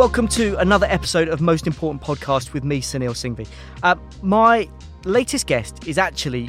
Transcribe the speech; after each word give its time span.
Welcome 0.00 0.28
to 0.28 0.56
another 0.56 0.86
episode 0.86 1.28
of 1.28 1.42
Most 1.42 1.66
Important 1.66 2.02
Podcast 2.02 2.54
with 2.54 2.64
me, 2.64 2.80
Sunil 2.80 3.10
Singhvi. 3.10 3.46
Uh, 3.82 3.96
my 4.22 4.66
latest 5.04 5.46
guest 5.46 5.86
is 5.86 5.98
actually 5.98 6.48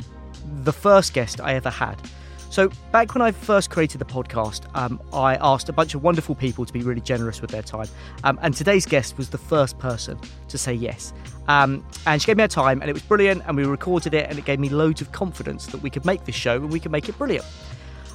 the 0.64 0.72
first 0.72 1.14
guest 1.14 1.42
I 1.42 1.56
ever 1.56 1.70
had. 1.70 2.02
So, 2.50 2.70
back 2.94 3.14
when 3.14 3.22
I 3.22 3.32
first 3.32 3.70
created 3.70 4.00
the 4.00 4.06
podcast, 4.06 4.74
um, 4.74 5.02
I 5.12 5.36
asked 5.42 5.68
a 5.68 5.74
bunch 5.74 5.94
of 5.96 6.02
wonderful 6.02 6.34
people 6.34 6.66
to 6.66 6.72
be 6.72 6.82
really 6.82 7.02
generous 7.02 7.42
with 7.42 7.52
their 7.52 7.62
time. 7.62 7.90
Um, 8.24 8.40
and 8.42 8.54
today's 8.54 8.86
guest 8.86 9.18
was 9.18 9.30
the 9.30 9.38
first 9.38 9.78
person 9.80 10.18
to 10.48 10.58
say 10.58 10.74
yes. 10.74 11.12
Um, 11.50 11.86
and 12.08 12.22
she 12.22 12.28
gave 12.28 12.38
me 12.38 12.44
her 12.44 12.48
time, 12.48 12.80
and 12.80 12.90
it 12.90 12.94
was 12.94 13.04
brilliant. 13.04 13.44
And 13.48 13.58
we 13.58 13.66
recorded 13.66 14.14
it, 14.14 14.30
and 14.30 14.40
it 14.40 14.46
gave 14.46 14.62
me 14.62 14.70
loads 14.70 15.02
of 15.02 15.12
confidence 15.12 15.66
that 15.66 15.82
we 15.82 15.90
could 15.90 16.06
make 16.06 16.24
this 16.24 16.36
show 16.36 16.56
and 16.56 16.72
we 16.72 16.80
could 16.80 16.94
make 16.94 17.10
it 17.10 17.18
brilliant. 17.18 17.46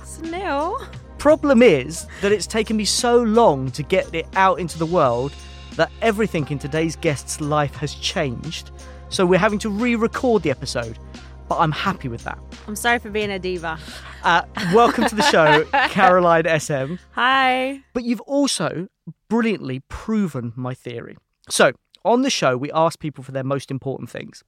Sunil. 0.03 0.83
Problem 1.27 1.61
is 1.61 2.07
that 2.21 2.31
it's 2.31 2.47
taken 2.47 2.77
me 2.77 2.85
so 2.85 3.21
long 3.21 3.73
to 3.73 3.83
get 3.83 4.15
it 4.15 4.29
out 4.37 4.61
into 4.61 4.79
the 4.79 4.87
world 4.87 5.33
that 5.75 5.91
everything 6.01 6.47
in 6.51 6.59
today's 6.61 6.95
guest's 6.95 7.41
life 7.41 7.75
has 7.75 7.95
changed. 7.95 8.71
So 9.09 9.27
we're 9.27 9.41
having 9.41 9.59
to 9.59 9.69
re 9.69 9.97
record 9.97 10.45
the 10.45 10.53
episode, 10.53 11.01
but 11.49 11.59
I'm 11.59 11.73
happy 11.73 12.07
with 12.07 12.23
that. 12.23 12.39
I'm 12.69 12.77
sorry 12.77 13.01
for 13.01 13.11
being 13.11 13.33
a 13.33 13.41
diva. 13.41 13.77
Uh, 14.23 14.43
welcome 14.73 15.09
to 15.09 15.17
the 15.17 15.23
show, 15.25 15.65
Caroline 15.89 16.45
SM. 16.61 16.95
Hi. 17.15 17.81
But 17.93 18.05
you've 18.05 18.21
also 18.21 18.87
brilliantly 19.29 19.81
proven 19.89 20.53
my 20.55 20.75
theory. 20.75 21.17
So, 21.49 21.73
on 22.05 22.23
the 22.23 22.31
show, 22.31 22.57
we 22.57 22.71
ask 22.71 23.01
people 23.01 23.25
for 23.25 23.33
their 23.33 23.43
most 23.43 23.73
important 23.73 24.11
things. 24.11 24.45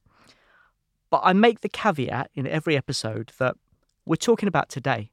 But 1.11 1.23
I 1.25 1.33
make 1.33 1.63
the 1.63 1.69
caveat 1.69 2.31
in 2.37 2.47
every 2.47 2.77
episode 2.77 3.33
that 3.41 3.57
we're 4.07 4.15
talking 4.15 4.47
about 4.47 4.69
today. 4.69 5.11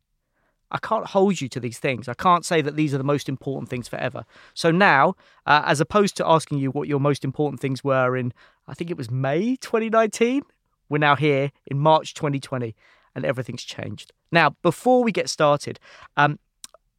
I 0.71 0.77
can't 0.79 1.05
hold 1.05 1.41
you 1.41 1.47
to 1.49 1.59
these 1.59 1.79
things. 1.79 2.07
I 2.07 2.13
can't 2.13 2.45
say 2.45 2.61
that 2.61 2.75
these 2.75 2.93
are 2.93 2.97
the 2.97 3.03
most 3.03 3.29
important 3.29 3.69
things 3.69 3.87
forever. 3.87 4.25
So 4.53 4.71
now, 4.71 5.15
uh, 5.45 5.63
as 5.65 5.79
opposed 5.79 6.17
to 6.17 6.27
asking 6.27 6.57
you 6.57 6.71
what 6.71 6.87
your 6.87 6.99
most 6.99 7.23
important 7.23 7.59
things 7.59 7.83
were 7.83 8.17
in, 8.17 8.33
I 8.67 8.73
think 8.73 8.89
it 8.89 8.97
was 8.97 9.11
May 9.11 9.55
2019, 9.57 10.43
we're 10.89 10.97
now 10.97 11.15
here 11.15 11.51
in 11.65 11.79
March 11.79 12.13
2020 12.13 12.75
and 13.15 13.25
everything's 13.25 13.63
changed. 13.63 14.11
Now, 14.31 14.55
before 14.61 15.03
we 15.03 15.11
get 15.11 15.29
started, 15.29 15.79
um, 16.17 16.39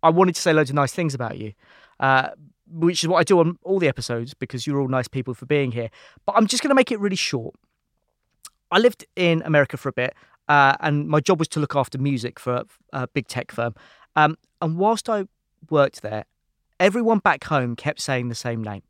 I 0.03 0.11
wanted 0.11 0.35
to 0.35 0.41
say 0.41 0.53
loads 0.53 0.71
of 0.71 0.77
nice 0.77 0.93
things 0.93 1.15
about 1.15 1.39
you, 1.39 1.53
uh, 2.01 2.31
which 2.69 3.03
is 3.03 3.09
what 3.09 3.19
I 3.19 3.25
do 3.25 3.39
on 3.41 3.59
all 3.63 3.79
the 3.79 3.89
episodes 3.89 4.35
because 4.35 4.67
you're 4.67 4.81
all 4.81 4.89
nice 4.89 5.09
people 5.09 5.35
for 5.35 5.47
being 5.47 5.73
here. 5.73 5.91
But 6.25 6.37
I'm 6.37 6.47
just 6.47 6.63
going 6.63 6.71
to 6.71 6.75
make 6.75 6.91
it 6.91 7.01
really 7.01 7.17
short. 7.17 7.55
I 8.71 8.79
lived 8.79 9.05
in 9.15 9.43
America 9.43 9.77
for 9.77 9.89
a 9.89 9.93
bit, 9.93 10.15
uh, 10.49 10.77
and 10.81 11.09
my 11.09 11.21
job 11.21 11.39
was 11.39 11.49
to 11.49 11.61
look 11.61 11.75
after 11.77 11.99
music 11.99 12.39
for 12.39 12.55
a, 12.55 12.65
a 12.93 13.09
big 13.09 13.27
tech 13.29 13.51
firm. 13.51 13.75
Um, 14.15 14.37
and 14.63 14.79
whilst 14.79 15.09
I 15.09 15.27
worked 15.71 16.03
there, 16.03 16.25
everyone 16.81 17.19
back 17.19 17.45
home 17.45 17.77
kept 17.77 18.01
saying 18.01 18.29
the 18.29 18.35
same 18.35 18.63
name. 18.63 18.83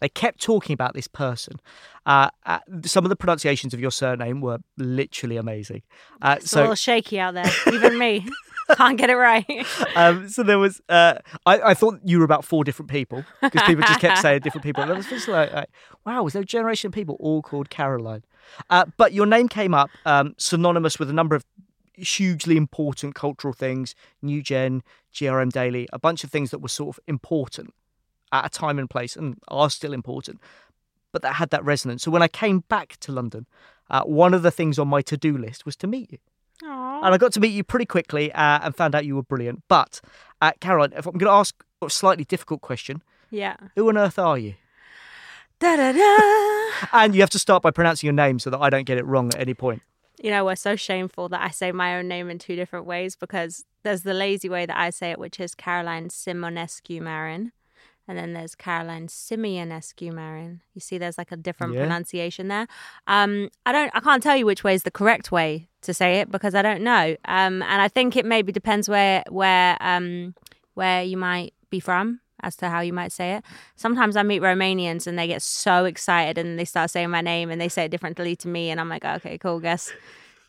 They 0.00 0.08
kept 0.10 0.42
talking 0.42 0.74
about 0.74 0.92
this 0.94 1.08
person. 1.08 1.58
Uh, 2.04 2.28
uh, 2.44 2.58
some 2.84 3.04
of 3.04 3.08
the 3.08 3.16
pronunciations 3.16 3.72
of 3.72 3.80
your 3.80 3.90
surname 3.90 4.42
were 4.42 4.58
literally 4.76 5.38
amazing. 5.38 5.82
Uh, 6.20 6.34
It's 6.36 6.46
a 6.46 6.48
so 6.48 6.60
little 6.60 6.74
shaky 6.74 7.18
out 7.18 7.32
there. 7.32 7.50
Even 7.72 7.98
me 7.98 8.28
can't 8.76 8.98
get 8.98 9.08
it 9.08 9.14
right. 9.16 9.46
um, 9.94 10.28
so 10.28 10.42
there 10.42 10.58
was, 10.58 10.82
uh, 10.90 11.14
I, 11.46 11.60
I 11.70 11.74
thought 11.74 12.00
you 12.04 12.18
were 12.18 12.24
about 12.24 12.44
four 12.44 12.62
different 12.62 12.90
people 12.90 13.24
because 13.40 13.62
people 13.62 13.84
just 13.86 14.00
kept 14.00 14.18
saying 14.18 14.40
different 14.40 14.64
people. 14.64 14.82
And 14.82 14.92
I 14.92 14.96
was 14.96 15.06
just 15.06 15.28
like, 15.28 15.52
like, 15.52 15.70
wow, 16.04 16.22
was 16.22 16.34
there 16.34 16.42
a 16.42 16.46
generation 16.46 16.88
of 16.88 16.92
people 16.92 17.16
all 17.18 17.40
called 17.40 17.70
Caroline? 17.70 18.22
Uh, 18.70 18.84
but 18.96 19.12
your 19.12 19.26
name 19.26 19.48
came 19.48 19.74
up 19.74 19.90
um, 20.04 20.34
synonymous 20.38 20.98
with 20.98 21.10
a 21.10 21.12
number 21.12 21.34
of 21.34 21.44
hugely 21.94 22.56
important 22.56 23.14
cultural 23.14 23.54
things 23.54 23.94
New 24.22 24.42
Gen, 24.42 24.82
GRM 25.14 25.50
Daily, 25.50 25.88
a 25.92 25.98
bunch 25.98 26.24
of 26.24 26.30
things 26.30 26.50
that 26.50 26.58
were 26.58 26.68
sort 26.68 26.96
of 26.96 27.00
important 27.06 27.72
at 28.32 28.44
a 28.46 28.48
time 28.48 28.78
and 28.78 28.90
place 28.90 29.16
and 29.16 29.36
are 29.48 29.70
still 29.70 29.92
important, 29.92 30.40
but 31.12 31.22
that 31.22 31.34
had 31.36 31.50
that 31.50 31.64
resonance. 31.64 32.02
So 32.02 32.10
when 32.10 32.22
I 32.22 32.28
came 32.28 32.60
back 32.68 32.96
to 33.00 33.12
London, 33.12 33.46
uh, 33.88 34.02
one 34.02 34.34
of 34.34 34.42
the 34.42 34.50
things 34.50 34.78
on 34.78 34.88
my 34.88 35.00
to 35.02 35.16
do 35.16 35.38
list 35.38 35.64
was 35.64 35.76
to 35.76 35.86
meet 35.86 36.12
you. 36.12 36.18
And 36.62 37.14
I 37.14 37.18
got 37.18 37.32
to 37.34 37.40
meet 37.40 37.52
you 37.52 37.62
pretty 37.62 37.84
quickly 37.86 38.32
uh, 38.32 38.60
and 38.62 38.74
found 38.74 38.94
out 38.94 39.04
you 39.04 39.14
were 39.16 39.22
brilliant. 39.22 39.62
But, 39.68 40.00
uh, 40.40 40.52
Caroline, 40.60 40.92
if 40.96 41.06
I'm 41.06 41.12
going 41.18 41.30
to 41.30 41.36
ask 41.36 41.62
a 41.82 41.90
slightly 41.90 42.24
difficult 42.24 42.62
question, 42.62 43.02
Yeah. 43.30 43.56
who 43.76 43.88
on 43.88 43.98
earth 43.98 44.18
are 44.18 44.38
you? 44.38 44.54
Da 45.58 45.76
da 45.76 45.92
da. 45.92 46.76
And 46.92 47.14
you 47.14 47.20
have 47.22 47.30
to 47.30 47.38
start 47.38 47.62
by 47.62 47.70
pronouncing 47.70 48.06
your 48.06 48.14
name 48.14 48.38
so 48.38 48.50
that 48.50 48.60
I 48.60 48.68
don't 48.70 48.84
get 48.84 48.98
it 48.98 49.06
wrong 49.06 49.28
at 49.34 49.40
any 49.40 49.54
point. 49.54 49.82
You 50.22 50.30
know, 50.30 50.44
we're 50.44 50.56
so 50.56 50.76
shameful 50.76 51.28
that 51.30 51.40
I 51.42 51.50
say 51.50 51.72
my 51.72 51.96
own 51.98 52.08
name 52.08 52.30
in 52.30 52.38
two 52.38 52.56
different 52.56 52.86
ways 52.86 53.16
because 53.16 53.64
there's 53.82 54.02
the 54.02 54.14
lazy 54.14 54.48
way 54.48 54.66
that 54.66 54.76
I 54.76 54.90
say 54.90 55.10
it, 55.10 55.18
which 55.18 55.40
is 55.40 55.54
Caroline 55.54 56.08
Simonescu 56.08 57.00
Marin. 57.00 57.52
And 58.08 58.16
then 58.16 58.34
there's 58.34 58.54
Caroline 58.54 59.08
Simeonescu 59.08 60.12
Marin. 60.12 60.60
You 60.74 60.80
see, 60.80 60.96
there's 60.96 61.18
like 61.18 61.32
a 61.32 61.36
different 61.36 61.74
Yeah. 61.74 61.80
pronunciation 61.80 62.48
there. 62.48 62.66
Um, 63.06 63.48
I 63.66 63.72
don't, 63.72 63.90
I 63.94 64.00
can't 64.00 64.22
tell 64.22 64.36
you 64.36 64.46
which 64.46 64.62
way 64.62 64.74
is 64.74 64.84
the 64.84 64.90
correct 64.90 65.32
way 65.32 65.68
to 65.82 65.92
say 65.92 66.20
it 66.20 66.30
because 66.30 66.54
I 66.54 66.62
don't 66.62 66.82
know. 66.82 67.16
Um, 67.24 67.62
and 67.62 67.82
I 67.82 67.88
think 67.88 68.16
it 68.16 68.24
maybe 68.24 68.52
depends 68.52 68.88
where, 68.88 69.24
where, 69.28 69.76
um, 69.80 70.34
where 70.74 71.02
you 71.02 71.16
might 71.16 71.52
be 71.68 71.80
from 71.80 72.20
as 72.42 72.56
to 72.56 72.68
how 72.68 72.80
you 72.80 72.92
might 72.92 73.12
say 73.12 73.34
it. 73.34 73.44
Sometimes 73.76 74.16
I 74.16 74.22
meet 74.22 74.42
Romanians 74.42 75.06
and 75.06 75.18
they 75.18 75.26
get 75.26 75.42
so 75.42 75.84
excited 75.84 76.38
and 76.38 76.58
they 76.58 76.64
start 76.64 76.90
saying 76.90 77.10
my 77.10 77.20
name 77.20 77.50
and 77.50 77.60
they 77.60 77.68
say 77.68 77.84
it 77.86 77.90
differently 77.90 78.36
to 78.36 78.48
me, 78.48 78.70
and 78.70 78.80
I'm 78.80 78.88
like, 78.88 79.04
okay, 79.04 79.38
cool, 79.38 79.60
guess. 79.60 79.92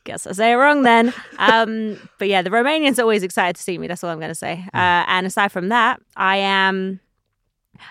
Guess 0.03 0.25
I 0.25 0.31
say 0.31 0.51
it 0.53 0.55
wrong 0.55 0.83
then. 0.83 1.13
Um, 1.37 1.99
but 2.17 2.29
yeah, 2.29 2.41
the 2.41 2.49
Romanians 2.49 2.97
are 2.97 3.03
always 3.03 3.23
excited 3.23 3.57
to 3.57 3.61
see 3.61 3.77
me. 3.77 3.87
That's 3.87 4.03
all 4.03 4.09
I'm 4.09 4.19
going 4.19 4.31
to 4.31 4.35
say. 4.35 4.65
Uh, 4.73 5.03
and 5.07 5.27
aside 5.27 5.51
from 5.51 5.69
that, 5.69 6.01
I 6.15 6.37
am 6.37 6.99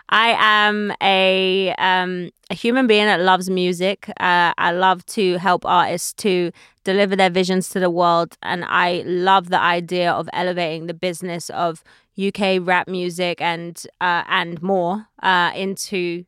I 0.08 0.34
am 0.38 0.92
a 1.02 1.74
um, 1.78 2.30
a 2.50 2.54
human 2.54 2.86
being 2.86 3.06
that 3.06 3.20
loves 3.20 3.50
music. 3.50 4.08
Uh, 4.20 4.52
I 4.56 4.72
love 4.72 5.04
to 5.06 5.38
help 5.38 5.64
artists 5.64 6.12
to 6.14 6.52
deliver 6.84 7.16
their 7.16 7.30
visions 7.30 7.68
to 7.70 7.80
the 7.80 7.90
world, 7.90 8.36
and 8.42 8.64
I 8.66 9.02
love 9.06 9.48
the 9.48 9.60
idea 9.60 10.12
of 10.12 10.28
elevating 10.32 10.86
the 10.86 10.94
business 10.94 11.50
of 11.50 11.82
UK 12.18 12.58
rap 12.60 12.88
music 12.88 13.40
and 13.40 13.86
uh, 14.00 14.24
and 14.28 14.62
more 14.62 15.08
uh, 15.22 15.52
into 15.54 16.24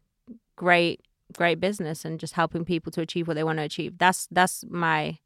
great 0.56 1.00
great 1.32 1.60
business 1.60 2.04
and 2.04 2.18
just 2.18 2.34
helping 2.34 2.64
people 2.64 2.90
to 2.92 3.00
achieve 3.00 3.28
what 3.28 3.34
they 3.34 3.44
want 3.44 3.58
to 3.58 3.62
achieve. 3.62 3.98
That's 3.98 4.28
that's 4.30 4.64
my 4.68 5.18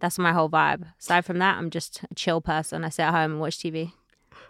that's 0.00 0.18
my 0.18 0.32
whole 0.32 0.50
vibe. 0.50 0.86
Aside 1.00 1.24
from 1.24 1.38
that, 1.38 1.56
I'm 1.56 1.70
just 1.70 2.02
a 2.10 2.14
chill 2.14 2.40
person. 2.40 2.84
I 2.84 2.88
sit 2.88 3.02
at 3.02 3.12
home 3.12 3.32
and 3.32 3.40
watch 3.40 3.58
TV. 3.58 3.92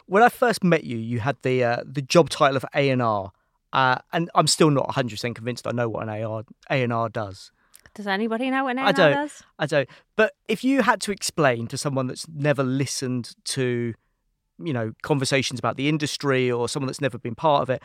When 0.07 0.23
I 0.23 0.29
first 0.29 0.65
met 0.65 0.85
you, 0.85 0.97
you 0.97 1.21
had 1.21 1.37
the 1.43 1.63
uh, 1.65 1.83
the 1.85 2.03
job 2.03 2.31
title 2.31 2.57
of 2.57 2.65
A 2.75 2.91
and 2.91 3.03
R, 3.03 3.33
uh, 3.73 3.99
and 4.13 4.31
I'm 4.35 4.47
still 4.47 4.71
not 4.71 4.87
100 4.87 5.11
percent 5.11 5.37
convinced 5.37 5.67
I 5.67 5.73
know 5.73 5.89
what 5.89 6.03
an 6.03 6.09
A 6.09 6.23
R 6.23 6.45
A 6.71 6.83
and 6.83 6.93
R 6.93 7.09
does. 7.09 7.53
Does 7.95 8.07
anybody 8.07 8.51
know 8.51 8.65
what 8.65 8.71
an 8.71 8.79
I 8.79 8.87
A&R 8.87 8.93
don't. 8.95 9.13
does? 9.13 9.43
I 9.59 9.67
don't. 9.67 9.89
But 10.17 10.35
if 10.49 10.65
you 10.65 10.83
had 10.83 11.01
to 11.03 11.13
explain 11.13 11.67
to 11.67 11.77
someone 11.77 12.07
that's 12.07 12.27
never 12.27 12.63
listened 12.63 13.35
to, 13.45 13.95
you 14.65 14.73
know, 14.73 14.93
conversations 15.03 15.59
about 15.59 15.77
the 15.77 15.89
industry 15.89 16.51
or 16.51 16.69
someone 16.69 16.87
that's 16.87 17.01
never 17.01 17.19
been 17.19 17.35
part 17.35 17.63
of 17.63 17.71
it, 17.71 17.83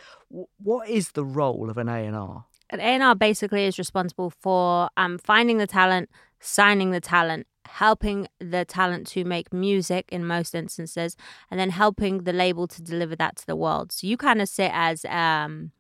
what 0.58 0.90
is 0.90 1.12
the 1.12 1.26
role 1.26 1.70
of 1.70 1.78
an 1.78 1.90
A 1.90 2.06
and 2.06 2.16
R? 2.16 2.46
An 2.70 2.80
A&R 2.82 3.16
basically 3.16 3.64
is 3.66 3.78
responsible 3.78 4.30
for 4.30 4.90
um, 4.98 5.18
finding 5.18 5.58
the 5.58 5.68
talent, 5.68 6.10
signing 6.40 6.92
the 6.92 7.00
talent, 7.00 7.48
helping 7.66 8.28
the 8.40 8.66
talent 8.66 9.08
to 9.08 9.24
make 9.24 9.54
music 9.54 10.06
in 10.12 10.26
most 10.26 10.54
instances, 10.54 11.16
and 11.50 11.60
then 11.60 11.70
helping 11.70 12.24
the 12.24 12.34
label 12.34 12.68
to 12.68 12.82
deliver 12.82 13.16
that 13.16 13.38
to 13.38 13.46
the 13.46 13.56
world. 13.56 13.92
So 13.92 14.06
you 14.06 14.18
kind 14.18 14.42
of 14.42 14.50
sit 14.50 14.72
as 14.74 15.06
um, 15.06 15.72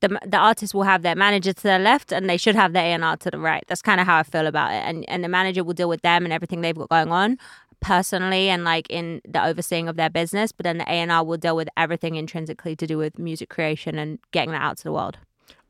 the 0.00 0.18
the 0.26 0.36
artist 0.36 0.74
will 0.74 0.82
have 0.82 1.02
their 1.02 1.16
manager 1.16 1.52
to 1.52 1.62
their 1.62 1.78
left, 1.78 2.12
and 2.12 2.28
they 2.28 2.36
should 2.36 2.56
have 2.56 2.72
their 2.72 2.98
A&R 2.98 3.16
to 3.18 3.30
the 3.30 3.38
right. 3.38 3.64
That's 3.68 3.82
kind 3.82 4.00
of 4.00 4.06
how 4.06 4.18
I 4.18 4.22
feel 4.24 4.46
about 4.46 4.72
it. 4.72 4.82
And 4.84 5.04
and 5.08 5.22
the 5.22 5.28
manager 5.28 5.62
will 5.64 5.74
deal 5.74 5.88
with 5.88 6.02
them 6.02 6.24
and 6.24 6.32
everything 6.32 6.60
they've 6.60 6.76
got 6.76 6.88
going 6.88 7.12
on 7.12 7.38
personally 7.80 8.48
and 8.48 8.64
like 8.64 8.86
in 8.90 9.20
the 9.28 9.44
overseeing 9.44 9.88
of 9.88 9.96
their 9.96 10.10
business 10.10 10.52
but 10.52 10.64
then 10.64 10.78
the 10.78 10.84
A&R 10.92 11.24
will 11.24 11.36
deal 11.36 11.56
with 11.56 11.68
everything 11.76 12.14
intrinsically 12.16 12.74
to 12.76 12.86
do 12.86 12.98
with 12.98 13.18
music 13.18 13.48
creation 13.48 13.98
and 13.98 14.18
getting 14.32 14.50
that 14.52 14.62
out 14.62 14.76
to 14.78 14.84
the 14.84 14.92
world 14.92 15.18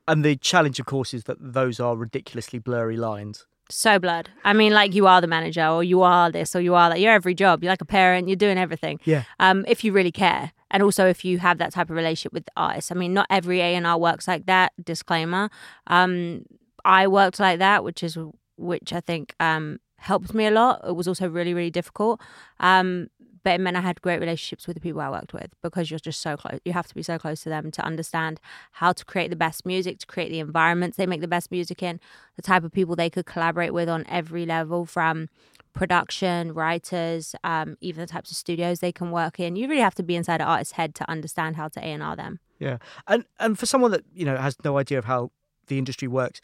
And 0.08 0.24
the 0.24 0.36
challenge, 0.36 0.78
of 0.80 0.86
course, 0.86 1.12
is 1.12 1.24
that 1.24 1.36
those 1.40 1.80
are 1.80 1.96
ridiculously 1.96 2.60
blurry 2.60 2.96
lines. 2.96 3.44
so 3.68 3.98
blurred. 3.98 4.28
I 4.44 4.52
mean, 4.52 4.72
like 4.72 4.94
you 4.94 5.08
are 5.08 5.20
the 5.20 5.26
manager, 5.26 5.66
or 5.66 5.82
you 5.82 6.02
are 6.02 6.30
this, 6.30 6.54
or 6.54 6.60
you 6.60 6.76
are 6.76 6.88
that. 6.90 7.00
You're 7.00 7.12
every 7.20 7.34
job. 7.34 7.64
You're 7.64 7.72
like 7.72 7.82
a 7.82 7.92
parent. 8.00 8.28
You're 8.28 8.36
doing 8.46 8.56
everything. 8.58 9.00
Yeah. 9.04 9.24
Um, 9.40 9.64
if 9.66 9.82
you 9.82 9.90
really 9.92 10.12
care, 10.12 10.52
and 10.70 10.82
also 10.84 11.08
if 11.08 11.24
you 11.24 11.38
have 11.40 11.58
that 11.58 11.72
type 11.72 11.90
of 11.90 11.96
relationship 11.96 12.32
with 12.32 12.44
the 12.44 12.52
artist. 12.56 12.92
I 12.92 12.94
mean, 12.94 13.12
not 13.14 13.26
every 13.28 13.58
A 13.60 13.74
and 13.74 13.84
R 13.84 13.98
works 13.98 14.28
like 14.28 14.46
that. 14.46 14.72
Disclaimer. 14.84 15.50
Um, 15.88 16.44
I 16.84 17.08
worked 17.08 17.40
like 17.40 17.58
that, 17.58 17.82
which 17.82 18.04
is 18.04 18.16
which 18.56 18.92
I 18.92 19.00
think 19.00 19.34
um 19.40 19.80
helped 19.98 20.34
me 20.34 20.46
a 20.46 20.50
lot. 20.50 20.80
It 20.86 20.94
was 20.94 21.08
also 21.08 21.28
really 21.28 21.54
really 21.54 21.70
difficult. 21.70 22.20
Um, 22.60 23.08
but 23.46 23.52
it 23.52 23.60
meant 23.60 23.76
I 23.76 23.80
had 23.80 24.02
great 24.02 24.18
relationships 24.18 24.66
with 24.66 24.74
the 24.74 24.80
people 24.80 25.00
I 25.00 25.08
worked 25.08 25.32
with 25.32 25.52
because 25.62 25.88
you're 25.88 26.00
just 26.00 26.20
so 26.20 26.36
close. 26.36 26.58
You 26.64 26.72
have 26.72 26.88
to 26.88 26.94
be 26.96 27.04
so 27.04 27.16
close 27.16 27.44
to 27.44 27.48
them 27.48 27.70
to 27.70 27.84
understand 27.84 28.40
how 28.72 28.92
to 28.92 29.04
create 29.04 29.30
the 29.30 29.36
best 29.36 29.64
music, 29.64 30.00
to 30.00 30.06
create 30.06 30.30
the 30.30 30.40
environments 30.40 30.96
they 30.96 31.06
make 31.06 31.20
the 31.20 31.28
best 31.28 31.52
music 31.52 31.80
in, 31.80 32.00
the 32.34 32.42
type 32.42 32.64
of 32.64 32.72
people 32.72 32.96
they 32.96 33.08
could 33.08 33.24
collaborate 33.24 33.72
with 33.72 33.88
on 33.88 34.04
every 34.08 34.46
level 34.46 34.84
from 34.84 35.28
production, 35.74 36.54
writers, 36.54 37.36
um, 37.44 37.76
even 37.80 38.00
the 38.00 38.08
types 38.08 38.32
of 38.32 38.36
studios 38.36 38.80
they 38.80 38.90
can 38.90 39.12
work 39.12 39.38
in. 39.38 39.54
You 39.54 39.68
really 39.68 39.80
have 39.80 39.94
to 39.94 40.02
be 40.02 40.16
inside 40.16 40.40
an 40.40 40.48
artist's 40.48 40.72
head 40.72 40.96
to 40.96 41.08
understand 41.08 41.54
how 41.54 41.68
to 41.68 41.78
A 41.78 41.84
and 41.84 42.02
R 42.02 42.16
them. 42.16 42.40
Yeah, 42.58 42.78
and 43.06 43.26
and 43.38 43.56
for 43.56 43.66
someone 43.66 43.92
that 43.92 44.02
you 44.12 44.24
know 44.24 44.36
has 44.36 44.56
no 44.64 44.76
idea 44.76 44.98
of 44.98 45.04
how 45.04 45.30
the 45.68 45.78
industry 45.78 46.08
works, 46.08 46.40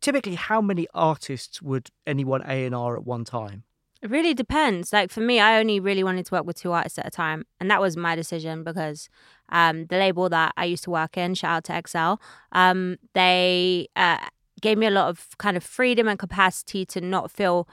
typically 0.00 0.34
how 0.34 0.60
many 0.60 0.86
artists 0.94 1.62
would 1.62 1.90
anyone 2.06 2.42
A 2.42 2.64
and 2.64 2.74
R 2.74 2.96
at 2.96 3.04
one 3.04 3.24
time? 3.24 3.64
It 4.00 4.10
really 4.10 4.32
depends. 4.34 4.92
Like 4.92 5.10
for 5.10 5.20
me, 5.20 5.40
I 5.40 5.58
only 5.58 5.80
really 5.80 6.04
wanted 6.04 6.26
to 6.26 6.34
work 6.34 6.46
with 6.46 6.60
two 6.60 6.72
artists 6.72 6.98
at 6.98 7.06
a 7.06 7.10
time, 7.10 7.44
and 7.58 7.70
that 7.70 7.80
was 7.80 7.96
my 7.96 8.14
decision 8.14 8.62
because 8.62 9.08
um, 9.48 9.86
the 9.86 9.96
label 9.96 10.28
that 10.28 10.52
I 10.56 10.66
used 10.66 10.84
to 10.84 10.90
work 10.90 11.16
in, 11.16 11.34
shout 11.34 11.68
out 11.68 11.84
to 11.84 11.88
XL, 11.88 12.22
um, 12.52 12.96
they 13.14 13.88
uh, 13.96 14.18
gave 14.60 14.78
me 14.78 14.86
a 14.86 14.90
lot 14.90 15.08
of 15.08 15.26
kind 15.38 15.56
of 15.56 15.64
freedom 15.64 16.06
and 16.06 16.18
capacity 16.18 16.86
to 16.86 17.00
not 17.00 17.30
feel 17.30 17.68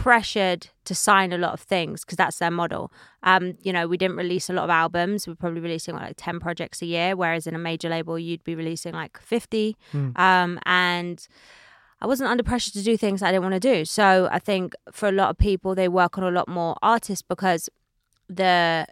pressured 0.00 0.68
to 0.86 0.94
sign 0.94 1.30
a 1.30 1.36
lot 1.36 1.52
of 1.52 1.60
things 1.60 2.04
because 2.04 2.16
that's 2.16 2.38
their 2.38 2.50
model. 2.50 2.90
Um, 3.22 3.58
you 3.60 3.70
know, 3.70 3.86
we 3.86 3.98
didn't 3.98 4.16
release 4.16 4.48
a 4.48 4.54
lot 4.54 4.64
of 4.64 4.70
albums. 4.70 5.28
We're 5.28 5.34
probably 5.34 5.60
releasing 5.60 5.94
like 5.94 6.14
10 6.16 6.40
projects 6.40 6.80
a 6.80 6.86
year, 6.86 7.14
whereas 7.14 7.46
in 7.46 7.54
a 7.54 7.58
major 7.58 7.90
label, 7.90 8.18
you'd 8.18 8.42
be 8.42 8.54
releasing 8.54 8.94
like 8.94 9.18
50. 9.18 9.76
Mm. 9.92 10.18
Um, 10.18 10.58
and 10.64 11.28
I 12.00 12.06
wasn't 12.06 12.30
under 12.30 12.42
pressure 12.42 12.70
to 12.72 12.82
do 12.82 12.96
things 12.96 13.22
I 13.22 13.30
didn't 13.30 13.42
want 13.42 13.60
to 13.60 13.60
do. 13.60 13.84
So 13.84 14.26
I 14.32 14.38
think 14.38 14.72
for 14.90 15.06
a 15.06 15.12
lot 15.12 15.28
of 15.28 15.36
people, 15.36 15.74
they 15.74 15.88
work 15.88 16.16
on 16.16 16.24
a 16.24 16.30
lot 16.30 16.48
more 16.48 16.76
artists 16.80 17.20
because 17.20 17.68
the 18.30 18.86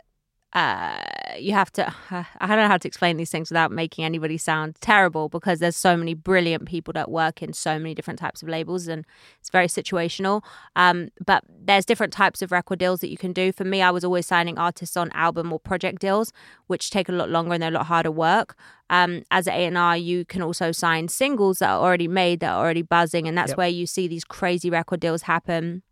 uh, 0.55 0.99
you 1.39 1.53
have 1.53 1.71
to. 1.73 1.95
I 2.11 2.47
don't 2.47 2.56
know 2.56 2.69
how 2.69 2.79
to 2.79 2.89
explain 2.89 3.17
these 3.17 3.31
things 3.31 3.50
without 3.50 3.71
making 3.71 4.05
anybody 4.05 4.39
sound 4.39 4.77
terrible 4.81 5.29
because 5.29 5.59
there's 5.59 5.77
so 5.77 5.97
many 5.97 6.15
brilliant 6.15 6.67
people 6.67 6.93
that 6.95 7.11
work 7.11 7.43
in 7.43 7.53
so 7.53 7.79
many 7.79 7.95
different 7.95 8.19
types 8.19 8.43
of 8.43 8.49
labels 8.49 8.89
and 8.89 9.05
it's 9.41 9.50
very 9.50 9.67
situational. 9.67 10.43
Um, 10.75 11.11
but 11.25 11.45
there's 11.49 11.85
different 11.85 12.12
types 12.12 12.41
of 12.41 12.50
record 12.50 12.79
deals 12.79 13.00
that 13.00 13.11
you 13.11 13.19
can 13.19 13.33
do. 13.33 13.53
For 13.53 13.65
me, 13.65 13.83
I 13.83 13.91
was 13.91 14.05
always 14.05 14.27
signing 14.27 14.59
artists 14.59 14.97
on 14.97 15.11
album 15.12 15.53
or 15.53 15.61
project 15.61 16.00
deals, 16.00 16.33
which 16.67 16.91
take 16.91 17.09
a 17.09 17.12
lot 17.12 17.29
longer 17.29 17.53
and 17.53 17.62
they're 17.62 17.71
a 17.71 17.75
lot 17.75 17.87
harder 17.87 18.11
work. 18.11 18.56
Um, 18.91 19.23
as 19.31 19.47
an 19.47 19.77
A&R, 19.77 19.99
you 19.99 20.25
can 20.25 20.41
also 20.41 20.73
sign 20.73 21.09
singles 21.09 21.59
that 21.59 21.69
are 21.69 21.81
already 21.81 22.09
made, 22.09 22.41
that 22.41 22.53
are 22.53 22.65
already 22.65 22.83
buzzing, 22.83 23.29
and 23.29 23.37
that's 23.37 23.50
Yep. 23.50 23.59
where 23.59 23.69
you 23.69 23.87
see 23.87 24.09
these 24.09 24.25
crazy 24.25 24.71
record 24.71 25.00
deals 25.00 25.23
happen. 25.23 25.83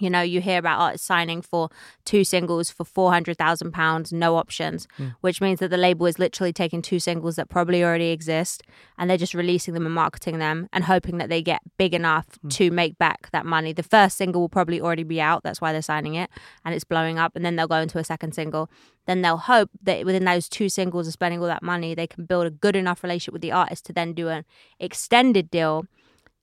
You 0.00 0.10
know, 0.10 0.20
you 0.20 0.40
hear 0.40 0.58
about 0.58 0.80
artists 0.80 1.06
signing 1.06 1.42
for 1.42 1.70
two 2.04 2.24
singles 2.24 2.70
for 2.70 2.84
four 2.84 3.10
hundred 3.10 3.38
thousand 3.38 3.72
pounds, 3.72 4.12
no 4.12 4.36
options, 4.36 4.86
hmm. 4.96 5.08
which 5.20 5.40
means 5.40 5.60
that 5.60 5.68
the 5.68 5.76
label 5.76 6.06
is 6.06 6.18
literally 6.18 6.52
taking 6.52 6.82
two 6.82 6.98
singles 6.98 7.36
that 7.36 7.48
probably 7.48 7.82
already 7.84 8.10
exist, 8.10 8.62
and 8.96 9.08
they're 9.08 9.16
just 9.16 9.34
releasing 9.34 9.74
them 9.74 9.86
and 9.86 9.94
marketing 9.94 10.38
them, 10.38 10.68
and 10.72 10.84
hoping 10.84 11.18
that 11.18 11.28
they 11.28 11.42
get 11.42 11.60
big 11.76 11.94
enough 11.94 12.26
hmm. 12.40 12.48
to 12.48 12.70
make 12.70 12.98
back 12.98 13.30
that 13.32 13.46
money. 13.46 13.72
The 13.72 13.82
first 13.82 14.16
single 14.16 14.40
will 14.40 14.48
probably 14.48 14.80
already 14.80 15.04
be 15.04 15.20
out, 15.20 15.42
that's 15.42 15.60
why 15.60 15.72
they're 15.72 15.82
signing 15.82 16.14
it, 16.14 16.30
and 16.64 16.74
it's 16.74 16.84
blowing 16.84 17.18
up, 17.18 17.36
and 17.36 17.44
then 17.44 17.56
they'll 17.56 17.68
go 17.68 17.76
into 17.76 17.98
a 17.98 18.04
second 18.04 18.34
single. 18.34 18.70
Then 19.06 19.22
they'll 19.22 19.38
hope 19.38 19.70
that 19.82 20.04
within 20.04 20.24
those 20.24 20.50
two 20.50 20.68
singles 20.68 21.06
of 21.06 21.14
spending 21.14 21.40
all 21.40 21.46
that 21.46 21.62
money, 21.62 21.94
they 21.94 22.06
can 22.06 22.26
build 22.26 22.46
a 22.46 22.50
good 22.50 22.76
enough 22.76 23.02
relationship 23.02 23.32
with 23.32 23.42
the 23.42 23.52
artist 23.52 23.86
to 23.86 23.92
then 23.94 24.12
do 24.12 24.28
an 24.28 24.44
extended 24.78 25.50
deal 25.50 25.86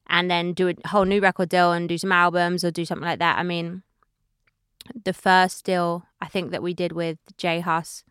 and 0.07 0.29
then 0.29 0.53
do 0.53 0.69
a 0.69 0.87
whole 0.87 1.05
new 1.05 1.21
record 1.21 1.49
deal 1.49 1.71
and 1.71 1.89
do 1.89 1.97
some 1.97 2.11
albums 2.11 2.63
or 2.63 2.71
do 2.71 2.85
something 2.85 3.07
like 3.07 3.19
that. 3.19 3.37
I 3.37 3.43
mean, 3.43 3.83
the 5.03 5.13
first 5.13 5.65
deal 5.65 6.05
I 6.21 6.27
think 6.27 6.51
that 6.51 6.63
we 6.63 6.73
did 6.73 6.91
with 6.91 7.17
J 7.37 7.59
Hus 7.61 8.03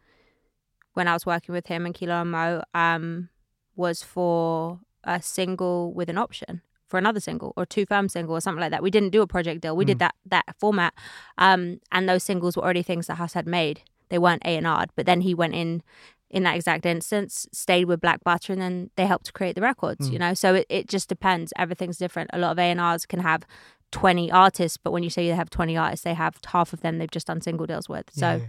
when 0.95 1.09
I 1.09 1.13
was 1.13 1.27
working 1.27 1.53
with 1.53 1.67
him 1.67 1.87
and 1.87 1.95
Kilo 1.95 2.21
and 2.21 2.31
Mo 2.31 2.63
um, 2.75 3.29
was 3.77 4.03
for 4.03 4.81
a 5.03 5.21
single 5.21 5.93
with 5.93 6.09
an 6.09 6.19
option 6.19 6.63
for 6.89 6.99
another 6.99 7.21
single 7.21 7.53
or 7.57 7.67
two 7.67 7.87
firm 7.87 8.09
single 8.09 8.37
or 8.37 8.41
something 8.41 8.61
like 8.61 8.71
that. 8.71 8.83
We 8.83 8.91
didn't 8.91 9.11
do 9.11 9.23
a 9.23 9.27
project 9.27 9.63
deal. 9.63 9.77
We 9.77 9.85
did 9.85 9.99
that 9.99 10.15
that 10.27 10.45
format, 10.59 10.95
um, 11.39 11.81
and 11.91 12.09
those 12.09 12.23
singles 12.23 12.57
were 12.57 12.63
already 12.63 12.83
things 12.83 13.07
that 13.07 13.17
Hus 13.17 13.33
had 13.35 13.47
made. 13.47 13.83
They 14.11 14.19
weren't 14.19 14.45
A 14.45 14.57
and 14.57 14.67
R'd, 14.67 14.91
but 14.95 15.07
then 15.07 15.23
he 15.23 15.35
went 15.35 15.55
in 15.55 15.83
in 16.31 16.43
that 16.43 16.57
exact 16.57 16.87
instance, 16.87 17.47
stayed 17.53 17.85
with 17.85 18.01
Black 18.01 18.25
Butter, 18.25 18.53
and 18.53 18.61
then 18.61 18.91
they 18.97 19.07
helped 19.07 19.27
to 19.27 19.33
create 19.33 19.55
the 19.55 19.61
records. 19.61 20.11
You 20.11 20.19
know, 20.19 20.35
so 20.35 20.55
it, 20.55 20.67
it 20.69 20.89
just 20.89 21.09
depends. 21.09 21.53
Everything's 21.57 21.99
different. 21.99 22.31
A 22.33 22.39
lot 22.39 22.53
of 22.53 22.59
A 22.59 22.63
and 22.63 22.81
R's 22.81 23.07
can 23.07 23.21
have. 23.21 23.45
20 23.91 24.29
artists, 24.33 24.77
but 24.77 24.91
when 24.91 25.05
you 25.05 25.11
say 25.11 25.29
they 25.29 25.37
have 25.37 25.51
20 25.51 25.77
artists, 25.77 26.03
they 26.03 26.15
have 26.15 26.41
half 26.47 26.73
of 26.73 26.81
them 26.81 26.99
they've 26.99 27.13
just 27.13 27.29
done 27.29 27.41
single 27.41 27.65
deals 27.65 27.89
with. 27.89 28.11
So 28.13 28.27
Yeah, 28.27 28.47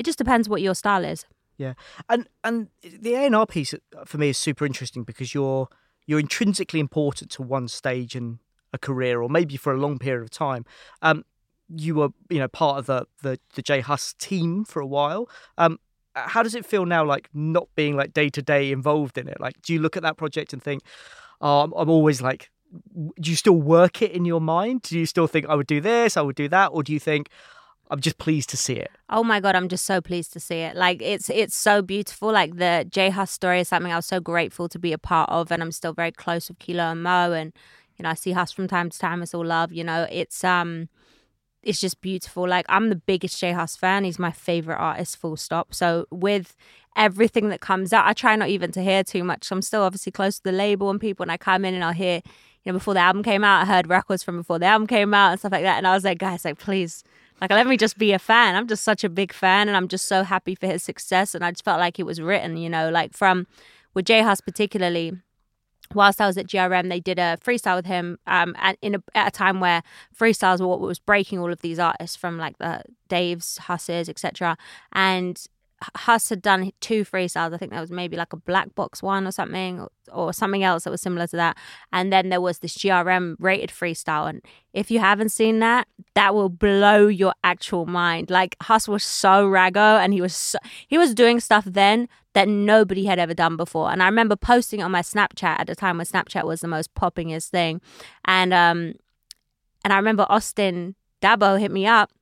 it 0.00 0.02
just 0.02 0.18
depends 0.18 0.48
what 0.48 0.62
your 0.62 0.74
style 0.74 1.04
is. 1.04 1.26
Yeah, 1.58 1.74
and 2.08 2.26
and 2.42 2.68
the 2.82 3.14
A 3.14 3.26
and 3.26 3.36
R 3.36 3.46
piece 3.46 3.74
uh, 3.74 3.78
for 4.06 4.16
me 4.16 4.30
is 4.30 4.38
super 4.38 4.64
interesting 4.64 5.04
because 5.04 5.34
you're 5.34 5.68
you're 6.06 6.18
intrinsically 6.18 6.80
important 6.80 7.30
to 7.32 7.42
one 7.42 7.68
stage 7.68 8.16
in 8.16 8.38
a 8.72 8.78
career, 8.78 9.20
or 9.20 9.28
maybe 9.28 9.58
for 9.58 9.72
a 9.72 9.76
long 9.76 9.98
period 9.98 10.22
of 10.22 10.30
time. 10.30 10.64
Um, 11.02 11.24
you 11.68 11.94
were 11.94 12.08
you 12.30 12.38
know 12.38 12.48
part 12.48 12.78
of 12.78 12.86
the 12.86 13.06
the 13.22 13.38
the 13.54 13.62
J 13.62 13.80
Hus 13.80 14.14
team 14.18 14.64
for 14.64 14.80
a 14.80 14.86
while. 14.86 15.28
Um, 15.58 15.78
how 16.14 16.42
does 16.42 16.54
it 16.54 16.66
feel 16.66 16.86
now, 16.86 17.04
like 17.04 17.28
not 17.32 17.68
being 17.76 17.96
like 17.96 18.12
day 18.12 18.28
to 18.30 18.42
day 18.42 18.72
involved 18.72 19.18
in 19.18 19.28
it? 19.28 19.40
Like, 19.40 19.60
do 19.62 19.72
you 19.72 19.80
look 19.80 19.96
at 19.96 20.02
that 20.02 20.16
project 20.16 20.52
and 20.52 20.62
think, 20.62 20.82
oh, 21.40 21.60
I'm, 21.60 21.72
I'm 21.72 21.90
always 21.90 22.20
like, 22.20 22.50
do 23.20 23.30
you 23.30 23.36
still 23.36 23.56
work 23.56 24.02
it 24.02 24.12
in 24.12 24.24
your 24.24 24.40
mind? 24.40 24.82
Do 24.82 24.98
you 24.98 25.06
still 25.06 25.26
think 25.26 25.46
I 25.46 25.54
would 25.54 25.66
do 25.66 25.80
this, 25.80 26.16
I 26.16 26.22
would 26.22 26.36
do 26.36 26.48
that, 26.48 26.68
or 26.68 26.82
do 26.82 26.92
you 26.92 27.00
think 27.00 27.28
I'm 27.90 28.00
just 28.00 28.18
pleased 28.18 28.48
to 28.50 28.56
see 28.56 28.74
it? 28.74 28.90
Oh 29.08 29.24
my 29.24 29.40
god, 29.40 29.56
I'm 29.56 29.68
just 29.68 29.84
so 29.84 30.00
pleased 30.00 30.32
to 30.34 30.40
see 30.40 30.58
it. 30.58 30.76
Like 30.76 31.02
it's 31.02 31.28
it's 31.30 31.56
so 31.56 31.82
beautiful. 31.82 32.30
Like 32.30 32.56
the 32.56 32.86
J 32.88 33.10
Hus 33.10 33.30
story 33.30 33.60
is 33.60 33.68
something 33.68 33.92
I 33.92 33.96
was 33.96 34.06
so 34.06 34.20
grateful 34.20 34.68
to 34.68 34.78
be 34.78 34.92
a 34.92 34.98
part 34.98 35.28
of, 35.30 35.50
and 35.50 35.62
I'm 35.62 35.72
still 35.72 35.92
very 35.92 36.12
close 36.12 36.48
with 36.48 36.60
Kilo 36.60 36.84
and 36.84 37.02
Mo, 37.02 37.32
and 37.32 37.52
you 37.96 38.04
know 38.04 38.10
I 38.10 38.14
see 38.14 38.32
Hus 38.32 38.52
from 38.52 38.68
time 38.68 38.90
to 38.90 38.98
time. 38.98 39.22
It's 39.22 39.34
all 39.34 39.44
love. 39.44 39.72
You 39.72 39.82
know, 39.82 40.06
it's 40.10 40.44
um, 40.44 40.88
it's 41.62 41.80
just 41.80 42.00
beautiful. 42.00 42.48
Like 42.48 42.66
I'm 42.68 42.88
the 42.88 42.96
biggest 42.96 43.38
J 43.38 43.52
Hus 43.52 43.76
fan. 43.76 44.04
He's 44.04 44.18
my 44.18 44.32
favorite 44.32 44.76
artist. 44.76 45.16
Full 45.16 45.36
stop. 45.36 45.74
So 45.74 46.06
with 46.10 46.56
everything 46.96 47.48
that 47.50 47.60
comes 47.60 47.92
out, 47.92 48.06
I 48.06 48.12
try 48.12 48.36
not 48.36 48.48
even 48.48 48.72
to 48.72 48.82
hear 48.82 49.04
too 49.04 49.24
much. 49.24 49.50
I'm 49.50 49.62
still 49.62 49.82
obviously 49.82 50.12
close 50.12 50.36
to 50.36 50.44
the 50.44 50.52
label 50.52 50.90
and 50.90 51.00
people, 51.00 51.22
and 51.24 51.32
I 51.32 51.36
come 51.36 51.64
in 51.64 51.74
and 51.74 51.84
I'll 51.84 51.92
hear. 51.92 52.22
You 52.62 52.72
know, 52.72 52.78
before 52.78 52.92
the 52.92 53.00
album 53.00 53.22
came 53.22 53.42
out, 53.42 53.62
I 53.62 53.64
heard 53.64 53.88
records 53.88 54.22
from 54.22 54.36
before 54.36 54.58
the 54.58 54.66
album 54.66 54.86
came 54.86 55.14
out 55.14 55.30
and 55.30 55.40
stuff 55.40 55.52
like 55.52 55.62
that. 55.62 55.78
And 55.78 55.86
I 55.86 55.94
was 55.94 56.04
like, 56.04 56.18
guys, 56.18 56.44
like, 56.44 56.58
please, 56.58 57.02
like, 57.40 57.50
let 57.50 57.66
me 57.66 57.78
just 57.78 57.96
be 57.96 58.12
a 58.12 58.18
fan. 58.18 58.54
I'm 58.54 58.66
just 58.66 58.84
such 58.84 59.02
a 59.02 59.08
big 59.08 59.32
fan 59.32 59.66
and 59.66 59.78
I'm 59.78 59.88
just 59.88 60.06
so 60.06 60.24
happy 60.24 60.54
for 60.54 60.66
his 60.66 60.82
success. 60.82 61.34
And 61.34 61.42
I 61.42 61.52
just 61.52 61.64
felt 61.64 61.80
like 61.80 61.98
it 61.98 62.04
was 62.04 62.20
written, 62.20 62.58
you 62.58 62.68
know, 62.68 62.90
like 62.90 63.14
from 63.14 63.46
with 63.94 64.04
J 64.04 64.20
Hus 64.20 64.42
particularly. 64.42 65.12
Whilst 65.94 66.20
I 66.20 66.26
was 66.26 66.38
at 66.38 66.46
GRM, 66.46 66.88
they 66.88 67.00
did 67.00 67.18
a 67.18 67.36
freestyle 67.44 67.76
with 67.76 67.86
him 67.86 68.18
um, 68.26 68.54
at, 68.58 68.78
in 68.80 68.94
a, 68.94 69.02
at 69.14 69.28
a 69.28 69.30
time 69.30 69.60
where 69.60 69.82
freestyles 70.18 70.60
were 70.60 70.68
what 70.68 70.80
was 70.80 70.98
breaking 70.98 71.38
all 71.38 71.52
of 71.52 71.62
these 71.62 71.78
artists 71.78 72.16
from 72.16 72.38
like 72.38 72.58
the 72.58 72.82
Daves, 73.08 73.58
Huses, 73.58 74.08
etc. 74.08 74.56
And 74.92 75.40
Hus 75.96 76.28
had 76.28 76.42
done 76.42 76.72
two 76.80 77.04
freestyles. 77.04 77.54
I 77.54 77.56
think 77.56 77.72
there 77.72 77.80
was 77.80 77.90
maybe 77.90 78.16
like 78.16 78.32
a 78.32 78.36
black 78.36 78.74
box 78.74 79.02
one 79.02 79.26
or 79.26 79.32
something, 79.32 79.80
or, 79.80 79.88
or 80.12 80.32
something 80.32 80.62
else 80.62 80.84
that 80.84 80.90
was 80.90 81.00
similar 81.00 81.26
to 81.28 81.36
that. 81.36 81.56
And 81.92 82.12
then 82.12 82.28
there 82.28 82.40
was 82.40 82.58
this 82.58 82.76
GRM 82.76 83.36
rated 83.38 83.70
freestyle. 83.70 84.28
And 84.28 84.42
if 84.74 84.90
you 84.90 84.98
haven't 84.98 85.30
seen 85.30 85.58
that, 85.60 85.88
that 86.14 86.34
will 86.34 86.50
blow 86.50 87.06
your 87.06 87.32
actual 87.42 87.86
mind. 87.86 88.30
Like 88.30 88.56
Hus 88.62 88.88
was 88.88 89.02
so 89.02 89.48
raggo, 89.48 89.98
and 89.98 90.12
he 90.12 90.20
was 90.20 90.36
so, 90.36 90.58
he 90.86 90.98
was 90.98 91.14
doing 91.14 91.40
stuff 91.40 91.64
then 91.64 92.08
that 92.34 92.48
nobody 92.48 93.04
had 93.04 93.18
ever 93.18 93.34
done 93.34 93.56
before. 93.56 93.90
And 93.90 94.02
I 94.02 94.06
remember 94.06 94.36
posting 94.36 94.80
it 94.80 94.84
on 94.84 94.92
my 94.92 95.02
Snapchat 95.02 95.58
at 95.58 95.66
the 95.66 95.74
time 95.74 95.96
when 95.96 96.06
Snapchat 96.06 96.44
was 96.44 96.60
the 96.60 96.68
most 96.68 96.94
poppingest 96.94 97.48
thing. 97.48 97.80
And 98.24 98.52
um, 98.54 98.94
and 99.84 99.92
I 99.92 99.96
remember 99.96 100.26
Austin 100.28 100.94
Daboh 101.20 101.58
hit 101.58 101.70
me 101.70 101.86
up 101.86 102.12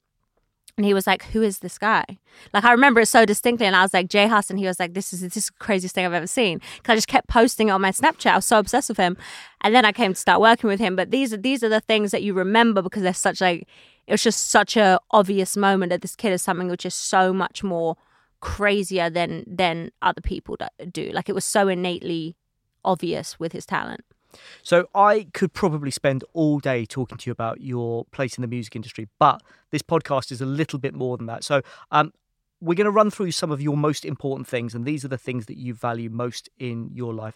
and 0.78 0.84
he 0.86 0.94
was 0.94 1.06
like, 1.06 1.24
"Who 1.24 1.42
is 1.42 1.58
this 1.58 1.76
guy?" 1.76 2.04
Like 2.54 2.64
I 2.64 2.70
remember 2.70 3.00
it 3.00 3.06
so 3.06 3.26
distinctly, 3.26 3.66
and 3.66 3.76
I 3.76 3.82
was 3.82 3.92
like, 3.92 4.08
"J 4.08 4.28
Hus," 4.28 4.48
and 4.48 4.58
he 4.58 4.66
was 4.66 4.78
like, 4.78 4.94
"This 4.94 5.12
is 5.12 5.20
this 5.20 5.36
is 5.36 5.46
the 5.46 5.52
craziest 5.58 5.94
thing 5.94 6.06
I've 6.06 6.12
ever 6.12 6.26
seen." 6.26 6.60
Because 6.76 6.92
I 6.92 6.94
just 6.94 7.08
kept 7.08 7.28
posting 7.28 7.68
it 7.68 7.72
on 7.72 7.80
my 7.80 7.90
Snapchat. 7.90 8.30
I 8.30 8.36
was 8.36 8.46
so 8.46 8.58
obsessed 8.58 8.88
with 8.88 8.98
him, 8.98 9.16
and 9.60 9.74
then 9.74 9.84
I 9.84 9.92
came 9.92 10.14
to 10.14 10.20
start 10.20 10.40
working 10.40 10.68
with 10.68 10.78
him. 10.78 10.96
But 10.96 11.10
these 11.10 11.34
are 11.34 11.36
these 11.36 11.62
are 11.62 11.68
the 11.68 11.80
things 11.80 12.12
that 12.12 12.22
you 12.22 12.32
remember 12.32 12.80
because 12.80 13.02
they're 13.02 13.12
such 13.12 13.40
like 13.40 13.68
it 14.06 14.12
was 14.12 14.22
just 14.22 14.48
such 14.50 14.76
a 14.76 14.98
obvious 15.10 15.56
moment 15.56 15.90
that 15.90 16.00
this 16.00 16.16
kid 16.16 16.32
is 16.32 16.40
something 16.40 16.68
which 16.68 16.86
is 16.86 16.94
so 16.94 17.32
much 17.32 17.62
more 17.62 17.96
crazier 18.40 19.10
than 19.10 19.44
than 19.46 19.90
other 20.02 20.20
people 20.20 20.56
do. 20.90 21.10
Like 21.12 21.28
it 21.28 21.34
was 21.34 21.44
so 21.44 21.68
innately 21.68 22.36
obvious 22.84 23.38
with 23.38 23.52
his 23.52 23.66
talent. 23.66 24.04
So 24.62 24.88
I 24.94 25.28
could 25.32 25.52
probably 25.52 25.90
spend 25.90 26.22
all 26.32 26.58
day 26.58 26.84
talking 26.84 27.18
to 27.18 27.26
you 27.26 27.32
about 27.32 27.60
your 27.60 28.04
place 28.06 28.36
in 28.36 28.42
the 28.42 28.48
music 28.48 28.76
industry, 28.76 29.08
but 29.18 29.42
this 29.70 29.82
podcast 29.82 30.30
is 30.30 30.40
a 30.40 30.46
little 30.46 30.78
bit 30.78 30.94
more 30.94 31.16
than 31.16 31.26
that. 31.26 31.44
So 31.44 31.62
um, 31.90 32.12
we're 32.60 32.74
going 32.74 32.84
to 32.84 32.90
run 32.90 33.10
through 33.10 33.30
some 33.30 33.50
of 33.50 33.60
your 33.62 33.76
most 33.76 34.04
important 34.04 34.46
things, 34.46 34.74
and 34.74 34.84
these 34.84 35.04
are 35.04 35.08
the 35.08 35.18
things 35.18 35.46
that 35.46 35.56
you 35.56 35.74
value 35.74 36.10
most 36.10 36.48
in 36.58 36.90
your 36.92 37.14
life. 37.14 37.34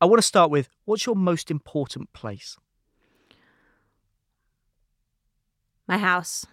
I 0.00 0.06
want 0.06 0.18
to 0.18 0.26
start 0.26 0.50
with 0.50 0.68
what's 0.84 1.06
your 1.06 1.16
most 1.16 1.50
important 1.50 2.12
place? 2.12 2.56
My 5.86 5.98
house. 5.98 6.46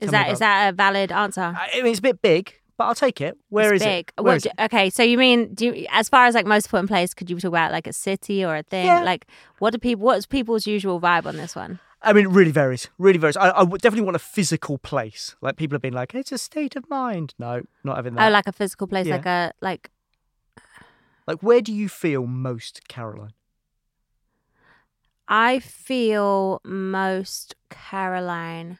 Is 0.00 0.10
that 0.10 0.30
is 0.30 0.40
that 0.40 0.68
a 0.68 0.72
valid 0.72 1.10
answer? 1.10 1.56
I 1.56 1.76
mean, 1.76 1.86
it's 1.86 2.00
a 2.00 2.02
bit 2.02 2.20
big, 2.20 2.60
but 2.76 2.84
I'll 2.84 2.94
take 2.94 3.20
it. 3.20 3.36
Where 3.48 3.72
is 3.74 3.82
it's 3.82 3.84
big. 3.88 4.08
it? 4.08 4.12
What 4.20 4.24
Where 4.24 4.36
is 4.36 4.42
do- 4.44 4.50
it? 4.58 4.62
Okay, 4.64 4.90
so 4.90 5.02
you 5.02 5.16
mean 5.18 5.54
do 5.54 5.66
you, 5.66 5.86
as 5.90 6.08
far 6.08 6.26
as 6.26 6.34
like 6.34 6.46
most 6.46 6.66
important 6.66 6.88
place? 6.88 7.14
Could 7.14 7.30
you 7.30 7.38
talk 7.38 7.48
about 7.48 7.72
like 7.72 7.86
a 7.86 7.92
city 7.92 8.44
or 8.44 8.56
a 8.56 8.62
thing? 8.62 8.86
Yeah. 8.86 9.02
Like 9.02 9.26
what 9.58 9.72
do 9.72 9.78
people? 9.78 10.04
What's 10.04 10.26
people's 10.26 10.66
usual 10.66 11.00
vibe 11.00 11.26
on 11.26 11.36
this 11.36 11.56
one? 11.56 11.78
I 12.02 12.12
mean, 12.12 12.26
it 12.26 12.30
really 12.30 12.52
varies. 12.52 12.88
Really 12.98 13.18
varies. 13.18 13.36
I, 13.36 13.50
I 13.50 13.64
definitely 13.64 14.02
want 14.02 14.16
a 14.16 14.20
physical 14.20 14.78
place. 14.78 15.34
Like 15.40 15.56
people 15.56 15.74
have 15.74 15.82
been 15.82 15.94
like, 15.94 16.14
it's 16.14 16.30
a 16.30 16.38
state 16.38 16.76
of 16.76 16.88
mind. 16.88 17.34
No, 17.38 17.62
not 17.82 17.96
having 17.96 18.14
that. 18.14 18.28
Oh, 18.28 18.30
like 18.30 18.46
a 18.46 18.52
physical 18.52 18.86
place, 18.86 19.06
Yeah. 19.06 19.16
like 19.16 19.26
a 19.26 19.52
like. 19.60 19.90
like, 21.26 21.42
where 21.42 21.60
do 21.62 21.72
you 21.72 21.88
feel 21.88 22.26
most 22.26 22.86
Caroline? 22.88 23.32
I 25.28 25.58
feel 25.58 26.60
most 26.64 27.56
Caroline. 27.70 28.78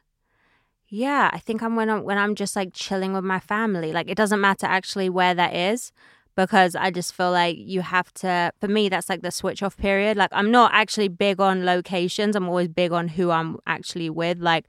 Yeah, 0.89 1.31
I 1.33 1.39
think 1.39 1.63
I'm 1.63 1.75
when 1.75 1.91
I'm 1.91 2.05
when 2.05 2.19
I'm 2.19 2.35
just 2.35 2.55
like 2.55 2.71
chilling 2.73 3.13
with 3.13 3.25
my 3.25 3.41
family. 3.41 3.93
Like 3.93 4.09
it 4.09 4.17
doesn't 4.17 4.41
matter 4.41 4.67
actually 4.67 5.09
where 5.09 5.35
that 5.35 5.55
is 5.55 5.93
because 6.37 6.77
I 6.77 6.91
just 6.91 7.15
feel 7.15 7.33
like 7.33 7.57
you 7.59 7.81
have 7.81 8.13
to 8.15 8.53
for 8.61 8.69
me 8.69 8.89
that's 8.89 9.09
like 9.09 9.23
the 9.23 9.33
switch 9.33 9.63
off 9.63 9.77
period. 9.77 10.17
Like 10.17 10.31
I'm 10.33 10.51
not 10.51 10.71
actually 10.73 11.09
big 11.09 11.41
on 11.41 11.65
locations. 11.65 12.37
I'm 12.37 12.49
always 12.49 12.69
big 12.69 12.93
on 12.93 13.09
who 13.09 13.31
I'm 13.31 13.59
actually 13.67 14.11
with. 14.11 14.39
Like 14.39 14.67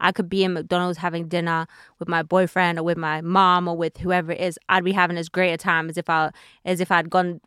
I 0.00 0.10
could 0.10 0.28
be 0.28 0.42
in 0.42 0.54
McDonald's 0.54 0.98
having 0.98 1.28
dinner 1.28 1.66
with 2.00 2.08
my 2.08 2.22
boyfriend 2.24 2.78
or 2.78 2.82
with 2.82 2.98
my 2.98 3.20
mom 3.20 3.68
or 3.68 3.76
with 3.76 3.98
whoever 3.98 4.32
it 4.32 4.40
is. 4.40 4.58
I'd 4.68 4.84
be 4.84 4.92
having 4.92 5.18
as 5.18 5.28
great 5.28 5.52
a 5.52 5.56
time 5.56 5.88
as 5.88 5.96
if 5.96 6.10
I 6.10 6.30
as 6.64 6.80
if 6.80 6.90
I'd 6.90 7.10
gone 7.10 7.40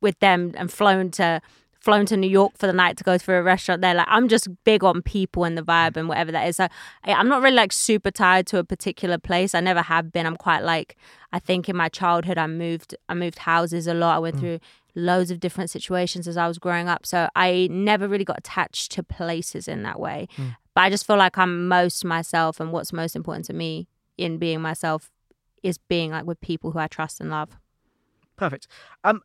with 0.00 0.18
them 0.20 0.52
and 0.56 0.72
flown 0.72 1.10
to 1.12 1.42
flown 1.78 2.06
to 2.06 2.16
New 2.16 2.28
York 2.28 2.52
for 2.56 2.66
the 2.66 2.72
night 2.72 2.96
to 2.98 3.04
go 3.04 3.18
through 3.18 3.36
a 3.36 3.42
restaurant 3.42 3.82
there. 3.82 3.94
Like 3.94 4.08
I'm 4.10 4.28
just 4.28 4.48
big 4.64 4.82
on 4.84 5.02
people 5.02 5.44
and 5.44 5.56
the 5.56 5.62
vibe 5.62 5.96
and 5.96 6.08
whatever 6.08 6.32
that 6.32 6.48
is. 6.48 6.56
So 6.56 6.68
I'm 7.04 7.28
not 7.28 7.42
really 7.42 7.56
like 7.56 7.72
super 7.72 8.10
tied 8.10 8.46
to 8.48 8.58
a 8.58 8.64
particular 8.64 9.18
place. 9.18 9.54
I 9.54 9.60
never 9.60 9.82
have 9.82 10.12
been. 10.12 10.26
I'm 10.26 10.36
quite 10.36 10.64
like 10.64 10.96
I 11.32 11.38
think 11.38 11.68
in 11.68 11.76
my 11.76 11.88
childhood 11.88 12.38
I 12.38 12.46
moved 12.46 12.94
I 13.08 13.14
moved 13.14 13.38
houses 13.40 13.86
a 13.86 13.94
lot. 13.94 14.16
I 14.16 14.18
went 14.18 14.38
through 14.40 14.60
loads 14.94 15.30
of 15.30 15.38
different 15.38 15.70
situations 15.70 16.26
as 16.26 16.36
I 16.36 16.48
was 16.48 16.58
growing 16.58 16.88
up. 16.88 17.06
So 17.06 17.28
I 17.36 17.68
never 17.70 18.08
really 18.08 18.24
got 18.24 18.38
attached 18.38 18.90
to 18.92 19.02
places 19.02 19.68
in 19.68 19.82
that 19.84 20.00
way. 20.00 20.26
But 20.74 20.80
I 20.82 20.90
just 20.90 21.06
feel 21.06 21.16
like 21.16 21.38
I'm 21.38 21.68
most 21.68 22.04
myself 22.04 22.60
and 22.60 22.72
what's 22.72 22.92
most 22.92 23.14
important 23.14 23.44
to 23.46 23.52
me 23.52 23.88
in 24.16 24.38
being 24.38 24.60
myself 24.60 25.10
is 25.62 25.78
being 25.78 26.10
like 26.10 26.24
with 26.24 26.40
people 26.40 26.72
who 26.72 26.78
I 26.78 26.88
trust 26.88 27.20
and 27.20 27.30
love. 27.30 27.56
Perfect. 28.36 28.66
Um, 29.04 29.22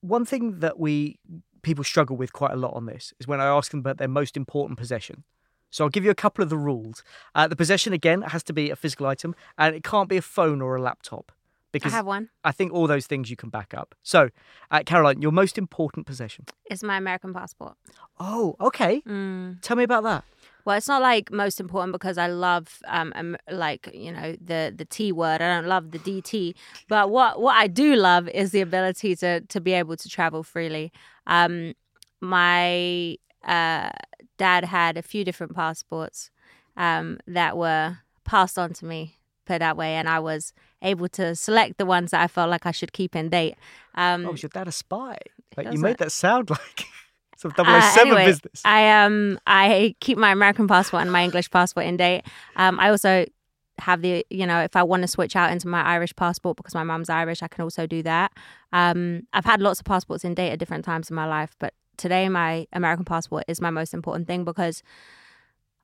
one 0.00 0.24
thing 0.24 0.60
that 0.60 0.78
we 0.78 1.18
people 1.66 1.82
struggle 1.82 2.16
with 2.16 2.32
quite 2.32 2.52
a 2.52 2.56
lot 2.56 2.74
on 2.74 2.86
this 2.86 3.12
is 3.18 3.26
when 3.26 3.40
I 3.40 3.46
ask 3.46 3.72
them 3.72 3.80
about 3.80 3.98
their 3.98 4.06
most 4.06 4.36
important 4.36 4.78
possession. 4.78 5.24
So 5.72 5.82
I'll 5.82 5.90
give 5.90 6.04
you 6.04 6.12
a 6.12 6.14
couple 6.14 6.44
of 6.44 6.48
the 6.48 6.56
rules. 6.56 7.02
Uh, 7.34 7.48
the 7.48 7.56
possession 7.56 7.92
again 7.92 8.22
has 8.22 8.44
to 8.44 8.52
be 8.52 8.70
a 8.70 8.76
physical 8.76 9.06
item, 9.06 9.34
and 9.58 9.74
it 9.74 9.82
can't 9.82 10.08
be 10.08 10.16
a 10.16 10.22
phone 10.22 10.62
or 10.62 10.76
a 10.76 10.80
laptop 10.80 11.32
Because 11.72 11.92
I 11.92 11.96
have 11.96 12.06
one. 12.06 12.28
I 12.44 12.52
think 12.52 12.72
all 12.72 12.86
those 12.86 13.08
things 13.08 13.30
you 13.30 13.36
can 13.36 13.50
back 13.50 13.74
up. 13.74 13.96
So, 14.04 14.30
uh, 14.70 14.82
Caroline, 14.86 15.20
your 15.20 15.32
most 15.32 15.58
important 15.58 16.06
possession. 16.06 16.44
is 16.70 16.84
my 16.84 16.96
American 16.96 17.34
passport. 17.34 17.74
Oh, 18.20 18.54
okay. 18.60 19.02
Mm. 19.06 19.60
Tell 19.60 19.76
me 19.76 19.82
about 19.82 20.04
that. 20.04 20.22
Well, 20.66 20.76
it's 20.76 20.88
not 20.88 21.00
like 21.00 21.30
most 21.30 21.60
important 21.60 21.92
because 21.92 22.18
I 22.18 22.26
love 22.26 22.82
um, 22.88 23.12
um 23.14 23.36
like 23.48 23.88
you 23.94 24.10
know 24.10 24.34
the 24.40 24.74
the 24.76 24.84
T 24.84 25.12
word. 25.12 25.40
I 25.40 25.54
don't 25.54 25.68
love 25.68 25.92
the 25.92 26.00
DT, 26.00 26.54
but 26.88 27.08
what 27.08 27.40
what 27.40 27.54
I 27.54 27.68
do 27.68 27.94
love 27.94 28.28
is 28.28 28.50
the 28.50 28.60
ability 28.60 29.14
to 29.16 29.40
to 29.42 29.60
be 29.60 29.72
able 29.72 29.96
to 29.96 30.08
travel 30.08 30.42
freely. 30.42 30.92
Um, 31.28 31.74
my 32.20 33.16
uh, 33.44 33.90
dad 34.38 34.64
had 34.64 34.96
a 34.96 35.02
few 35.02 35.24
different 35.24 35.54
passports 35.54 36.30
um, 36.76 37.20
that 37.28 37.56
were 37.56 37.98
passed 38.24 38.58
on 38.58 38.72
to 38.72 38.84
me, 38.84 39.18
put 39.44 39.60
that 39.60 39.76
way, 39.76 39.94
and 39.94 40.08
I 40.08 40.18
was 40.18 40.52
able 40.82 41.08
to 41.10 41.36
select 41.36 41.78
the 41.78 41.86
ones 41.86 42.10
that 42.10 42.22
I 42.22 42.26
felt 42.26 42.50
like 42.50 42.66
I 42.66 42.72
should 42.72 42.92
keep 42.92 43.14
in 43.14 43.28
date. 43.28 43.54
Um, 43.94 44.26
Oh, 44.26 44.32
was 44.32 44.42
your 44.42 44.50
dad 44.52 44.66
a 44.66 44.72
spy? 44.72 45.18
Like 45.56 45.72
you 45.72 45.78
made 45.78 45.98
that 45.98 46.10
sound 46.10 46.50
like 46.58 46.86
Uh, 47.66 47.80
007 47.80 48.06
anyway, 48.06 48.26
business. 48.26 48.62
I 48.64 49.04
um 49.04 49.38
I 49.46 49.94
keep 50.00 50.18
my 50.18 50.32
American 50.32 50.66
passport 50.66 51.02
and 51.02 51.12
my 51.12 51.22
English 51.24 51.50
passport 51.50 51.86
in 51.86 51.96
date. 51.96 52.22
Um, 52.56 52.80
I 52.80 52.90
also 52.90 53.26
have 53.78 54.00
the 54.00 54.24
you 54.30 54.46
know 54.46 54.60
if 54.60 54.74
I 54.74 54.82
want 54.82 55.02
to 55.02 55.08
switch 55.08 55.36
out 55.36 55.52
into 55.52 55.68
my 55.68 55.82
Irish 55.82 56.14
passport 56.16 56.56
because 56.56 56.74
my 56.74 56.82
mum's 56.84 57.10
Irish, 57.10 57.42
I 57.42 57.48
can 57.48 57.62
also 57.62 57.86
do 57.86 58.02
that. 58.02 58.32
Um, 58.72 59.22
I've 59.32 59.44
had 59.44 59.60
lots 59.60 59.80
of 59.80 59.86
passports 59.86 60.24
in 60.24 60.34
date 60.34 60.50
at 60.50 60.58
different 60.58 60.84
times 60.84 61.10
in 61.10 61.16
my 61.16 61.26
life, 61.26 61.54
but 61.58 61.74
today 61.96 62.28
my 62.28 62.66
American 62.72 63.04
passport 63.04 63.44
is 63.48 63.60
my 63.60 63.70
most 63.70 63.94
important 63.94 64.26
thing 64.26 64.44
because 64.44 64.82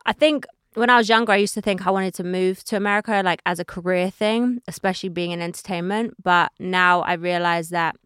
I 0.06 0.12
think 0.12 0.46
when 0.74 0.88
I 0.88 0.96
was 0.96 1.08
younger, 1.08 1.32
I 1.32 1.36
used 1.36 1.54
to 1.54 1.60
think 1.60 1.86
I 1.86 1.90
wanted 1.90 2.14
to 2.14 2.24
move 2.24 2.64
to 2.64 2.76
America 2.76 3.20
like 3.24 3.42
as 3.44 3.58
a 3.58 3.64
career 3.64 4.10
thing, 4.10 4.62
especially 4.66 5.10
being 5.10 5.30
in 5.30 5.40
entertainment. 5.40 6.14
But 6.22 6.50
now 6.58 7.00
I 7.02 7.14
realize 7.14 7.68
that 7.70 7.96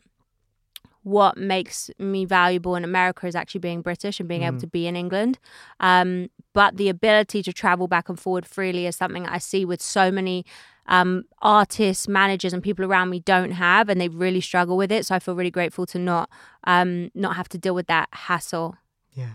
what 1.06 1.38
makes 1.38 1.88
me 2.00 2.24
valuable 2.24 2.74
in 2.74 2.82
America 2.82 3.28
is 3.28 3.36
actually 3.36 3.60
being 3.60 3.80
British 3.80 4.18
and 4.18 4.28
being 4.28 4.42
able 4.42 4.58
to 4.58 4.66
be 4.66 4.88
in 4.88 4.96
England. 4.96 5.38
Um, 5.78 6.30
but 6.52 6.78
the 6.78 6.88
ability 6.88 7.44
to 7.44 7.52
travel 7.52 7.86
back 7.86 8.08
and 8.08 8.18
forward 8.18 8.44
freely 8.44 8.86
is 8.86 8.96
something 8.96 9.24
I 9.24 9.38
see 9.38 9.64
with 9.64 9.80
so 9.80 10.10
many 10.10 10.44
um, 10.88 11.22
artists, 11.40 12.08
managers, 12.08 12.52
and 12.52 12.60
people 12.60 12.84
around 12.84 13.10
me 13.10 13.20
don't 13.20 13.52
have, 13.52 13.88
and 13.88 14.00
they 14.00 14.08
really 14.08 14.40
struggle 14.40 14.76
with 14.76 14.90
it. 14.90 15.06
So 15.06 15.14
I 15.14 15.20
feel 15.20 15.36
really 15.36 15.52
grateful 15.52 15.86
to 15.86 15.98
not 16.00 16.28
um, 16.64 17.12
not 17.14 17.36
have 17.36 17.48
to 17.50 17.58
deal 17.58 17.76
with 17.76 17.86
that 17.86 18.08
hassle. 18.10 18.74
Yeah. 19.12 19.34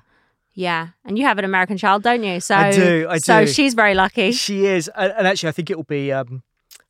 Yeah, 0.54 0.90
and 1.06 1.18
you 1.18 1.24
have 1.24 1.40
an 1.40 1.46
American 1.46 1.78
child, 1.78 2.04
don't 2.04 2.22
you? 2.22 2.42
So 2.42 2.56
I 2.56 2.72
do, 2.72 3.08
I 3.10 3.20
So 3.20 3.46
she's 3.46 3.74
very 3.74 3.96
lucky. 3.96 4.34
She 4.34 4.66
is, 4.66 4.92
and, 4.94 5.14
and 5.14 5.26
actually, 5.26 5.48
I 5.48 5.54
think 5.54 5.70
it 5.70 5.78
will 5.78 5.86
be 5.86 6.12
um, 6.12 6.44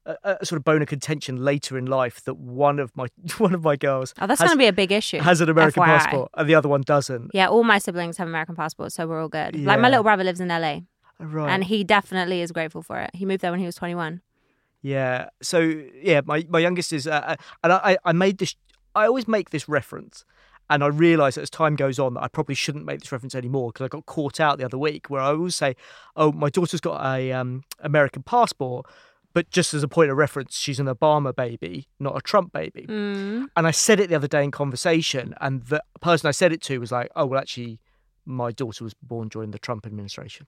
a, 0.05 0.38
a 0.41 0.46
sort 0.46 0.58
of 0.58 0.63
bone 0.63 0.81
of 0.81 0.88
contention 0.88 1.38
later 1.43 1.77
in 1.77 1.86
life 1.86 2.24
that 2.24 2.36
one 2.38 2.79
of 2.79 2.96
my 2.96 3.08
one 3.38 3.53
of 3.53 3.63
my 3.63 3.75
girls 3.75 4.13
Oh, 4.20 4.27
that's 4.27 4.39
going 4.41 4.51
to 4.51 4.58
be 4.58 4.67
a 4.67 4.74
big 4.74 4.91
issue. 4.91 5.20
has 5.20 5.41
an 5.41 5.50
American 5.50 5.84
FYI. 5.84 5.86
passport 5.86 6.31
and 6.36 6.50
the 6.50 6.55
other 6.55 6.70
one 6.70 6.81
doesn't. 6.81 7.31
Yeah, 7.34 7.48
all 7.48 7.63
my 7.63 7.77
siblings 7.77 8.17
have 8.17 8.27
American 8.27 8.55
passports, 8.55 8.96
so 8.96 9.08
we're 9.08 9.22
all 9.22 9.29
good. 9.29 9.55
Like 9.55 9.79
my 9.79 9.89
little 9.89 10.03
brother 10.03 10.24
lives 10.24 10.39
in 10.39 10.48
LA, 10.50 10.79
Right. 11.20 11.51
and 11.53 11.63
he 11.63 11.84
definitely 11.84 12.41
is 12.41 12.51
grateful 12.51 12.81
for 12.81 12.98
it. 13.00 13.12
He 13.13 13.25
moved 13.25 13.41
there 13.41 13.51
when 13.51 13.60
he 13.60 13.65
was 13.65 13.75
21. 13.75 14.22
Yeah. 14.81 15.29
So 15.41 15.60
yeah, 15.60 16.22
my 16.25 16.46
my 16.50 16.60
youngest 16.60 16.91
is, 16.93 17.05
uh, 17.08 17.12
uh, 17.12 17.36
and 17.63 17.74
I 17.74 17.98
I 18.03 18.12
made 18.13 18.39
this. 18.39 18.55
I 18.96 19.05
always 19.05 19.27
make 19.27 19.51
this 19.51 19.70
reference, 19.70 20.25
and 20.70 20.84
I 20.84 20.88
realise 20.88 21.36
that 21.36 21.41
as 21.43 21.50
time 21.51 21.75
goes 21.75 22.00
on 22.00 22.15
that 22.15 22.24
I 22.24 22.27
probably 22.27 22.55
shouldn't 22.55 22.86
make 22.86 23.00
this 23.01 23.12
reference 23.12 23.36
anymore 23.36 23.70
because 23.72 23.86
I 23.86 23.88
got 23.89 24.05
caught 24.08 24.39
out 24.39 24.58
the 24.58 24.65
other 24.65 24.77
week 24.79 25.10
where 25.10 25.22
I 25.22 25.27
always 25.27 25.55
say, 25.55 25.75
"Oh, 26.15 26.31
my 26.31 26.50
daughter's 26.50 26.81
got 26.81 27.05
a 27.05 27.31
um, 27.31 27.63
American 27.81 28.24
passport." 28.24 28.88
But 29.34 29.50
just 29.50 29.74
as 29.74 29.84
a 29.84 29.88
point 29.88 30.12
of 30.12 30.18
reference, 30.18 30.58
she's 30.58 30.80
an 30.80 30.88
Obama 30.88 31.36
baby, 31.36 31.88
not 32.00 32.18
a 32.18 32.22
Trump 32.22 32.52
baby. 32.52 32.86
Mm. 32.88 33.48
And 33.56 33.68
I 33.68 33.72
said 33.72 34.00
it 34.00 34.10
the 34.10 34.16
other 34.16 34.28
day 34.28 34.44
in 34.44 34.52
conversation, 34.52 35.34
and 35.40 35.64
the 35.64 35.82
person 36.02 36.28
I 36.28 36.32
said 36.32 36.52
it 36.52 36.62
to 36.64 36.80
was 36.80 36.92
like, 36.92 37.10
"Oh, 37.16 37.26
well, 37.26 37.40
actually, 37.40 37.80
my 38.26 38.52
daughter 38.52 38.84
was 38.84 38.94
born 38.94 39.30
during 39.30 39.52
the 39.52 39.60
Trump 39.60 39.86
administration." 39.86 40.48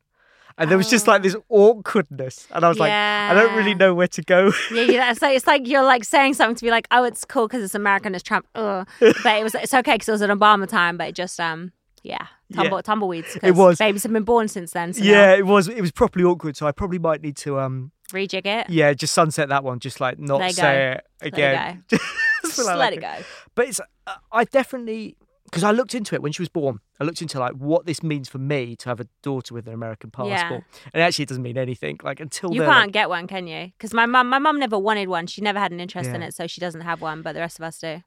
And 0.57 0.69
there 0.69 0.77
was 0.77 0.89
just 0.89 1.07
like 1.07 1.23
this 1.23 1.35
awkwardness, 1.49 2.47
and 2.51 2.63
I 2.63 2.69
was 2.69 2.77
like, 2.77 2.91
"I 2.91 3.33
don't 3.33 3.55
really 3.55 3.73
know 3.73 3.95
where 3.95 4.09
to 4.09 4.21
go." 4.21 4.51
Yeah, 4.71 4.83
yeah. 4.83 5.11
It's 5.11 5.21
like 5.21 5.35
it's 5.35 5.47
like 5.47 5.67
you're 5.67 5.83
like 5.83 6.03
saying 6.03 6.35
something 6.35 6.55
to 6.55 6.63
be 6.63 6.69
like, 6.69 6.87
oh, 6.91 7.03
it's 7.03 7.25
cool 7.25 7.47
because 7.47 7.63
it's 7.63 7.73
American, 7.73 8.13
it's 8.13 8.23
Trump. 8.23 8.47
Ugh. 8.53 8.87
But 8.99 9.39
it 9.39 9.43
was 9.43 9.55
it's 9.55 9.73
okay 9.73 9.93
because 9.93 10.09
it 10.09 10.11
was 10.11 10.21
an 10.21 10.29
Obama 10.29 10.67
time, 10.67 10.97
but 10.97 11.07
it 11.07 11.15
just 11.15 11.39
um 11.39 11.71
yeah, 12.03 12.27
tumble, 12.53 12.77
Yeah. 12.77 12.81
tumbleweeds. 12.81 13.37
It 13.41 13.55
was. 13.55 13.77
babies 13.79 14.03
have 14.03 14.11
been 14.13 14.23
born 14.23 14.47
since 14.47 14.71
then. 14.71 14.93
So 14.93 15.03
yeah, 15.03 15.33
it 15.35 15.45
was. 15.45 15.67
It 15.67 15.81
was 15.81 15.91
properly 15.91 16.25
awkward. 16.25 16.55
So 16.57 16.67
I 16.67 16.71
probably 16.71 16.99
might 16.99 17.21
need 17.21 17.37
to, 17.37 17.59
um, 17.59 17.91
rejig 18.11 18.45
it. 18.45 18.69
yeah, 18.69 18.93
just 18.93 19.13
sunset 19.13 19.49
that 19.49 19.63
one. 19.63 19.79
Just 19.79 19.99
like 19.99 20.19
not 20.19 20.39
Let 20.39 20.51
it 20.51 20.55
say 20.55 20.91
it 20.93 21.03
Let 21.21 21.27
again. 21.33 21.83
it 21.91 21.97
go. 21.99 22.05
Just 22.43 22.65
like 22.65 22.77
let 22.77 22.93
it 22.93 23.01
go. 23.01 23.13
But 23.55 23.67
it's. 23.69 23.79
Uh, 24.05 24.13
I 24.31 24.43
definitely 24.43 25.15
because 25.45 25.63
I 25.63 25.71
looked 25.71 25.93
into 25.93 26.15
it 26.15 26.21
when 26.23 26.31
she 26.31 26.41
was 26.41 26.49
born. 26.49 26.79
I 26.99 27.03
looked 27.03 27.21
into 27.21 27.39
like 27.39 27.53
what 27.53 27.85
this 27.85 28.01
means 28.01 28.27
for 28.27 28.39
me 28.39 28.75
to 28.77 28.89
have 28.89 28.99
a 28.99 29.07
daughter 29.21 29.53
with 29.53 29.67
an 29.67 29.73
American 29.73 30.09
Yeah. 30.25 30.41
passport, 30.41 30.63
and 30.93 31.03
actually 31.03 31.23
it 31.23 31.29
doesn't 31.29 31.43
mean 31.43 31.57
anything. 31.57 31.99
Like 32.03 32.19
until 32.19 32.53
You 32.53 32.61
can't 32.61 32.85
like- 32.87 32.91
get 32.91 33.07
one, 33.09 33.27
can 33.27 33.45
you? 33.47 33.67
Because 33.77 33.93
my 33.93 34.05
mum, 34.07 34.29
my 34.29 34.39
mum 34.39 34.59
never 34.59 34.77
wanted 34.79 35.09
one. 35.09 35.27
She 35.27 35.41
never 35.41 35.59
had 35.59 35.71
an 35.71 35.79
interest 35.79 36.09
in 36.09 36.21
it, 36.23 36.33
so 36.33 36.47
she 36.47 36.59
doesn't 36.59 36.81
have 36.81 37.01
one. 37.01 37.21
But 37.21 37.33
the 37.33 37.39
rest 37.39 37.59
of 37.59 37.63
us 37.65 37.77
do. 37.79 38.01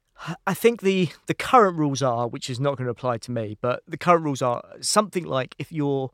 I 0.45 0.53
think 0.53 0.81
the 0.81 1.09
the 1.27 1.33
current 1.33 1.77
rules 1.77 2.01
are, 2.01 2.27
which 2.27 2.49
is 2.49 2.59
not 2.59 2.77
going 2.77 2.85
to 2.85 2.91
apply 2.91 3.17
to 3.19 3.31
me, 3.31 3.57
but 3.61 3.83
the 3.87 3.97
current 3.97 4.23
rules 4.23 4.41
are 4.41 4.63
something 4.81 5.23
like 5.23 5.55
if 5.59 5.71
your 5.71 6.11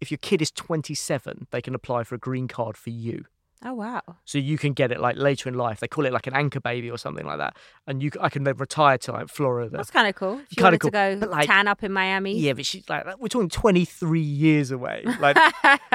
if 0.00 0.10
your 0.10 0.18
kid 0.18 0.40
is 0.40 0.50
27, 0.50 1.48
they 1.50 1.60
can 1.60 1.74
apply 1.74 2.04
for 2.04 2.14
a 2.14 2.18
green 2.18 2.46
card 2.46 2.76
for 2.76 2.90
you. 2.90 3.24
Oh 3.64 3.74
wow. 3.74 4.02
So 4.24 4.38
you 4.38 4.56
can 4.56 4.72
get 4.72 4.92
it 4.92 5.00
like 5.00 5.16
later 5.16 5.48
in 5.48 5.56
life. 5.56 5.80
They 5.80 5.88
call 5.88 6.06
it 6.06 6.12
like 6.12 6.26
an 6.28 6.34
anchor 6.34 6.60
baby 6.60 6.90
or 6.90 6.96
something 6.98 7.26
like 7.26 7.38
that, 7.38 7.56
and 7.88 8.00
you 8.02 8.10
I 8.20 8.28
can 8.28 8.44
then 8.44 8.56
retire 8.56 8.98
to 8.98 9.12
like 9.12 9.28
Florida. 9.28 9.76
That's 9.76 9.90
kind 9.90 10.06
of 10.08 10.14
cool. 10.14 10.34
If 10.34 10.38
you 10.52 10.56
Kinda 10.56 10.64
wanted 10.64 10.80
cool. 10.80 10.90
to 10.90 10.92
go 10.92 11.16
But, 11.20 11.30
like- 11.30 11.46
tan 11.46 11.66
up 11.66 11.82
in 11.82 11.92
Miami. 11.92 12.38
Yeah, 12.38 12.52
but 12.52 12.64
she's 12.66 12.88
like 12.88 13.04
we're 13.20 13.28
talking 13.28 13.48
23 13.48 14.20
years 14.20 14.70
away. 14.70 15.04
Like 15.20 15.36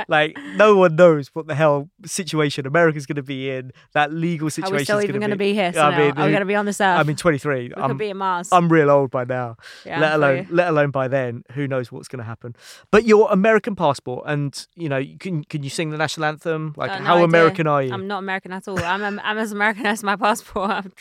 like 0.09 0.37
no 0.55 0.75
one 0.75 0.95
knows 0.95 1.29
what 1.33 1.47
the 1.47 1.55
hell 1.55 1.89
situation 2.05 2.65
America's 2.67 3.05
going 3.05 3.15
to 3.15 3.23
be 3.23 3.49
in. 3.49 3.71
That 3.93 4.11
legal 4.11 4.47
Are 4.47 4.51
situation. 4.51 4.75
we 4.75 4.83
still 4.83 5.01
even 5.01 5.19
going 5.19 5.29
to 5.31 5.37
be 5.37 5.53
here? 5.53 5.71
So 5.73 5.81
I 5.81 5.91
now? 5.91 5.97
mean, 5.97 6.11
Are 6.17 6.25
we 6.25 6.31
going 6.31 6.41
to 6.41 6.45
be 6.45 6.55
on 6.55 6.65
this 6.65 6.81
earth? 6.81 6.99
I 6.99 7.03
mean 7.03 7.15
23. 7.15 7.69
we 7.69 7.73
I'm 7.81 7.91
could 7.91 7.97
be 7.97 8.09
in 8.09 8.17
Mars. 8.17 8.49
I'm 8.51 8.67
real 8.69 8.89
old 8.89 9.11
by 9.11 9.23
now. 9.23 9.55
yeah, 9.85 9.99
let 9.99 10.13
alone 10.15 10.47
let 10.51 10.67
alone 10.67 10.91
by 10.91 11.07
then 11.07 11.43
who 11.53 11.67
knows 11.67 11.91
what's 11.91 12.07
going 12.07 12.17
to 12.19 12.23
happen 12.25 12.55
but 12.91 13.05
your 13.05 13.31
american 13.31 13.75
passport 13.75 14.23
and 14.27 14.67
you 14.75 14.89
know 14.89 15.01
can 15.19 15.43
can 15.45 15.63
you 15.63 15.69
sing 15.69 15.89
the 15.91 15.97
national 15.97 16.25
anthem 16.25 16.73
like 16.75 16.91
oh, 16.91 16.95
Got 16.97 17.03
how 17.05 17.13
idea. 17.15 17.25
american 17.25 17.52
are 17.67 17.81
you 17.83 17.93
I'm 17.93 18.07
not 18.07 18.19
American 18.19 18.51
at 18.51 18.67
all. 18.67 18.79
I'm, 18.79 19.03
I'm, 19.03 19.19
I'm 19.23 19.37
as 19.37 19.51
American 19.51 19.85
as 19.93 20.03
my 20.03 20.15
passport. 20.15 20.69
I'm- 20.69 20.93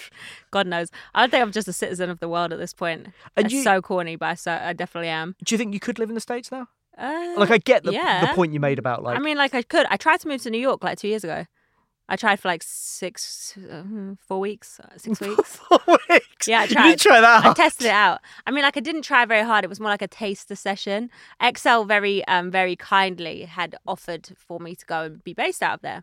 God 0.51 0.67
knows. 0.67 0.89
I 1.15 1.27
think 1.27 1.43
I'm 1.43 1.53
just 1.53 1.69
a 1.69 1.73
citizen 1.73 2.11
of 2.11 2.21
the 2.21 2.29
world 2.29 2.53
at 2.53 2.59
this 2.59 2.73
point. 2.75 3.09
And 3.37 3.47
it's 3.47 3.55
you- 3.55 3.63
so 3.63 3.81
corny, 3.83 4.17
but 4.17 4.27
I, 4.27 4.35
so, 4.35 4.53
I 4.53 4.73
definitely 4.73 5.09
am. 5.09 5.35
do 5.45 5.55
you 5.55 5.59
think 5.59 5.75
you 5.75 5.81
could 5.81 5.99
live 5.99 6.09
in 6.09 6.15
the 6.15 6.21
states 6.21 6.51
now 6.53 6.69
Uh, 6.99 7.35
Like 7.37 7.51
I 7.51 7.59
get 7.59 7.85
the 7.85 7.93
yeah. 7.93 8.27
the 8.27 8.35
point 8.35 8.53
you 8.53 8.61
made 8.61 8.79
about 8.79 9.03
like 9.03 9.17
I 9.17 9.21
mean, 9.21 9.37
like 9.37 9.55
I 9.55 9.63
could. 9.63 9.87
I 9.91 9.97
tried 9.97 10.21
to 10.21 10.29
move 10.29 10.43
to 10.43 10.51
New 10.51 10.61
York 10.61 10.85
like 10.85 10.99
two 10.99 11.09
years 11.09 11.25
ago. 11.25 11.47
I 12.09 12.17
tried 12.17 12.41
for 12.41 12.49
like 12.49 12.63
six, 12.65 13.57
uh, 13.71 13.85
four 14.29 14.39
weeks, 14.41 14.79
uh, 14.81 14.99
six 14.99 15.21
weeks. 15.27 15.57
four 15.57 15.81
weeks. 16.11 16.47
Yeah, 16.49 16.61
I 16.61 16.65
You 16.69 16.75
tried. 16.75 16.99
try 16.99 17.21
that. 17.23 17.47
I 17.47 17.53
tested 17.55 17.87
it 17.87 17.93
out. 17.93 18.21
I 18.47 18.51
mean, 18.51 18.65
like 18.65 18.77
I 18.77 18.81
didn't 18.81 19.03
try 19.03 19.25
very 19.25 19.45
hard. 19.47 19.65
It 19.65 19.69
was 19.69 19.81
more 19.81 19.89
like 19.89 20.03
a 20.03 20.09
taster 20.09 20.55
session. 20.57 21.09
XL 21.57 21.85
very, 21.85 22.23
um, 22.27 22.51
very 22.51 22.77
kindly 22.77 23.45
had 23.45 23.77
offered 23.87 24.29
for 24.37 24.59
me 24.61 24.75
to 24.75 24.85
go 24.85 25.03
and 25.05 25.25
be 25.25 25.33
based 25.33 25.63
out 25.63 25.75
of 25.77 25.81
there. 25.81 26.03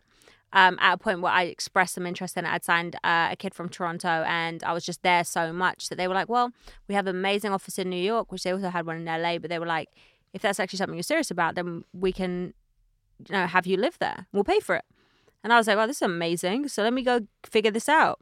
Um, 0.52 0.78
at 0.80 0.94
a 0.94 0.98
point 0.98 1.20
where 1.20 1.32
I 1.32 1.44
expressed 1.44 1.94
some 1.94 2.06
interest 2.06 2.36
in 2.36 2.44
it, 2.44 2.52
I'd 2.52 2.64
signed 2.64 2.96
uh, 3.04 3.28
a 3.30 3.36
kid 3.36 3.54
from 3.54 3.68
Toronto, 3.68 4.24
and 4.26 4.62
I 4.64 4.72
was 4.72 4.84
just 4.84 5.02
there 5.02 5.22
so 5.22 5.52
much 5.52 5.88
that 5.88 5.96
they 5.96 6.08
were 6.08 6.14
like, 6.14 6.28
"Well, 6.28 6.50
we 6.88 6.94
have 6.94 7.06
an 7.06 7.16
amazing 7.16 7.52
office 7.52 7.78
in 7.78 7.88
New 7.88 8.02
York, 8.02 8.32
which 8.32 8.42
they 8.42 8.52
also 8.52 8.70
had 8.70 8.86
one 8.86 8.96
in 8.96 9.04
LA." 9.04 9.38
But 9.38 9.50
they 9.50 9.58
were 9.58 9.66
like, 9.66 9.88
"If 10.32 10.42
that's 10.42 10.58
actually 10.58 10.78
something 10.78 10.96
you're 10.96 11.04
serious 11.04 11.30
about, 11.30 11.54
then 11.54 11.84
we 11.92 12.12
can, 12.12 12.54
you 13.28 13.32
know, 13.32 13.46
have 13.46 13.66
you 13.66 13.76
live 13.76 13.98
there. 14.00 14.26
We'll 14.32 14.44
pay 14.44 14.60
for 14.60 14.74
it." 14.76 14.84
And 15.44 15.52
I 15.52 15.56
was 15.56 15.68
like, 15.68 15.76
"Well, 15.76 15.86
this 15.86 15.98
is 15.98 16.02
amazing. 16.02 16.68
So 16.68 16.82
let 16.82 16.92
me 16.92 17.02
go 17.02 17.20
figure 17.44 17.70
this 17.70 17.88
out." 17.88 18.20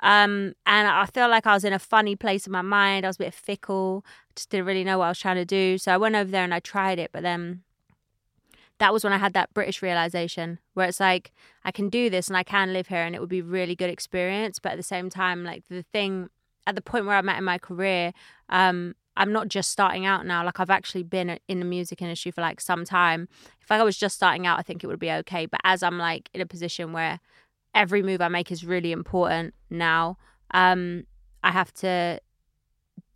Um, 0.00 0.54
and 0.66 0.86
I 0.86 1.06
feel 1.06 1.28
like 1.28 1.46
I 1.46 1.54
was 1.54 1.64
in 1.64 1.72
a 1.72 1.78
funny 1.78 2.14
place 2.14 2.46
in 2.46 2.52
my 2.52 2.62
mind. 2.62 3.04
I 3.04 3.08
was 3.08 3.16
a 3.16 3.20
bit 3.20 3.34
fickle. 3.34 4.04
Just 4.36 4.50
didn't 4.50 4.66
really 4.66 4.84
know 4.84 4.98
what 4.98 5.06
I 5.06 5.08
was 5.08 5.18
trying 5.18 5.36
to 5.36 5.44
do. 5.44 5.78
So 5.78 5.92
I 5.92 5.96
went 5.96 6.14
over 6.14 6.30
there 6.30 6.44
and 6.44 6.54
I 6.54 6.60
tried 6.60 6.98
it, 6.98 7.10
but 7.12 7.22
then 7.22 7.62
that 8.84 8.92
was 8.92 9.02
when 9.02 9.14
I 9.14 9.16
had 9.16 9.32
that 9.32 9.54
British 9.54 9.80
realization 9.80 10.58
where 10.74 10.86
it's 10.86 11.00
like 11.00 11.32
I 11.64 11.70
can 11.72 11.88
do 11.88 12.10
this 12.10 12.28
and 12.28 12.36
I 12.36 12.42
can 12.42 12.74
live 12.74 12.88
here 12.88 12.98
and 13.02 13.14
it 13.14 13.18
would 13.18 13.30
be 13.30 13.38
a 13.38 13.42
really 13.58 13.74
good 13.74 13.88
experience. 13.88 14.58
But 14.58 14.72
at 14.72 14.76
the 14.76 14.82
same 14.82 15.08
time, 15.08 15.42
like 15.42 15.62
the 15.70 15.84
thing 15.90 16.28
at 16.66 16.74
the 16.74 16.82
point 16.82 17.06
where 17.06 17.16
I'm 17.16 17.26
at 17.30 17.38
in 17.38 17.44
my 17.44 17.56
career, 17.56 18.12
um, 18.50 18.94
I'm 19.16 19.32
not 19.32 19.48
just 19.48 19.70
starting 19.70 20.04
out 20.04 20.26
now. 20.26 20.44
Like 20.44 20.60
I've 20.60 20.68
actually 20.68 21.02
been 21.02 21.38
in 21.48 21.60
the 21.60 21.64
music 21.64 22.02
industry 22.02 22.30
for 22.30 22.42
like 22.42 22.60
some 22.60 22.84
time. 22.84 23.26
If 23.62 23.70
I 23.72 23.82
was 23.82 23.96
just 23.96 24.16
starting 24.16 24.46
out, 24.46 24.58
I 24.58 24.62
think 24.62 24.84
it 24.84 24.86
would 24.86 24.98
be 24.98 25.10
okay. 25.12 25.46
But 25.46 25.62
as 25.64 25.82
I'm 25.82 25.96
like 25.96 26.28
in 26.34 26.42
a 26.42 26.46
position 26.46 26.92
where 26.92 27.20
every 27.74 28.02
move 28.02 28.20
I 28.20 28.28
make 28.28 28.52
is 28.52 28.66
really 28.66 28.92
important 28.92 29.54
now, 29.70 30.18
um, 30.52 31.06
I 31.42 31.52
have 31.52 31.72
to 31.84 32.20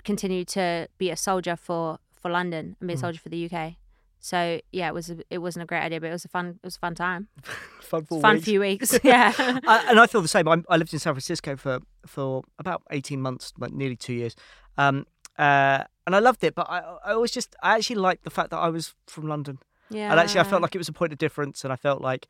continue 0.03 0.47
to 0.47 0.89
be 0.97 1.11
a 1.11 1.17
soldier 1.17 1.57
for 1.57 1.99
for 2.15 2.31
London 2.31 2.75
and 2.81 2.87
be 2.89 2.95
a 2.95 2.97
Mm. 2.97 3.01
soldier 3.01 3.21
for 3.21 3.29
the 3.29 3.37
UK. 3.37 3.77
So 4.21 4.61
yeah, 4.73 4.89
it 4.89 4.95
was 4.95 5.11
a, 5.11 5.19
it 5.31 5.39
wasn't 5.39 5.63
a 5.63 5.67
great 5.67 5.81
idea, 5.81 6.01
but 6.01 6.09
it 6.09 6.13
was 6.13 6.25
a 6.25 6.29
fun 6.29 6.59
it 6.63 6.67
was 6.67 6.77
a 6.77 6.79
fun 6.81 6.95
time, 6.95 7.29
Fun 7.81 8.05
four 8.05 8.21
fun 8.21 8.35
weeks. 8.37 8.45
few 8.45 8.61
weeks. 8.61 8.99
yeah, 9.05 9.33
I, 9.37 9.87
and 9.89 10.01
I 10.01 10.07
feel 10.07 10.21
the 10.21 10.29
same. 10.29 10.49
I'm, 10.49 10.65
I 10.69 10.77
lived 10.77 10.93
in 10.93 10.99
San 10.99 11.15
Francisco 11.15 11.57
for 11.57 11.81
for 12.07 12.43
about 12.59 12.83
eighteen 12.91 13.21
months, 13.21 13.53
like 13.59 13.73
nearly 13.73 13.97
two 13.97 14.13
years, 14.13 14.35
um, 14.77 15.07
uh, 15.39 15.85
and 16.07 16.17
I 16.17 16.19
loved 16.19 16.43
it. 16.45 16.55
But 16.55 16.69
I, 16.69 16.79
I 17.05 17.13
always 17.13 17.31
just, 17.31 17.55
I 17.63 17.77
actually 17.77 17.97
liked 17.97 18.25
the 18.25 18.31
fact 18.31 18.51
that 18.51 18.59
I 18.59 18.69
was 18.69 18.95
from 19.07 19.29
London, 19.29 19.59
yeah. 19.91 20.11
and 20.11 20.19
actually 20.21 20.41
I 20.41 20.45
felt 20.45 20.63
like 20.63 20.75
it 20.75 20.79
was 20.79 20.89
a 20.89 20.93
point 20.93 21.13
of 21.13 21.19
difference, 21.19 21.65
and 21.65 21.73
I 21.73 21.77
felt 21.77 22.01
like 22.03 22.27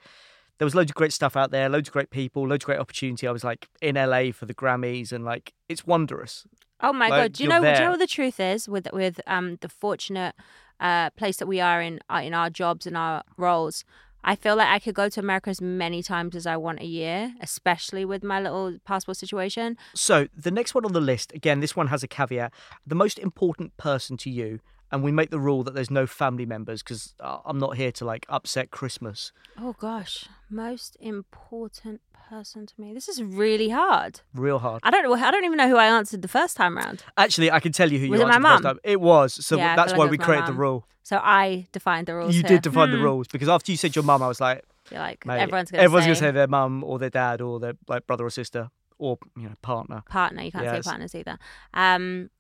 there 0.59 0.66
was 0.66 0.75
loads 0.75 0.90
of 0.90 0.95
great 0.95 1.12
stuff 1.12 1.37
out 1.37 1.50
there, 1.50 1.68
loads 1.68 1.88
of 1.88 1.92
great 1.92 2.11
people, 2.11 2.47
loads 2.47 2.64
of 2.64 2.66
great 2.66 2.78
opportunity. 2.80 3.26
I 3.26 3.33
was 3.33 3.45
like 3.45 3.68
in 3.80 3.95
LA 3.95 4.33
for 4.33 4.45
the 4.47 4.54
Grammys, 4.54 5.11
and 5.12 5.25
like 5.25 5.54
it's 5.68 5.87
wondrous. 5.87 6.47
Oh 6.80 6.92
my 6.92 7.09
Like, 7.09 7.23
god! 7.23 7.33
Do 7.33 7.42
you 7.42 7.49
know? 7.49 7.61
Do 7.61 7.68
you 7.68 7.80
know 7.80 7.90
what 7.90 7.99
the 7.99 8.07
truth 8.07 8.38
is 8.38 8.68
with 8.68 8.87
with 8.92 9.21
um 9.26 9.57
the 9.62 9.68
fortunate 9.68 10.35
uh 10.80 11.11
place 11.11 11.37
that 11.38 11.47
we 11.47 11.61
are 11.61 11.80
in 11.82 12.00
uh, 12.08 12.23
in 12.25 12.35
our 12.35 12.50
jobs 12.50 12.87
and 12.87 12.97
our 12.97 13.23
roles? 13.37 13.85
I 14.25 14.35
feel 14.35 14.56
like 14.56 14.68
I 14.68 14.78
could 14.78 14.94
go 14.94 15.08
to 15.08 15.20
America 15.20 15.50
as 15.50 15.61
many 15.61 16.02
times 16.02 16.35
as 16.35 16.47
I 16.47 16.56
want 16.56 16.80
a 16.80 16.85
year, 16.85 17.35
especially 17.40 18.04
with 18.04 18.25
my 18.25 18.40
little 18.40 18.78
passport 18.85 19.16
situation. 19.16 19.78
So 19.94 20.26
the 20.37 20.50
next 20.50 20.75
one 20.75 20.85
on 20.85 20.92
the 20.92 21.00
list, 21.00 21.32
again, 21.32 21.61
this 21.61 21.76
one 21.76 21.87
has 21.87 22.02
a 22.02 22.08
caveat: 22.08 22.52
the 22.87 22.94
most 22.94 23.18
important 23.18 23.76
person 23.76 24.16
to 24.18 24.30
you. 24.30 24.61
And 24.90 25.02
we 25.02 25.12
make 25.12 25.30
the 25.30 25.38
rule 25.40 25.62
that 25.64 25.75
there's 25.75 25.90
no 25.90 26.07
family 26.07 26.47
members 26.47 26.83
because 26.83 27.14
I'm 27.21 27.59
not 27.59 27.76
here 27.76 27.92
to 27.92 28.04
like 28.04 28.25
upset 28.28 28.71
Christmas. 28.71 29.33
Oh 29.59 29.75
gosh, 29.75 30.28
most 30.49 30.97
important 31.00 32.00
person 32.30 32.64
to 32.66 32.75
me. 32.80 32.95
This 32.95 33.09
is 33.09 33.23
really 33.23 33.68
hard. 33.68 34.21
Real 34.35 34.59
hard. 34.61 34.80
I 34.83 34.90
don't 34.90 35.02
know. 35.04 35.12
I 35.14 35.30
don't 35.30 35.45
even 35.45 35.59
know 35.59 35.68
who 35.68 35.76
I 35.76 35.87
answered 35.87 36.23
the 36.23 36.28
first 36.28 36.57
time 36.57 36.76
round. 36.76 37.04
Actually, 37.16 37.50
I 37.50 37.61
can 37.61 37.73
tell 37.73 37.91
you 37.93 37.99
who 37.99 38.08
Was 38.08 38.21
you 38.21 38.26
it 38.26 38.28
my 38.28 38.36
answered 38.36 38.45
the 38.45 38.49
first 38.49 38.62
time. 38.62 38.78
It 38.84 39.00
was. 39.00 39.45
So 39.47 39.56
Yeah, 39.56 39.76
that's 39.76 39.93
feel 39.93 39.99
why 39.99 40.04
like 40.06 40.10
we 40.12 40.19
my 40.19 40.25
created 40.25 40.47
the 40.47 40.52
rule. 40.54 40.86
So 41.02 41.19
I 41.23 41.67
defined 41.73 42.06
the 42.06 42.15
rules. 42.15 42.34
You 42.34 42.43
here. 42.43 42.49
did 42.49 42.62
define 42.62 42.91
the 42.91 42.97
Hmm. 42.99 43.02
rules 43.04 43.28
because 43.28 43.49
after 43.49 43.73
you 43.73 43.76
said 43.78 43.95
your 43.97 44.04
mum, 44.04 44.23
I 44.23 44.28
was 44.28 44.41
like, 44.41 44.65
You're 44.91 45.00
like 45.00 45.25
everyone's 45.26 45.71
gonna 45.71 45.82
everyone's 45.82 46.04
say, 46.04 46.08
gonna 46.08 46.17
say 46.17 46.30
their 46.30 46.49
mum 46.49 46.82
or 46.84 46.99
their 46.99 47.10
dad 47.10 47.41
or 47.41 47.60
their 47.60 47.75
like 47.89 48.06
brother 48.06 48.25
or 48.25 48.30
sister 48.30 48.71
or 48.99 49.19
you 49.36 49.45
know 49.49 49.54
partner. 49.62 50.02
partner. 50.08 50.43
You 50.43 50.52
can't 50.52 50.65
Yes. 50.65 50.84
say 50.84 50.89
partners 50.91 51.15
either. 51.15 51.39
Um, 51.75 52.30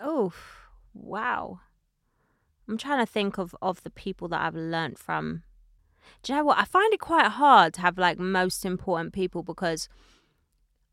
oh, 0.00 0.32
wow. 0.94 1.60
I'm 2.68 2.76
trying 2.78 3.04
to 3.04 3.10
think 3.10 3.38
of 3.38 3.54
of 3.62 3.82
the 3.82 3.90
people 3.90 4.28
that 4.28 4.40
I've 4.40 4.54
learnt 4.54 4.98
from. 4.98 5.42
Do 6.22 6.32
you 6.32 6.38
know 6.38 6.44
what? 6.44 6.58
I 6.58 6.64
find 6.64 6.92
it 6.92 7.00
quite 7.00 7.28
hard 7.28 7.74
to 7.74 7.80
have 7.80 7.98
like 7.98 8.18
most 8.18 8.64
important 8.64 9.12
people 9.12 9.42
because 9.42 9.88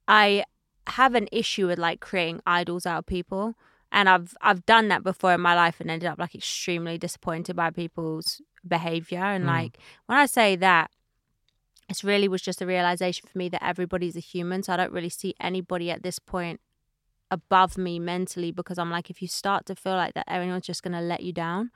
I 0.08 0.44
have 0.88 1.16
an 1.16 1.28
issue 1.32 1.68
with 1.68 1.80
like 1.80 2.00
creating 2.00 2.42
idols 2.46 2.86
out 2.86 3.00
of 3.00 3.06
people. 3.06 3.56
And 3.92 4.10
I've 4.10 4.36
I've 4.42 4.66
done 4.66 4.88
that 4.90 5.04
before 5.04 5.34
in 5.34 5.42
my 5.42 5.56
life 5.56 5.80
and 5.80 5.90
ended 5.90 6.10
up 6.10 6.20
like 6.20 6.36
extremely 6.36 6.98
disappointed 6.98 7.56
by 7.56 7.70
people's 7.72 8.42
behavior. 8.68 9.20
And 9.24 9.46
Mm. 9.46 9.48
like 9.48 9.78
when 10.06 10.18
I 10.18 10.26
say 10.26 10.56
that, 10.58 10.92
it's 11.88 12.04
really 12.04 12.28
was 12.28 12.42
just 12.42 12.62
a 12.62 12.66
realization 12.66 13.28
for 13.32 13.38
me 13.38 13.48
that 13.50 13.64
everybody's 13.64 14.16
a 14.16 14.20
human. 14.22 14.64
So 14.64 14.74
I 14.74 14.78
don't 14.78 14.92
really 14.92 15.10
see 15.10 15.36
anybody 15.40 15.92
at 15.92 16.04
this 16.04 16.20
point 16.20 16.60
above 17.36 17.78
me 17.78 18.00
mentally 18.00 18.52
because 18.52 18.78
I'm 18.80 18.90
like, 18.90 19.10
if 19.10 19.22
you 19.22 19.28
start 19.28 19.66
to 19.68 19.76
feel 19.76 19.94
like 19.94 20.14
that, 20.16 20.26
everyone's 20.28 20.66
just 20.66 20.82
gonna 20.84 21.02
let 21.02 21.22
you 21.22 21.32
down. 21.34 21.70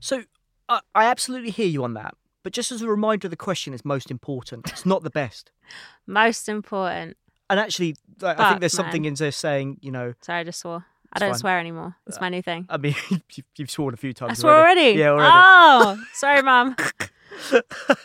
So 0.00 0.22
I, 0.68 0.80
I 0.94 1.04
absolutely 1.04 1.50
hear 1.50 1.66
you 1.66 1.84
on 1.84 1.94
that. 1.94 2.14
But 2.42 2.54
just 2.54 2.72
as 2.72 2.80
a 2.80 2.88
reminder, 2.88 3.28
the 3.28 3.36
question 3.36 3.74
is 3.74 3.84
most 3.84 4.10
important. 4.10 4.70
It's 4.72 4.86
not 4.86 5.02
the 5.02 5.10
best. 5.10 5.52
Most 6.06 6.48
important. 6.48 7.16
And 7.50 7.60
actually, 7.60 7.96
like, 8.22 8.36
I 8.38 8.42
Fuck, 8.42 8.48
think 8.50 8.60
there's 8.60 8.72
something 8.72 9.02
man. 9.02 9.08
in 9.10 9.14
there 9.14 9.30
saying, 9.32 9.78
you 9.82 9.90
know, 9.92 10.14
Sorry, 10.22 10.40
I 10.40 10.44
just 10.44 10.60
swore. 10.60 10.84
I 11.12 11.18
don't 11.18 11.30
fine. 11.32 11.38
swear 11.38 11.58
anymore. 11.60 11.96
It's 12.06 12.16
uh, 12.16 12.20
my 12.22 12.28
new 12.30 12.40
thing. 12.42 12.64
I 12.70 12.76
mean, 12.78 12.94
you've, 13.10 13.44
you've 13.58 13.70
sworn 13.70 13.92
a 13.92 13.96
few 13.98 14.12
times. 14.14 14.30
I 14.30 14.34
swore 14.40 14.54
already. 14.58 14.98
Yeah, 14.98 15.10
already. 15.10 15.30
Oh, 15.32 16.02
sorry, 16.14 16.42
mum. 16.42 16.76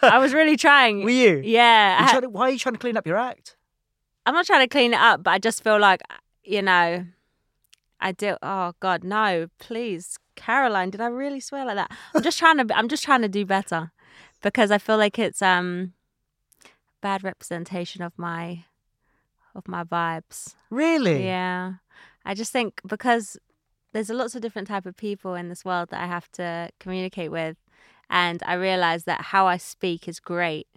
I 0.02 0.18
was 0.20 0.34
really 0.34 0.58
trying. 0.58 1.04
Were 1.04 1.10
you? 1.12 1.42
Yeah, 1.44 2.00
You 2.02 2.06
had- 2.08 2.20
to- 2.22 2.30
why 2.30 2.50
are 2.50 2.52
you 2.52 2.60
trying 2.60 2.74
to 2.74 2.80
clean 2.80 2.98
up 2.98 3.08
your 3.08 3.18
act? 3.18 3.56
I'm 4.26 4.34
not 4.34 4.46
trying 4.46 4.62
to 4.62 4.68
clean 4.68 4.94
it 4.94 5.00
up, 5.00 5.24
but 5.24 5.32
I 5.32 5.38
just 5.40 5.64
feel 5.64 5.80
like, 5.80 6.02
you 6.46 6.62
know, 6.62 7.06
I 8.00 8.12
do. 8.12 8.38
Oh 8.42 8.74
God, 8.80 9.04
no! 9.04 9.48
Please, 9.60 10.18
Caroline, 10.36 10.90
did 10.90 11.02
I 11.02 11.08
really 11.08 11.40
swear 11.40 11.66
like 11.66 11.76
that? 11.76 11.92
I'm 12.14 12.24
just 12.24 12.38
trying 12.38 12.66
to. 12.66 12.78
I'm 12.78 12.88
just 12.88 13.04
trying 13.04 13.22
to 13.22 13.30
do 13.30 13.46
better 13.46 13.92
because 14.42 14.72
I 14.72 14.78
feel 14.78 14.98
like 14.98 15.18
it's 15.18 15.42
um 15.42 15.94
bad 17.02 17.24
representation 17.24 18.02
of 18.02 18.14
my 18.18 18.66
of 19.56 19.68
my 19.68 19.84
vibes. 19.84 20.56
Really? 20.70 21.26
Yeah, 21.26 21.74
I 22.26 22.34
just 22.34 22.52
think 22.52 22.82
because 22.86 23.38
there's 23.94 24.10
a 24.10 24.14
lots 24.14 24.36
of 24.36 24.42
different 24.42 24.68
type 24.68 24.86
of 24.86 24.98
people 24.98 25.36
in 25.36 25.50
this 25.50 25.64
world 25.64 25.90
that 25.90 26.02
I 26.02 26.08
have 26.08 26.30
to 26.34 26.70
communicate 26.80 27.32
with, 27.32 27.58
and 28.10 28.44
I 28.46 28.54
realize 28.56 29.06
that 29.06 29.22
how 29.22 29.48
I 29.48 29.58
speak 29.58 30.08
is 30.08 30.20
great 30.20 30.68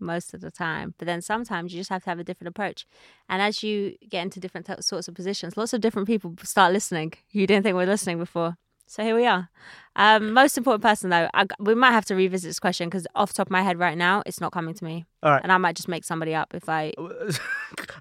most 0.00 0.34
of 0.34 0.40
the 0.40 0.50
time, 0.50 0.94
but 0.98 1.06
then 1.06 1.20
sometimes 1.22 1.72
you 1.72 1.80
just 1.80 1.90
have 1.90 2.02
to 2.04 2.10
have 2.10 2.18
a 2.18 2.24
different 2.24 2.48
approach. 2.48 2.86
And 3.28 3.40
as 3.42 3.62
you 3.62 3.96
get 4.08 4.22
into 4.22 4.40
different 4.40 4.66
t- 4.66 4.74
sorts 4.80 5.08
of 5.08 5.14
positions, 5.14 5.56
lots 5.56 5.72
of 5.72 5.80
different 5.80 6.06
people 6.08 6.34
start 6.42 6.72
listening. 6.72 7.12
who 7.32 7.40
You 7.40 7.46
didn't 7.46 7.62
think 7.64 7.74
were 7.76 7.86
listening 7.86 8.18
before. 8.18 8.56
So 8.90 9.02
here 9.02 9.14
we 9.14 9.26
are. 9.26 9.50
Um, 9.96 10.32
most 10.32 10.56
important 10.56 10.82
person 10.82 11.10
though, 11.10 11.28
I, 11.34 11.44
we 11.58 11.74
might 11.74 11.90
have 11.90 12.06
to 12.06 12.14
revisit 12.14 12.48
this 12.48 12.58
question 12.58 12.88
because 12.88 13.06
off 13.14 13.28
the 13.30 13.34
top 13.34 13.48
of 13.48 13.50
my 13.50 13.60
head 13.60 13.78
right 13.78 13.98
now, 13.98 14.22
it's 14.24 14.40
not 14.40 14.50
coming 14.50 14.72
to 14.72 14.82
me, 14.82 15.04
All 15.22 15.30
right. 15.32 15.42
and 15.42 15.52
I 15.52 15.58
might 15.58 15.76
just 15.76 15.88
make 15.88 16.04
somebody 16.04 16.34
up 16.34 16.54
if 16.54 16.70
I 16.70 16.94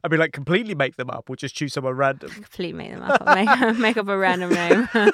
I 0.03 0.07
mean, 0.09 0.19
like 0.19 0.31
completely 0.31 0.75
make 0.75 0.95
them 0.95 1.09
up 1.09 1.29
or 1.29 1.35
just 1.35 1.55
choose 1.55 1.73
someone 1.73 1.93
random. 1.95 2.29
completely 2.33 2.71
make 2.73 2.91
them 2.91 3.01
up. 3.03 3.25
Make, 3.35 3.77
make 3.79 3.97
up 3.97 4.07
a 4.07 4.17
random 4.17 4.49
name. 4.51 4.87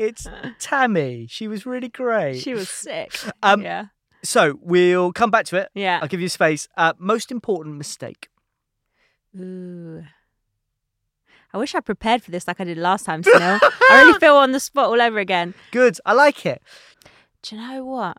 It's 0.00 0.26
Tammy. 0.58 1.26
She 1.28 1.46
was 1.46 1.64
really 1.64 1.88
great. 1.88 2.40
she 2.40 2.54
was 2.54 2.68
sick. 2.68 3.14
Um, 3.42 3.62
yeah, 3.62 3.86
So 4.24 4.58
we'll 4.62 5.12
come 5.12 5.30
back 5.30 5.44
to 5.46 5.56
it. 5.56 5.68
yeah. 5.74 5.98
I'll 6.02 6.08
give 6.08 6.20
you 6.20 6.28
space. 6.28 6.66
Uh, 6.76 6.94
most 6.98 7.30
important 7.30 7.76
mistake. 7.76 8.28
Ooh. 9.38 10.02
I 11.52 11.58
wish 11.58 11.74
I 11.74 11.80
prepared 11.80 12.22
for 12.22 12.30
this 12.32 12.48
like 12.48 12.60
I 12.60 12.64
did 12.64 12.78
last 12.78 13.04
time, 13.06 13.22
Sunil. 13.22 13.60
I 13.62 14.02
really 14.02 14.18
feel 14.20 14.34
on 14.34 14.50
the 14.52 14.58
spot 14.60 14.86
all 14.86 15.00
over 15.00 15.18
again. 15.20 15.54
Good. 15.70 15.98
I 16.04 16.12
like 16.12 16.44
it. 16.46 16.60
Do 17.42 17.54
you 17.54 17.62
know 17.62 17.84
what? 17.84 18.16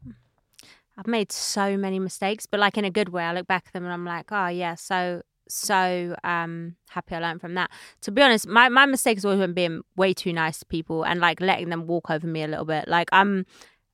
I've 0.97 1.07
made 1.07 1.31
so 1.31 1.75
many 1.75 1.99
mistakes, 1.99 2.45
but 2.45 2.59
like 2.61 2.77
in 2.77 2.85
a 2.85 2.91
good 2.91 3.09
way. 3.09 3.23
I 3.23 3.33
look 3.33 3.47
back 3.47 3.65
at 3.67 3.73
them 3.73 3.83
and 3.83 3.91
I'm 3.91 4.05
like, 4.05 4.31
oh 4.31 4.47
yeah, 4.47 4.75
so 4.75 5.21
so 5.49 6.15
um 6.23 6.75
happy 6.89 7.15
I 7.15 7.19
learned 7.19 7.41
from 7.41 7.55
that. 7.55 7.69
To 8.01 8.11
be 8.11 8.21
honest, 8.21 8.47
my, 8.47 8.69
my 8.69 8.85
mistake 8.85 9.17
has 9.17 9.25
always 9.25 9.39
been 9.39 9.53
being 9.53 9.81
way 9.97 10.13
too 10.13 10.31
nice 10.31 10.59
to 10.59 10.65
people 10.65 11.03
and 11.03 11.19
like 11.19 11.41
letting 11.41 11.69
them 11.69 11.87
walk 11.87 12.09
over 12.09 12.25
me 12.25 12.43
a 12.43 12.47
little 12.47 12.65
bit. 12.65 12.87
Like 12.87 13.09
I'm 13.11 13.45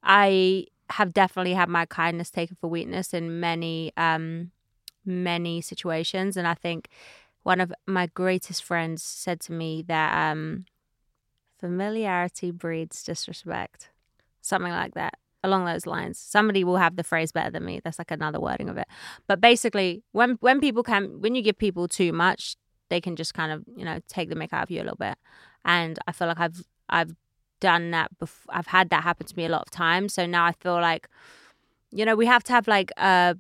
I 0.04 0.66
have 0.92 1.14
definitely 1.14 1.54
had 1.54 1.70
my 1.70 1.86
kindness 1.86 2.30
taken 2.30 2.56
for 2.56 2.70
weakness 2.70 3.14
in 3.14 3.40
many 3.40 3.92
um 3.98 4.52
many 5.06 5.62
situations 5.62 6.38
and 6.38 6.48
I 6.48 6.54
think 6.54 6.90
one 7.44 7.60
of 7.60 7.74
my 7.88 8.08
greatest 8.08 8.64
friends 8.64 9.04
said 9.04 9.40
to 9.42 9.54
me 9.54 9.84
that 9.88 10.32
um 10.32 10.66
familiarity 11.60 12.52
breeds 12.52 13.04
disrespect. 13.04 13.90
something 14.42 14.72
like 14.72 14.96
that 14.96 15.16
along 15.44 15.66
those 15.66 15.86
lines. 15.86 16.20
Somebody 16.20 16.64
will 16.64 16.78
have 16.78 16.96
the 16.96 17.04
phrase 17.04 17.32
better 17.32 17.52
than 17.52 17.66
me. 17.66 17.82
That's 17.84 18.00
like 18.00 18.12
another 18.12 18.40
wording 18.40 18.70
of 18.70 18.78
it. 18.78 18.88
But 19.28 19.42
basically, 19.42 20.04
when 20.14 20.38
when 20.42 20.60
people 20.60 20.84
can, 20.84 21.22
when 21.22 21.36
you 21.36 21.42
give 21.42 21.58
people 21.58 21.88
too 21.88 22.14
much, 22.14 22.56
they 22.90 23.02
can 23.02 23.16
just 23.16 23.34
kind 23.34 23.52
of 23.52 23.64
you 23.76 23.86
know 23.86 24.00
take 24.08 24.30
the 24.30 24.36
make 24.36 24.54
out 24.54 24.64
of 24.64 24.72
you 24.72 24.80
a 24.80 24.84
little 24.86 24.98
bit. 24.98 25.18
And 25.66 26.00
I 26.08 26.12
feel 26.12 26.28
like 26.28 26.40
I've 26.40 26.64
I've 26.90 27.16
done 27.62 27.92
that. 27.92 28.10
before. 28.20 28.54
I've 28.58 28.68
had 28.68 28.90
that 28.90 29.04
happen 29.04 29.26
to 29.28 29.36
me 29.38 29.46
a 29.46 29.50
lot 29.50 29.62
of 29.62 29.72
times. 29.72 30.14
So 30.14 30.26
now 30.26 30.44
I 30.46 30.52
feel 30.52 30.74
like, 30.74 31.08
you 31.92 32.04
know, 32.06 32.16
we 32.16 32.26
have 32.26 32.44
to 32.46 32.52
have 32.54 32.68
like 32.68 32.92
uh 32.98 33.36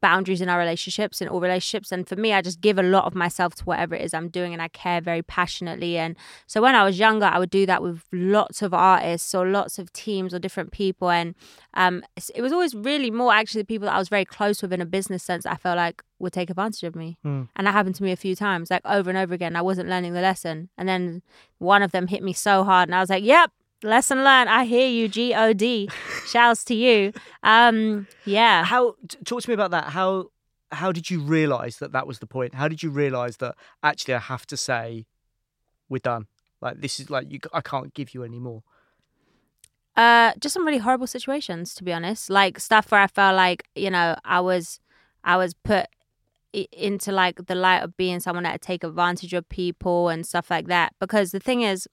boundaries 0.00 0.40
in 0.40 0.48
our 0.48 0.58
relationships 0.58 1.20
in 1.22 1.28
all 1.28 1.38
relationships 1.40 1.92
and 1.92 2.08
for 2.08 2.16
me 2.16 2.32
i 2.32 2.40
just 2.42 2.60
give 2.60 2.78
a 2.80 2.82
lot 2.82 3.04
of 3.04 3.14
myself 3.14 3.54
to 3.54 3.62
whatever 3.64 3.94
it 3.94 4.02
is 4.02 4.12
i'm 4.12 4.28
doing 4.28 4.52
and 4.52 4.60
i 4.60 4.66
care 4.66 5.00
very 5.00 5.22
passionately 5.22 5.96
and 5.96 6.16
so 6.48 6.60
when 6.60 6.74
i 6.74 6.82
was 6.82 6.98
younger 6.98 7.26
i 7.26 7.38
would 7.38 7.48
do 7.48 7.64
that 7.64 7.80
with 7.80 8.02
lots 8.10 8.60
of 8.60 8.74
artists 8.74 9.32
or 9.36 9.46
lots 9.46 9.78
of 9.78 9.92
teams 9.92 10.34
or 10.34 10.40
different 10.40 10.72
people 10.72 11.10
and 11.10 11.36
um, 11.74 12.02
it 12.34 12.42
was 12.42 12.52
always 12.52 12.74
really 12.74 13.08
more 13.08 13.32
actually 13.32 13.60
the 13.62 13.66
people 13.66 13.86
that 13.86 13.94
i 13.94 13.98
was 13.98 14.08
very 14.08 14.24
close 14.24 14.60
with 14.62 14.72
in 14.72 14.80
a 14.80 14.86
business 14.86 15.22
sense 15.22 15.46
i 15.46 15.54
felt 15.54 15.76
like 15.76 16.02
would 16.18 16.32
take 16.32 16.50
advantage 16.50 16.82
of 16.82 16.96
me 16.96 17.16
Mm. 17.24 17.48
and 17.54 17.64
that 17.68 17.72
happened 17.72 17.94
to 17.94 18.02
me 18.02 18.10
a 18.10 18.16
few 18.16 18.34
times 18.34 18.72
like 18.72 18.82
over 18.84 19.08
and 19.08 19.18
over 19.18 19.32
again 19.32 19.54
i 19.54 19.62
wasn't 19.62 19.88
learning 19.88 20.12
the 20.12 20.20
lesson 20.20 20.70
and 20.76 20.88
then 20.88 21.22
one 21.58 21.82
of 21.84 21.92
them 21.92 22.08
hit 22.08 22.20
me 22.20 22.32
so 22.32 22.64
hard 22.64 22.88
and 22.88 22.96
i 22.96 23.00
was 23.00 23.10
like 23.10 23.22
yep 23.22 23.52
lesson 23.84 24.24
learned 24.24 24.48
i 24.48 24.64
hear 24.64 24.88
you 24.88 25.08
g-o-d 25.08 25.88
shouts 26.26 26.64
to 26.64 26.74
you 26.74 27.12
um 27.42 28.06
yeah 28.24 28.64
How 28.64 28.94
t- 29.08 29.18
talk 29.24 29.42
to 29.42 29.50
me 29.50 29.54
about 29.54 29.70
that? 29.72 29.90
How 29.90 30.30
how 30.72 30.90
did 30.92 31.10
you 31.10 31.20
realise 31.20 31.76
that 31.76 31.92
that 31.92 32.06
was 32.06 32.18
the 32.18 32.26
point? 32.26 32.54
How 32.54 32.68
did 32.68 32.82
you 32.82 32.90
realise 32.90 33.36
that 33.36 33.54
actually 33.82 34.14
I 34.14 34.18
have 34.18 34.46
to 34.46 34.56
say 34.56 35.06
we're 35.88 35.98
done? 35.98 36.26
Like 36.60 36.80
this 36.80 36.98
is 36.98 37.10
like 37.10 37.30
you, 37.30 37.38
I 37.52 37.60
can't 37.60 37.94
give 37.94 38.14
you 38.14 38.24
any 38.24 38.38
more. 38.38 38.62
Uh, 39.96 40.32
just 40.40 40.54
some 40.54 40.66
really 40.66 40.78
horrible 40.78 41.06
situations, 41.06 41.74
to 41.76 41.84
be 41.84 41.92
honest. 41.92 42.28
Like 42.28 42.58
stuff 42.58 42.90
where 42.90 43.02
I 43.02 43.06
felt 43.06 43.36
like 43.36 43.64
you 43.76 43.90
know 43.90 44.16
I 44.24 44.40
was, 44.40 44.80
I 45.22 45.36
was 45.36 45.54
put 45.54 45.86
into 46.72 47.12
like 47.12 47.46
the 47.46 47.54
light 47.54 47.82
of 47.82 47.96
being 47.96 48.20
someone 48.20 48.44
that 48.44 48.60
take 48.60 48.82
advantage 48.82 49.34
of 49.34 49.48
people 49.48 50.08
and 50.08 50.26
stuff 50.26 50.50
like 50.50 50.66
that. 50.66 50.94
Because 50.98 51.30
the 51.30 51.40
thing 51.40 51.62
is, 51.62 51.86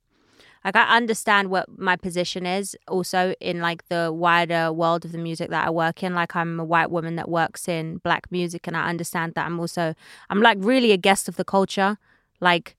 like 0.64 0.76
I 0.76 0.96
understand 0.96 1.50
what 1.50 1.68
my 1.78 1.96
position 1.96 2.46
is 2.46 2.78
also 2.88 3.34
in 3.40 3.62
like 3.62 3.88
the 3.88 4.12
wider 4.14 4.72
world 4.72 5.06
of 5.06 5.12
the 5.12 5.18
music 5.18 5.50
that 5.50 5.68
I 5.68 5.70
work 5.72 6.04
in. 6.04 6.14
Like 6.14 6.36
I'm 6.36 6.60
a 6.60 6.66
white 6.66 6.92
woman 6.92 7.16
that 7.16 7.30
works 7.30 7.68
in 7.68 7.98
black 7.98 8.32
music, 8.32 8.68
and 8.68 8.78
I 8.78 8.88
understand 8.88 9.34
that 9.36 9.46
I'm 9.46 9.60
also 9.60 9.96
I'm 10.30 10.42
like 10.42 10.58
really 10.60 10.92
a 10.92 10.98
guest 10.98 11.28
of 11.28 11.36
the 11.36 11.44
culture, 11.44 11.98
like 12.40 12.76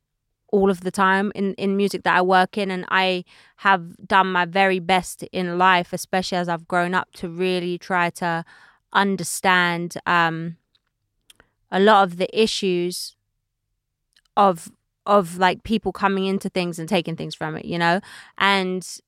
all 0.53 0.71
of 0.71 0.83
the 0.83 0.91
time 0.91 1.33
in 1.35 1.55
in 1.55 1.77
music 1.77 2.05
that 2.05 2.17
I 2.17 2.23
work 2.23 2.57
in, 2.57 2.71
and 2.71 2.85
I 2.89 3.25
have 3.57 3.97
done 4.07 4.31
my 4.31 4.45
very 4.45 4.79
best 4.79 5.25
in 5.33 5.59
life, 5.59 5.93
especially 5.93 6.39
as 6.39 6.49
I've 6.49 6.69
grown 6.69 6.95
up, 6.95 7.13
to 7.15 7.29
really 7.29 7.79
try 7.79 8.11
to 8.11 8.45
understand 8.93 9.97
um, 10.07 10.57
a 11.71 11.81
lot 11.81 12.05
of 12.05 12.17
the 12.19 12.29
issues 12.41 13.17
of 14.37 14.71
of 15.07 15.39
like 15.39 15.63
people 15.63 15.93
coming 15.93 16.27
into 16.27 16.49
things 16.49 16.79
and 16.79 16.89
taking 16.89 17.17
things 17.17 17.35
from 17.35 17.57
it, 17.57 17.65
you 17.65 17.79
know, 17.79 18.01
and 18.39 19.01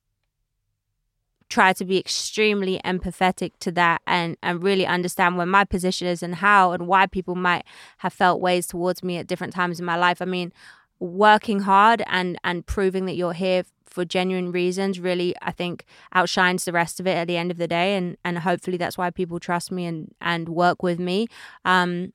try 1.49 1.73
to 1.73 1.85
be 1.85 1.99
extremely 1.99 2.81
empathetic 2.85 3.53
to 3.61 3.71
that 3.71 4.01
and 4.07 4.37
and 4.43 4.63
really 4.63 4.87
understand 4.87 5.37
where 5.37 5.47
my 5.47 5.65
position 5.65 6.09
is 6.09 6.23
and 6.23 6.37
how 6.37 6.73
and 6.73 6.87
why 6.87 7.07
people 7.07 7.35
might 7.35 7.65
have 7.99 8.13
felt 8.13 8.41
ways 8.41 8.67
towards 8.67 9.03
me 9.05 9.19
at 9.19 9.27
different 9.27 9.53
times 9.53 9.79
in 9.79 9.87
my 9.87 9.97
life. 9.97 10.21
I 10.21 10.25
mean, 10.25 10.53
working 10.99 11.61
hard 11.61 12.03
and 12.07 12.39
and 12.43 12.67
proving 12.67 13.07
that 13.07 13.15
you're 13.15 13.35
here 13.35 13.65
for 13.85 14.05
genuine 14.05 14.51
reasons 14.51 14.99
really 14.99 15.37
I 15.43 15.53
think 15.53 15.85
outshines 16.13 16.65
the 16.65 16.73
rest 16.73 16.99
of 16.99 17.07
it 17.07 17.17
at 17.17 17.29
the 17.29 17.37
end 17.37 17.53
of 17.53 17.59
the 17.59 17.69
day 17.69 17.95
and 17.97 18.17
and 18.25 18.39
hopefully 18.41 18.77
that's 18.77 18.99
why 18.99 19.11
people 19.11 19.39
trust 19.39 19.71
me 19.71 19.87
and 19.87 20.13
and 20.21 20.49
work 20.49 20.83
with 20.83 20.99
me. 20.99 21.29
Um 21.65 22.13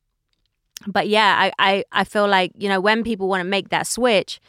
but 0.87 1.07
yeah, 1.07 1.35
I, 1.37 1.51
I, 1.59 1.83
I 1.91 2.03
feel 2.03 2.27
like, 2.27 2.51
you 2.57 2.69
know, 2.69 2.79
when 2.79 3.03
people 3.03 3.27
want 3.27 3.41
to 3.41 3.47
make 3.49 3.69
that 3.69 3.87
switch 3.87 4.39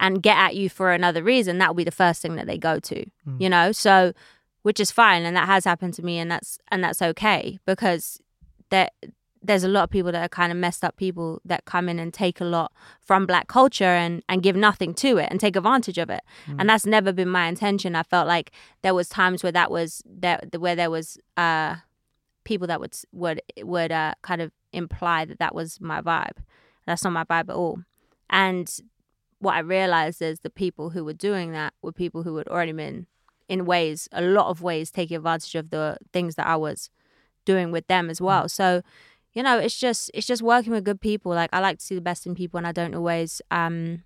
and 0.00 0.22
get 0.22 0.36
at 0.36 0.56
you 0.56 0.68
for 0.68 0.92
another 0.92 1.22
reason, 1.22 1.58
that 1.58 1.68
will 1.68 1.74
be 1.74 1.84
the 1.84 1.90
first 1.90 2.22
thing 2.22 2.36
that 2.36 2.46
they 2.46 2.58
go 2.58 2.78
to. 2.80 3.04
Mm. 3.28 3.40
You 3.40 3.48
know? 3.50 3.72
So 3.72 4.12
which 4.62 4.80
is 4.80 4.90
fine 4.90 5.24
and 5.24 5.36
that 5.36 5.46
has 5.46 5.64
happened 5.66 5.92
to 5.94 6.02
me 6.02 6.18
and 6.18 6.30
that's 6.30 6.58
and 6.68 6.82
that's 6.82 7.02
okay 7.02 7.58
because 7.66 8.18
there 8.70 8.88
there's 9.42 9.62
a 9.62 9.68
lot 9.68 9.84
of 9.84 9.90
people 9.90 10.10
that 10.10 10.24
are 10.24 10.28
kind 10.28 10.50
of 10.50 10.56
messed 10.56 10.82
up 10.82 10.96
people 10.96 11.38
that 11.44 11.66
come 11.66 11.86
in 11.86 11.98
and 11.98 12.14
take 12.14 12.40
a 12.40 12.44
lot 12.46 12.72
from 13.02 13.26
black 13.26 13.46
culture 13.46 13.84
and 13.84 14.22
and 14.26 14.42
give 14.42 14.56
nothing 14.56 14.94
to 14.94 15.18
it 15.18 15.28
and 15.30 15.38
take 15.38 15.54
advantage 15.54 15.98
of 15.98 16.08
it 16.08 16.22
Mm. 16.48 16.56
and 16.60 16.70
that's 16.70 16.86
never 16.86 17.12
been 17.12 17.28
my 17.28 17.46
intention 17.46 17.94
i 17.94 18.02
felt 18.02 18.26
like 18.26 18.52
there 18.80 18.94
was 18.94 19.06
times 19.10 19.42
where 19.42 19.52
that 19.52 19.70
was 19.70 20.02
that 20.06 20.58
where 20.58 20.74
there 20.74 20.90
was 20.90 21.18
uh 21.36 21.76
people 22.44 22.66
that 22.66 22.80
would 22.80 22.94
would 23.12 23.42
would 23.62 23.92
uh 23.92 24.14
kind 24.22 24.40
of 24.40 24.50
imply 24.74 25.24
that 25.24 25.38
that 25.38 25.54
was 25.54 25.80
my 25.80 26.00
vibe. 26.00 26.38
That's 26.86 27.04
not 27.04 27.12
my 27.12 27.24
vibe 27.24 27.48
at 27.50 27.56
all. 27.56 27.80
And 28.30 28.70
what 29.44 29.54
i 29.54 29.58
realized 29.58 30.22
is 30.22 30.40
the 30.40 30.50
people 30.50 30.90
who 30.90 31.04
were 31.04 31.12
doing 31.12 31.52
that 31.52 31.74
were 31.82 31.92
people 31.92 32.22
who 32.22 32.36
had 32.36 32.48
already 32.48 32.72
been 32.72 33.06
in 33.46 33.66
ways 33.66 34.08
a 34.12 34.22
lot 34.22 34.48
of 34.48 34.62
ways 34.62 34.90
taking 34.90 35.16
advantage 35.18 35.54
of 35.54 35.68
the 35.68 35.98
things 36.12 36.34
that 36.34 36.46
i 36.46 36.56
was 36.56 36.88
doing 37.44 37.70
with 37.70 37.86
them 37.88 38.08
as 38.08 38.22
well. 38.22 38.48
So 38.48 38.80
you 39.34 39.42
know 39.42 39.58
it's 39.58 39.78
just 39.78 40.10
it's 40.14 40.26
just 40.26 40.42
working 40.42 40.72
with 40.72 40.84
good 40.84 41.00
people. 41.00 41.32
Like 41.32 41.50
i 41.52 41.60
like 41.60 41.78
to 41.78 41.84
see 41.84 41.94
the 41.94 42.00
best 42.00 42.26
in 42.26 42.34
people 42.34 42.58
and 42.58 42.66
i 42.66 42.72
don't 42.72 42.94
always 42.94 43.42
um 43.50 44.02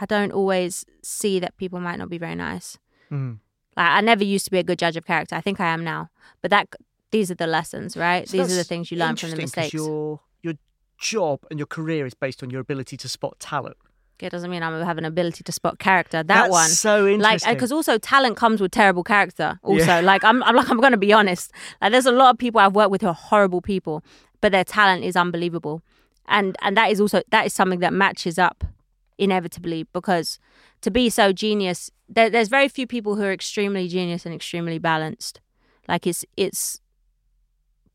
i 0.00 0.06
don't 0.06 0.32
always 0.32 0.84
see 1.02 1.38
that 1.38 1.56
people 1.56 1.80
might 1.80 1.98
not 1.98 2.08
be 2.08 2.18
very 2.18 2.34
nice. 2.34 2.78
Mm. 3.10 3.38
like 3.76 3.90
i 3.98 4.00
never 4.00 4.24
used 4.24 4.46
to 4.46 4.50
be 4.50 4.58
a 4.58 4.64
good 4.64 4.80
judge 4.80 4.96
of 4.96 5.06
character. 5.06 5.36
I 5.36 5.40
think 5.40 5.60
i 5.60 5.68
am 5.68 5.84
now. 5.84 6.10
But 6.42 6.50
that 6.50 6.66
these 7.10 7.30
are 7.30 7.34
the 7.34 7.46
lessons 7.46 7.96
right? 7.96 8.28
So 8.28 8.36
these 8.36 8.52
are 8.52 8.56
the 8.56 8.64
things 8.64 8.90
you 8.90 8.98
learn 8.98 9.16
from 9.16 9.30
the 9.30 9.36
mistakes. 9.36 9.74
Your 9.74 10.20
your 10.42 10.54
job 10.98 11.40
and 11.50 11.58
your 11.58 11.66
career 11.66 12.06
is 12.06 12.14
based 12.14 12.42
on 12.42 12.50
your 12.50 12.60
ability 12.60 12.96
to 12.98 13.08
spot 13.08 13.38
talent. 13.38 13.76
it 14.18 14.30
doesn't 14.30 14.50
mean 14.50 14.62
i'm 14.62 14.82
have 14.82 14.96
an 14.98 15.04
ability 15.04 15.44
to 15.44 15.52
spot 15.52 15.78
character 15.78 16.22
that 16.22 16.26
That's 16.26 16.50
one. 16.50 16.70
so 16.70 17.04
like 17.04 17.06
uh, 17.06 17.12
interesting. 17.12 17.54
because 17.54 17.72
also 17.72 17.98
talent 17.98 18.36
comes 18.36 18.60
with 18.62 18.70
terrible 18.72 19.04
character 19.04 19.58
also. 19.62 19.84
Yeah. 19.84 20.00
like 20.00 20.24
I'm, 20.24 20.42
I'm 20.42 20.56
like 20.56 20.70
i'm 20.70 20.80
gonna 20.80 20.96
be 20.96 21.12
honest. 21.12 21.52
Like 21.82 21.92
there's 21.92 22.06
a 22.06 22.12
lot 22.12 22.30
of 22.30 22.38
people 22.38 22.60
i've 22.60 22.74
worked 22.74 22.90
with 22.90 23.02
who 23.02 23.08
are 23.08 23.14
horrible 23.14 23.60
people 23.60 24.02
but 24.40 24.52
their 24.52 24.64
talent 24.64 25.04
is 25.04 25.16
unbelievable. 25.16 25.82
And 26.28 26.56
and 26.62 26.76
that 26.76 26.90
is 26.90 27.00
also 27.00 27.22
that 27.30 27.46
is 27.46 27.52
something 27.52 27.80
that 27.80 27.92
matches 27.92 28.38
up 28.38 28.64
inevitably 29.18 29.84
because 29.92 30.38
to 30.82 30.90
be 30.90 31.08
so 31.10 31.32
genius 31.32 31.90
there, 32.08 32.30
there's 32.30 32.48
very 32.48 32.68
few 32.68 32.86
people 32.86 33.16
who 33.16 33.22
are 33.22 33.32
extremely 33.32 33.88
genius 33.88 34.26
and 34.26 34.34
extremely 34.34 34.78
balanced. 34.78 35.40
Like 35.88 36.06
it's 36.06 36.24
it's 36.36 36.80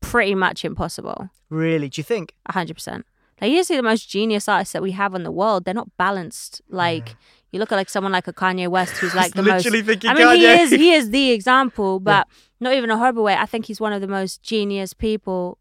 pretty 0.02 0.34
much 0.34 0.64
impossible. 0.64 1.30
Really, 1.48 1.88
do 1.88 2.00
you 2.00 2.04
think? 2.04 2.34
100% 2.50 3.04
like 3.42 3.50
you 3.50 3.64
see 3.64 3.76
the 3.76 3.82
most 3.82 4.08
genius 4.08 4.48
artists 4.48 4.72
that 4.72 4.82
we 4.82 4.92
have 4.92 5.16
in 5.16 5.24
the 5.24 5.32
world. 5.32 5.64
They're 5.64 5.74
not 5.74 5.94
balanced. 5.96 6.62
Like 6.68 7.16
you 7.50 7.58
look 7.58 7.72
at 7.72 7.76
like 7.76 7.90
someone 7.90 8.12
like 8.12 8.28
a 8.28 8.32
kanye 8.32 8.68
west 8.68 8.92
who's 8.98 9.14
like 9.16 9.34
the 9.34 9.42
most 9.42 9.68
thinking 9.68 10.08
I 10.08 10.14
mean, 10.14 10.36
he 10.36 10.46
is 10.46 10.70
he 10.70 10.92
is 10.92 11.10
the 11.10 11.32
example, 11.32 11.98
but 11.98 12.28
not 12.60 12.74
even 12.74 12.88
a 12.90 12.96
horrible 12.96 13.24
way. 13.24 13.34
I 13.34 13.46
think 13.46 13.66
he's 13.66 13.80
one 13.80 13.92
of 13.92 14.00
the 14.00 14.06
most 14.06 14.44
genius 14.44 14.94
people 14.94 15.58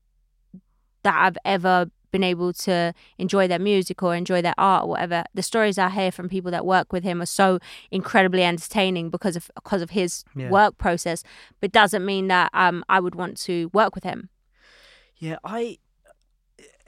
that 1.02 1.16
I've 1.16 1.40
ever 1.44 1.90
been 2.12 2.24
able 2.24 2.54
to 2.54 2.94
enjoy 3.18 3.48
their 3.48 3.60
music 3.60 4.04
or 4.04 4.16
enjoy 4.16 4.42
their 4.42 4.54
art 4.58 4.84
or 4.84 4.90
whatever. 4.90 5.24
The 5.34 5.42
stories 5.44 5.78
I 5.78 5.90
hear 5.90 6.12
from 6.12 6.30
people 6.30 6.52
that 6.52 6.66
work 6.66 6.92
with 6.94 7.04
him 7.04 7.22
are 7.22 7.26
so 7.26 7.60
incredibly 7.90 8.44
entertaining 8.44 9.10
because 9.10 9.36
of 9.36 9.50
because 9.56 9.82
of 9.82 9.92
his 9.92 10.24
Yeah. 10.36 10.50
work 10.50 10.78
process. 10.78 11.24
But 11.60 11.72
doesn't 11.72 12.06
mean 12.06 12.28
that 12.28 12.50
um 12.54 12.84
I 12.90 13.00
would 13.00 13.16
want 13.16 13.38
to 13.48 13.70
work 13.74 13.96
with 13.96 14.04
him. 14.04 14.30
Yeah, 15.18 15.38
I 15.44 15.78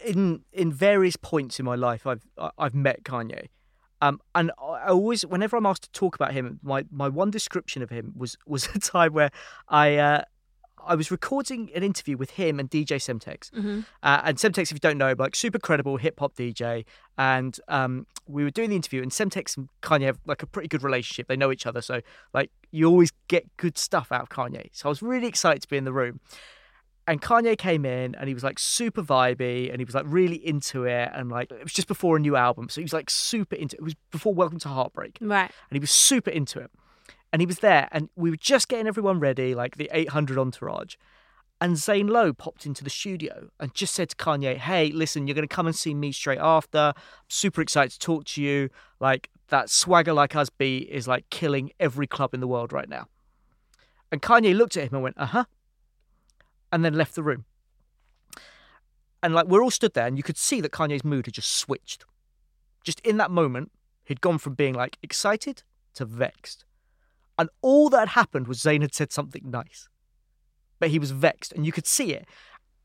in 0.05 0.43
in 0.51 0.71
various 0.71 1.15
points 1.15 1.59
in 1.59 1.65
my 1.65 1.75
life 1.75 2.05
I've 2.05 2.25
I've 2.57 2.75
met 2.75 3.03
Kanye. 3.03 3.47
Um, 4.01 4.19
and 4.35 4.51
I 4.59 4.63
I 4.65 4.87
always, 4.87 5.25
whenever 5.25 5.55
I'm 5.55 5.65
asked 5.65 5.83
to 5.83 5.91
talk 5.91 6.13
about 6.15 6.33
him, 6.33 6.59
my, 6.61 6.83
my 6.91 7.07
one 7.07 7.31
description 7.31 7.81
of 7.81 7.89
him 7.89 8.11
was 8.17 8.35
was 8.45 8.67
a 8.75 8.79
time 8.79 9.13
where 9.13 9.31
I 9.69 9.95
uh, 9.95 10.23
I 10.85 10.95
was 10.95 11.11
recording 11.11 11.69
an 11.75 11.83
interview 11.83 12.17
with 12.17 12.31
him 12.31 12.59
and 12.59 12.69
DJ 12.69 12.97
Semtex. 12.97 13.49
Mm-hmm. 13.51 13.81
Uh, 14.01 14.21
and 14.25 14.37
Semtex, 14.37 14.63
if 14.63 14.73
you 14.73 14.79
don't 14.79 14.97
know, 14.97 15.13
like 15.17 15.35
super 15.35 15.59
credible 15.59 15.97
hip 15.97 16.19
hop 16.19 16.35
DJ. 16.35 16.85
And 17.17 17.57
um, 17.67 18.07
we 18.27 18.43
were 18.43 18.49
doing 18.51 18.69
the 18.69 18.75
interview, 18.75 19.01
and 19.01 19.11
Semtex 19.11 19.55
and 19.57 19.69
Kanye 19.81 20.05
have 20.05 20.19
like 20.25 20.41
a 20.43 20.47
pretty 20.47 20.67
good 20.67 20.83
relationship. 20.83 21.27
They 21.27 21.37
know 21.37 21.51
each 21.51 21.65
other, 21.65 21.81
so 21.81 22.01
like 22.33 22.49
you 22.71 22.85
always 22.87 23.11
get 23.27 23.45
good 23.57 23.77
stuff 23.77 24.11
out 24.11 24.21
of 24.21 24.29
Kanye. 24.29 24.69
So 24.71 24.87
I 24.87 24.89
was 24.89 25.01
really 25.01 25.27
excited 25.27 25.61
to 25.61 25.67
be 25.67 25.77
in 25.77 25.83
the 25.85 25.93
room. 25.93 26.19
And 27.05 27.21
Kanye 27.21 27.57
came 27.57 27.83
in, 27.85 28.15
and 28.15 28.29
he 28.29 28.33
was 28.33 28.43
like 28.45 28.57
super 28.57 29.03
vibey, 29.03 29.69
and 29.69 29.79
he 29.79 29.83
was 29.85 29.93
like 29.93 30.05
really 30.07 30.37
into 30.37 30.85
it, 30.85 31.09
and 31.13 31.29
like 31.29 31.51
it 31.51 31.61
was 31.61 31.73
just 31.73 31.87
before 31.89 32.15
a 32.15 32.19
new 32.19 32.35
album, 32.37 32.69
so 32.69 32.79
he 32.79 32.83
was 32.85 32.93
like 32.93 33.09
super 33.09 33.55
into. 33.57 33.75
It 33.75 33.83
was 33.83 33.95
before 34.09 34.33
Welcome 34.33 34.57
to 34.59 34.69
Heartbreak, 34.69 35.17
Right. 35.19 35.51
and 35.69 35.75
he 35.75 35.79
was 35.79 35.91
super 35.91 36.31
into 36.31 36.59
it. 36.59 36.71
And 37.33 37.41
he 37.41 37.47
was 37.47 37.59
there, 37.59 37.89
and 37.91 38.09
we 38.15 38.29
were 38.29 38.37
just 38.37 38.67
getting 38.67 38.87
everyone 38.87 39.19
ready, 39.19 39.55
like 39.55 39.75
the 39.77 39.89
800 39.91 40.37
entourage. 40.37 40.95
And 41.59 41.77
Zane 41.77 42.07
Lowe 42.07 42.31
popped 42.31 42.67
into 42.67 42.83
the 42.83 42.91
studio 42.91 43.49
and 43.59 43.73
just 43.73 43.95
said 43.95 44.09
to 44.09 44.15
Kanye, 44.15 44.57
Hey, 44.57 44.91
listen, 44.91 45.25
you're 45.25 45.33
going 45.33 45.47
to 45.47 45.55
come 45.55 45.65
and 45.65 45.75
see 45.75 45.95
me 45.95 46.11
straight 46.11 46.39
after. 46.39 46.93
I'm 46.95 47.29
super 47.29 47.61
excited 47.61 47.91
to 47.93 47.99
talk 47.99 48.25
to 48.25 48.41
you. 48.41 48.69
Like, 48.99 49.29
that 49.49 49.71
swagger 49.71 50.13
like 50.13 50.35
us 50.35 50.49
beat 50.49 50.89
is 50.89 51.07
like 51.07 51.29
killing 51.31 51.71
every 51.79 52.05
club 52.05 52.33
in 52.35 52.39
the 52.39 52.47
world 52.47 52.71
right 52.71 52.87
now. 52.87 53.07
And 54.11 54.21
Kanye 54.21 54.55
looked 54.55 54.77
at 54.77 54.83
him 54.83 54.93
and 54.93 55.03
went, 55.03 55.17
uh 55.17 55.25
huh. 55.25 55.45
And 56.71 56.85
then 56.85 56.93
left 56.93 57.15
the 57.15 57.23
room. 57.23 57.45
And 59.23 59.33
like 59.33 59.47
we're 59.47 59.63
all 59.63 59.71
stood 59.71 59.93
there, 59.93 60.05
and 60.05 60.17
you 60.17 60.23
could 60.23 60.37
see 60.37 60.61
that 60.61 60.71
Kanye's 60.71 61.03
mood 61.03 61.25
had 61.25 61.33
just 61.33 61.55
switched. 61.55 62.05
Just 62.83 62.99
in 62.99 63.17
that 63.17 63.31
moment, 63.31 63.71
he'd 64.03 64.21
gone 64.21 64.37
from 64.37 64.53
being 64.53 64.75
like 64.75 64.99
excited 65.01 65.63
to 65.95 66.05
vexed. 66.05 66.65
And 67.37 67.49
all 67.61 67.89
that 67.89 67.99
had 67.99 68.09
happened 68.09 68.47
was 68.47 68.61
Zane 68.61 68.81
had 68.81 68.93
said 68.93 69.11
something 69.11 69.41
nice. 69.45 69.89
But 70.79 70.89
he 70.89 70.99
was 70.99 71.11
vexed, 71.11 71.51
and 71.53 71.65
you 71.65 71.71
could 71.71 71.87
see 71.87 72.13
it. 72.13 72.27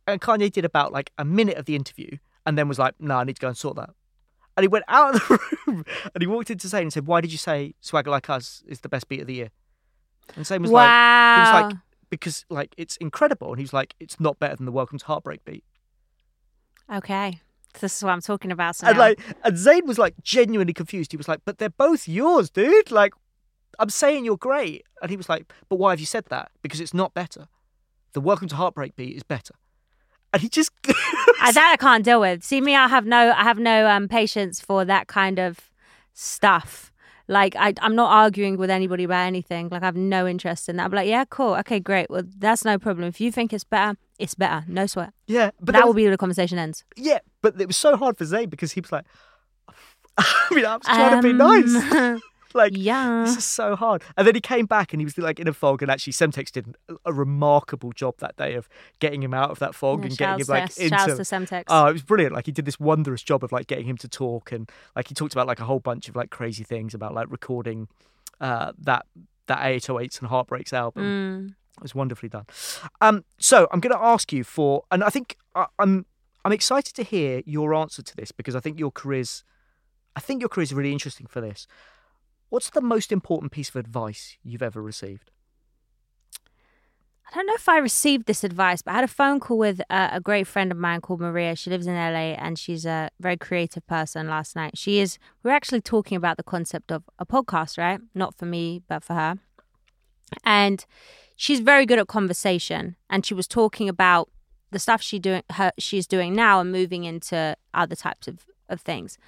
And 0.06 0.20
Kanye 0.20 0.50
did 0.50 0.64
about 0.64 0.92
like 0.92 1.10
a 1.18 1.24
minute 1.24 1.56
of 1.58 1.66
the 1.66 1.76
interview 1.76 2.16
and 2.46 2.56
then 2.56 2.66
was 2.68 2.78
like, 2.78 2.94
no, 2.98 3.16
I 3.16 3.24
need 3.24 3.36
to 3.36 3.40
go 3.40 3.48
and 3.48 3.56
sort 3.56 3.76
that. 3.76 3.90
And 4.56 4.64
he 4.64 4.68
went 4.68 4.84
out 4.88 5.14
of 5.14 5.20
the 5.20 5.38
room 5.66 5.84
and 6.14 6.22
he 6.22 6.26
walked 6.26 6.50
into 6.50 6.66
Zane 6.66 6.82
and 6.82 6.92
said, 6.92 7.06
Why 7.06 7.20
did 7.20 7.30
you 7.30 7.38
say 7.38 7.74
Swagger 7.80 8.10
Like 8.10 8.28
Us 8.30 8.62
is 8.66 8.80
the 8.80 8.88
best 8.88 9.08
beat 9.08 9.20
of 9.20 9.26
the 9.26 9.34
year? 9.34 9.50
And 10.34 10.46
Zane 10.46 10.62
was 10.62 10.70
like, 10.70 10.88
he 10.88 11.40
was 11.40 11.52
wow. 11.52 11.68
like, 11.68 11.76
because 12.10 12.44
like 12.50 12.74
it's 12.76 12.96
incredible. 12.96 13.50
And 13.50 13.58
he 13.58 13.62
was 13.62 13.72
like, 13.72 13.94
it's 14.00 14.18
not 14.18 14.38
better 14.38 14.56
than 14.56 14.66
the 14.66 14.72
Welcome 14.72 14.98
to 14.98 15.04
Heartbreak 15.06 15.44
beat. 15.44 15.64
okay. 16.92 17.40
This 17.80 17.96
is 17.98 18.02
what 18.02 18.10
I'm 18.12 18.22
talking 18.22 18.50
about. 18.50 18.76
So 18.76 18.86
And 18.86 18.96
now. 18.96 19.04
like, 19.04 19.20
and 19.44 19.56
Zane 19.56 19.86
was 19.86 19.98
like 19.98 20.14
genuinely 20.22 20.72
confused. 20.72 21.12
He 21.12 21.16
was 21.18 21.28
like, 21.28 21.40
but 21.44 21.58
they're 21.58 21.68
both 21.68 22.08
yours, 22.08 22.48
dude. 22.50 22.90
Like, 22.90 23.12
I'm 23.78 23.90
saying 23.90 24.24
you're 24.24 24.36
great. 24.36 24.84
And 25.02 25.10
he 25.10 25.16
was 25.16 25.28
like, 25.28 25.52
but 25.68 25.76
why 25.76 25.90
have 25.90 26.00
you 26.00 26.06
said 26.06 26.24
that? 26.30 26.50
Because 26.62 26.80
it's 26.80 26.94
not 26.94 27.14
better. 27.14 27.46
The 28.12 28.20
Welcome 28.20 28.48
to 28.48 28.56
Heartbreak 28.56 28.96
beat 28.96 29.16
is 29.16 29.22
better. 29.22 29.54
And 30.32 30.42
he 30.42 30.48
just, 30.48 30.70
I, 31.40 31.52
that 31.54 31.70
I 31.72 31.76
can't 31.76 32.04
deal 32.04 32.20
with. 32.20 32.42
See 32.44 32.60
me, 32.60 32.74
I 32.74 32.88
have 32.88 33.06
no, 33.06 33.32
I 33.32 33.44
have 33.44 33.58
no 33.58 33.88
um, 33.88 34.08
patience 34.08 34.60
for 34.60 34.84
that 34.84 35.06
kind 35.06 35.38
of 35.38 35.70
stuff. 36.12 36.92
Like 37.28 37.54
I, 37.56 37.74
I'm 37.80 37.94
not 37.94 38.10
arguing 38.10 38.56
with 38.56 38.70
anybody 38.70 39.04
about 39.04 39.26
anything. 39.26 39.68
Like 39.68 39.82
I 39.82 39.86
have 39.86 39.96
no 39.96 40.26
interest 40.26 40.68
in 40.68 40.76
that. 40.76 40.84
I'm 40.84 40.90
like, 40.92 41.08
yeah, 41.08 41.24
cool, 41.28 41.54
okay, 41.56 41.78
great. 41.78 42.10
Well, 42.10 42.22
that's 42.38 42.64
no 42.64 42.78
problem. 42.78 43.06
If 43.06 43.20
you 43.20 43.30
think 43.30 43.52
it's 43.52 43.64
better, 43.64 43.98
it's 44.18 44.34
better. 44.34 44.64
No 44.66 44.86
sweat. 44.86 45.12
yeah, 45.26 45.50
but 45.60 45.66
that 45.66 45.72
there 45.80 45.86
will 45.86 45.94
be 45.94 46.02
where 46.02 46.10
the 46.10 46.18
conversation 46.18 46.58
ends. 46.58 46.84
yeah, 46.96 47.18
but 47.42 47.60
it 47.60 47.66
was 47.66 47.76
so 47.76 47.96
hard 47.96 48.16
for 48.16 48.24
Zane 48.24 48.48
because 48.48 48.72
he 48.72 48.80
was 48.80 48.90
like, 48.90 49.04
I 50.18 50.48
mean, 50.52 50.64
I 50.64 50.76
was 50.76 50.86
trying 50.86 51.22
to 51.22 51.22
be 51.22 51.32
nice. 51.32 52.20
Like, 52.54 52.72
yeah. 52.76 53.24
This 53.26 53.36
is 53.36 53.44
so 53.44 53.76
hard. 53.76 54.02
And 54.16 54.26
then 54.26 54.34
he 54.34 54.40
came 54.40 54.66
back 54.66 54.92
and 54.92 55.00
he 55.00 55.04
was 55.04 55.16
like 55.18 55.38
in 55.38 55.46
a 55.48 55.52
fog. 55.52 55.82
And 55.82 55.90
actually, 55.90 56.12
Semtex 56.14 56.50
did 56.50 56.74
a- 56.88 56.94
a 57.06 57.12
remarkable 57.12 57.92
job 57.92 58.14
that 58.18 58.36
day 58.36 58.54
of 58.54 58.68
getting 59.00 59.22
him 59.22 59.34
out 59.34 59.50
of 59.50 59.58
that 59.58 59.74
fog 59.74 60.00
Yeah, 60.00 60.06
and 60.08 60.16
getting 60.18 60.40
him 60.40 60.46
like 60.48 60.74
to- 60.74 60.84
into. 60.84 60.96
shouts 60.96 61.16
to 61.16 61.22
Semtex. 61.22 61.64
Oh, 61.68 61.86
it 61.86 61.92
was 61.92 62.02
brilliant. 62.02 62.34
Like 62.34 62.46
he 62.46 62.52
did 62.52 62.64
this 62.64 62.80
wondrous 62.80 63.22
job 63.22 63.44
of 63.44 63.52
like 63.52 63.66
getting 63.66 63.86
him 63.86 63.96
to 63.98 64.08
talk 64.08 64.50
and 64.52 64.70
like 64.96 65.08
he 65.08 65.14
talked 65.14 65.32
about 65.34 65.46
like 65.46 65.60
a 65.60 65.64
whole 65.64 65.80
bunch 65.80 66.08
of 66.08 66.16
like 66.16 66.30
crazy 66.30 66.64
things 66.64 66.94
about 66.94 67.14
like 67.14 67.30
recording 67.30 67.88
uh, 68.40 68.72
that 68.78 69.04
that 69.46 69.58
808s 69.58 70.20
and 70.20 70.28
Heartbreaks 70.28 70.72
album. 70.72 71.02
Mm. 71.02 71.54
It 71.78 71.82
was 71.82 71.94
wonderfully 71.94 72.28
done. 72.28 72.46
Um, 73.00 73.24
so 73.38 73.68
I'm 73.70 73.80
going 73.80 73.94
to 73.94 74.02
ask 74.02 74.32
you 74.32 74.42
for, 74.42 74.82
and 74.90 75.04
I 75.04 75.10
think 75.10 75.36
I, 75.54 75.66
I'm 75.78 76.06
I'm 76.44 76.52
excited 76.52 76.94
to 76.96 77.02
hear 77.02 77.42
your 77.46 77.74
answer 77.74 78.02
to 78.02 78.16
this 78.16 78.32
because 78.32 78.56
I 78.56 78.60
think 78.60 78.78
your 78.80 78.90
career's, 78.90 79.44
I 80.16 80.20
think 80.20 80.40
your 80.40 80.48
career's 80.48 80.72
really 80.72 80.92
interesting 80.92 81.26
for 81.26 81.40
this. 81.40 81.66
What's 82.50 82.70
the 82.70 82.80
most 82.80 83.12
important 83.12 83.52
piece 83.52 83.68
of 83.68 83.76
advice 83.76 84.38
you've 84.42 84.62
ever 84.62 84.80
received? 84.80 85.30
I 87.30 87.34
don't 87.34 87.46
know 87.46 87.54
if 87.54 87.68
I 87.68 87.76
received 87.76 88.24
this 88.24 88.42
advice, 88.42 88.80
but 88.80 88.92
I 88.92 88.94
had 88.94 89.04
a 89.04 89.08
phone 89.08 89.38
call 89.38 89.58
with 89.58 89.82
uh, 89.90 90.08
a 90.12 90.20
great 90.20 90.46
friend 90.46 90.72
of 90.72 90.78
mine 90.78 91.02
called 91.02 91.20
Maria. 91.20 91.56
She 91.56 91.68
lives 91.68 91.86
in 91.86 91.94
LA 91.94 92.32
and 92.38 92.58
she's 92.58 92.86
a 92.86 93.10
very 93.20 93.36
creative 93.36 93.86
person 93.86 94.28
last 94.28 94.56
night. 94.56 94.78
She 94.78 94.98
is, 94.98 95.18
we 95.42 95.50
are 95.50 95.54
actually 95.54 95.82
talking 95.82 96.16
about 96.16 96.38
the 96.38 96.42
concept 96.42 96.90
of 96.90 97.02
a 97.18 97.26
podcast, 97.26 97.76
right? 97.76 98.00
Not 98.14 98.34
for 98.34 98.46
me, 98.46 98.80
but 98.88 99.04
for 99.04 99.12
her. 99.12 99.34
And 100.42 100.86
she's 101.36 101.60
very 101.60 101.84
good 101.84 101.98
at 101.98 102.06
conversation. 102.06 102.96
And 103.10 103.26
she 103.26 103.34
was 103.34 103.46
talking 103.46 103.90
about 103.90 104.30
the 104.70 104.78
stuff 104.78 105.02
she 105.02 105.18
doing, 105.18 105.42
her, 105.50 105.72
she's 105.78 106.06
doing 106.06 106.34
now 106.34 106.60
and 106.60 106.72
moving 106.72 107.04
into 107.04 107.56
other 107.74 107.94
types 107.94 108.26
of, 108.26 108.46
of 108.70 108.80
things. 108.80 109.18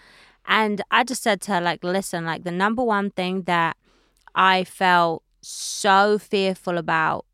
And 0.51 0.83
I 0.91 1.05
just 1.05 1.23
said 1.23 1.41
to 1.43 1.53
her, 1.53 1.61
like, 1.61 1.85
listen, 1.85 2.27
like 2.27 2.43
the 2.43 2.51
number 2.51 2.83
one 2.83 3.11
thing 3.11 3.43
that 3.43 3.77
I 4.35 4.65
felt 4.65 5.23
so 5.41 6.19
fearful 6.19 6.77
about 6.77 7.25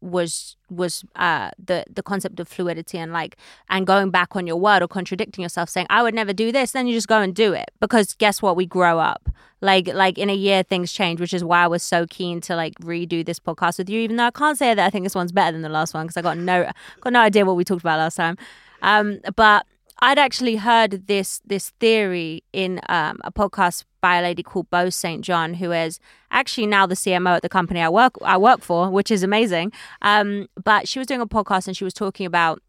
was 0.00 0.56
was 0.70 1.04
uh 1.16 1.50
the 1.58 1.84
the 1.90 2.04
concept 2.04 2.38
of 2.38 2.46
fluidity 2.46 2.96
and 2.98 3.12
like 3.12 3.36
and 3.68 3.84
going 3.84 4.10
back 4.10 4.36
on 4.36 4.46
your 4.46 4.54
word 4.54 4.80
or 4.80 4.86
contradicting 4.86 5.42
yourself 5.42 5.68
saying 5.68 5.88
i 5.90 6.04
would 6.04 6.14
never 6.14 6.32
do 6.32 6.52
this 6.52 6.70
then 6.70 6.86
you 6.86 6.94
just 6.94 7.08
go 7.08 7.20
and 7.20 7.34
do 7.34 7.52
it. 7.52 7.68
Because 7.80 8.14
guess 8.14 8.40
what? 8.40 8.54
We 8.54 8.64
grow 8.64 9.00
up. 9.00 9.28
Like 9.60 9.88
like 9.88 10.16
in 10.16 10.30
a 10.30 10.34
year 10.34 10.62
things 10.62 10.92
change 10.92 11.20
which 11.20 11.34
is 11.34 11.42
why 11.42 11.64
i 11.64 11.66
was 11.66 11.82
so 11.82 12.06
keen 12.06 12.40
to 12.42 12.54
like 12.54 12.74
redo 12.74 13.26
this 13.26 13.40
podcast 13.40 13.78
with 13.78 13.90
you 13.90 13.98
even 13.98 14.14
though 14.14 14.26
i 14.26 14.30
can't 14.30 14.56
say 14.56 14.72
that 14.72 14.86
i 14.86 14.88
think 14.88 15.04
this 15.04 15.16
one's 15.16 15.32
better 15.32 15.50
than 15.50 15.62
the 15.62 15.68
last 15.68 15.94
one 15.94 16.06
because 16.06 16.16
i 16.16 16.22
got 16.22 16.38
no 16.38 16.70
got 17.00 17.12
no 17.12 17.20
idea 17.20 17.44
what 17.44 17.56
we 17.56 17.64
talked 17.64 17.82
about 17.82 17.98
last 17.98 18.14
time. 18.14 18.38
Um 18.82 19.18
but 19.34 19.66
I'd 20.00 20.18
actually 20.18 20.56
heard 20.56 21.06
this 21.06 21.40
this 21.44 21.70
theory 21.80 22.44
in 22.52 22.80
um, 22.88 23.18
a 23.24 23.32
podcast 23.32 23.84
by 24.00 24.16
a 24.16 24.22
lady 24.22 24.42
called 24.42 24.70
Boz 24.70 24.94
St. 24.94 25.24
John, 25.24 25.54
who 25.54 25.72
is 25.72 25.98
actually 26.30 26.66
now 26.66 26.86
the 26.86 26.94
CMO 26.94 27.36
at 27.36 27.42
the 27.42 27.48
company 27.48 27.80
I 27.80 27.88
work 27.88 28.14
I 28.22 28.36
work 28.36 28.60
for, 28.62 28.90
which 28.90 29.10
is 29.10 29.22
amazing. 29.22 29.72
Um, 30.02 30.48
but 30.62 30.88
she 30.88 30.98
was 30.98 31.06
doing 31.06 31.20
a 31.20 31.26
podcast 31.26 31.66
and 31.66 31.76
she 31.76 31.84
was 31.84 31.94
talking 31.94 32.26
about 32.26 32.62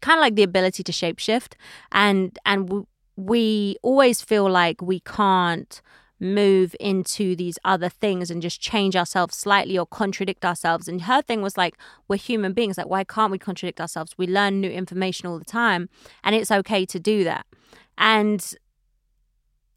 kind 0.00 0.18
of 0.18 0.22
like 0.22 0.34
the 0.34 0.42
ability 0.42 0.82
to 0.82 0.92
shapeshift, 0.92 1.54
and 1.92 2.38
and 2.44 2.66
w- 2.66 2.86
we 3.16 3.76
always 3.82 4.20
feel 4.20 4.50
like 4.50 4.82
we 4.82 5.00
can't 5.00 5.80
move 6.24 6.74
into 6.80 7.36
these 7.36 7.58
other 7.64 7.88
things 7.88 8.30
and 8.30 8.42
just 8.42 8.60
change 8.60 8.96
ourselves 8.96 9.36
slightly 9.36 9.78
or 9.78 9.86
contradict 9.86 10.44
ourselves. 10.44 10.88
And 10.88 11.02
her 11.02 11.22
thing 11.22 11.42
was 11.42 11.56
like, 11.56 11.76
we're 12.08 12.16
human 12.16 12.52
beings. 12.52 12.78
Like, 12.78 12.88
why 12.88 13.04
can't 13.04 13.30
we 13.30 13.38
contradict 13.38 13.80
ourselves? 13.80 14.14
We 14.16 14.26
learn 14.26 14.60
new 14.60 14.70
information 14.70 15.28
all 15.28 15.38
the 15.38 15.44
time, 15.44 15.88
and 16.22 16.34
it's 16.34 16.50
okay 16.50 16.86
to 16.86 16.98
do 16.98 17.24
that. 17.24 17.46
And 17.98 18.54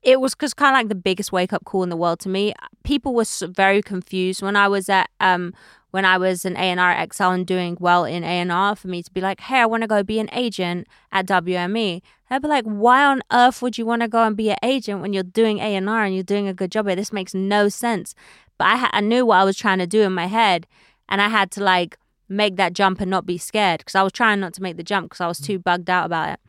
it 0.03 0.21
was 0.21 0.36
just 0.36 0.55
kind 0.55 0.75
of 0.75 0.79
like 0.79 0.89
the 0.89 0.95
biggest 0.95 1.31
wake 1.31 1.51
up 1.51 1.65
call 1.65 1.83
in 1.83 1.89
the 1.89 1.97
world 1.97 2.19
to 2.21 2.29
me. 2.29 2.53
People 2.83 3.13
were 3.13 3.25
very 3.49 3.81
confused 3.81 4.41
when 4.41 4.55
I 4.55 4.67
was 4.67 4.89
at 4.89 5.10
um 5.19 5.53
when 5.91 6.06
I 6.06 6.17
was 6.17 6.45
an 6.45 6.58
A&R 6.58 7.08
XL 7.13 7.23
and 7.23 7.47
doing 7.47 7.78
well 7.80 8.04
in 8.04 8.23
A&R 8.23 8.76
for 8.76 8.88
me 8.88 9.02
to 9.02 9.12
be 9.12 9.21
like, 9.21 9.39
hey, 9.39 9.60
I 9.60 9.65
want 9.65 9.82
to 9.82 9.88
go 9.88 10.04
be 10.04 10.19
an 10.19 10.30
agent 10.34 10.88
at 11.12 11.28
WME. 11.28 12.02
They'd 12.30 12.41
be 12.41 12.47
like, 12.47 12.65
why 12.65 13.06
on 13.06 13.21
earth 13.32 13.62
would 13.62 13.78
you 13.78 13.86
want 13.86 14.02
to 14.02 14.08
go 14.08 14.23
and 14.23 14.36
be 14.36 14.50
an 14.50 14.58
agent 14.63 15.02
when 15.02 15.13
you're 15.13 15.23
doing 15.23 15.60
A&R 15.60 16.04
and 16.04 16.13
you're 16.13 16.23
doing 16.23 16.47
a 16.47 16.54
good 16.54 16.71
job? 16.71 16.88
This 16.88 17.13
makes 17.13 17.34
no 17.34 17.69
sense. 17.69 18.15
But 18.58 18.65
I, 18.65 18.78
ha- 18.78 18.89
I 18.91 19.02
knew 19.02 19.26
what 19.26 19.38
I 19.38 19.43
was 19.43 19.58
trying 19.58 19.80
to 19.80 19.88
do 19.88 20.02
in 20.02 20.13
my 20.13 20.26
head 20.26 20.67
and 21.08 21.21
I 21.21 21.30
had 21.30 21.52
to 21.52 21.63
like 21.63 21.97
make 22.28 22.58
that 22.58 22.73
jump 22.73 23.00
and 23.00 23.10
not 23.10 23.26
be 23.26 23.38
scared 23.38 23.80
because 23.80 23.95
I 23.95 24.04
was 24.04 24.12
trying 24.12 24.41
not 24.41 24.54
to 24.56 24.62
make 24.62 24.78
the 24.78 24.84
jump 24.84 25.10
because 25.10 25.21
I 25.21 25.28
was 25.28 25.39
too 25.39 25.58
bugged 25.58 25.89
out 25.89 26.06
about 26.06 26.30
it. 26.30 26.39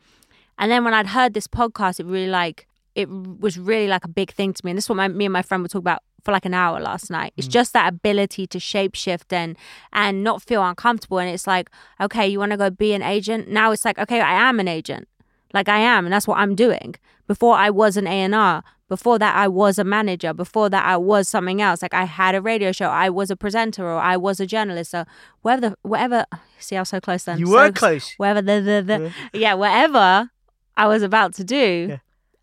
And 0.57 0.69
then 0.69 0.83
when 0.83 0.93
I'd 0.93 1.07
heard 1.07 1.33
this 1.33 1.47
podcast, 1.47 2.01
it 2.01 2.05
really 2.05 2.27
like, 2.27 2.67
it 2.95 3.09
was 3.09 3.57
really 3.57 3.87
like 3.87 4.03
a 4.03 4.09
big 4.09 4.31
thing 4.31 4.53
to 4.53 4.65
me. 4.65 4.71
And 4.71 4.77
this 4.77 4.85
is 4.85 4.89
what 4.89 4.97
my, 4.97 5.07
me 5.07 5.25
and 5.25 5.33
my 5.33 5.41
friend 5.41 5.63
would 5.63 5.71
talk 5.71 5.79
about 5.79 6.03
for 6.23 6.31
like 6.31 6.45
an 6.45 6.53
hour 6.53 6.79
last 6.79 7.09
night. 7.09 7.33
It's 7.37 7.47
mm. 7.47 7.51
just 7.51 7.73
that 7.73 7.87
ability 7.87 8.47
to 8.47 8.57
shapeshift 8.57 9.31
and 9.31 9.57
and 9.93 10.23
not 10.23 10.41
feel 10.41 10.63
uncomfortable. 10.63 11.19
And 11.19 11.29
it's 11.29 11.47
like, 11.47 11.69
okay, 11.99 12.27
you 12.27 12.39
want 12.39 12.51
to 12.51 12.57
go 12.57 12.69
be 12.69 12.93
an 12.93 13.01
agent? 13.01 13.47
Now 13.49 13.71
it's 13.71 13.85
like, 13.85 13.99
okay, 13.99 14.21
I 14.21 14.49
am 14.49 14.59
an 14.59 14.67
agent. 14.67 15.07
Like 15.53 15.67
I 15.67 15.79
am, 15.79 16.05
and 16.05 16.13
that's 16.13 16.27
what 16.27 16.37
I'm 16.37 16.55
doing. 16.55 16.95
Before 17.27 17.55
I 17.55 17.69
was 17.69 17.97
an 17.97 18.07
A 18.07 18.21
and 18.21 18.35
R. 18.35 18.63
Before 18.87 19.19
that, 19.19 19.35
I 19.35 19.47
was 19.47 19.77
a 19.77 19.83
manager. 19.83 20.33
Before 20.33 20.67
that, 20.69 20.83
I 20.83 20.97
was 20.97 21.29
something 21.29 21.61
else. 21.61 21.83
Like 21.83 21.93
I 21.93 22.05
had 22.05 22.33
a 22.33 22.41
radio 22.41 22.71
show. 22.71 22.87
I 22.87 23.09
was 23.09 23.29
a 23.29 23.35
presenter, 23.35 23.85
or 23.85 23.99
I 23.99 24.17
was 24.17 24.39
a 24.39 24.47
journalist. 24.47 24.91
So 24.91 25.05
whatever, 25.41 25.69
the, 25.69 25.77
whatever. 25.83 26.25
See, 26.57 26.75
I 26.75 26.81
was 26.81 26.89
so 26.89 26.99
close 26.99 27.23
then. 27.23 27.37
You 27.39 27.47
So- 27.47 27.53
were 27.53 27.71
close. 27.71 28.13
Whatever 28.17 28.41
the 28.41 28.61
the, 28.61 29.11
the 29.31 29.39
yeah, 29.39 29.53
whatever 29.53 30.31
I 30.75 30.87
was 30.87 31.03
about 31.03 31.33
to 31.35 31.43
do, 31.43 31.87
Yeah. 31.89 31.97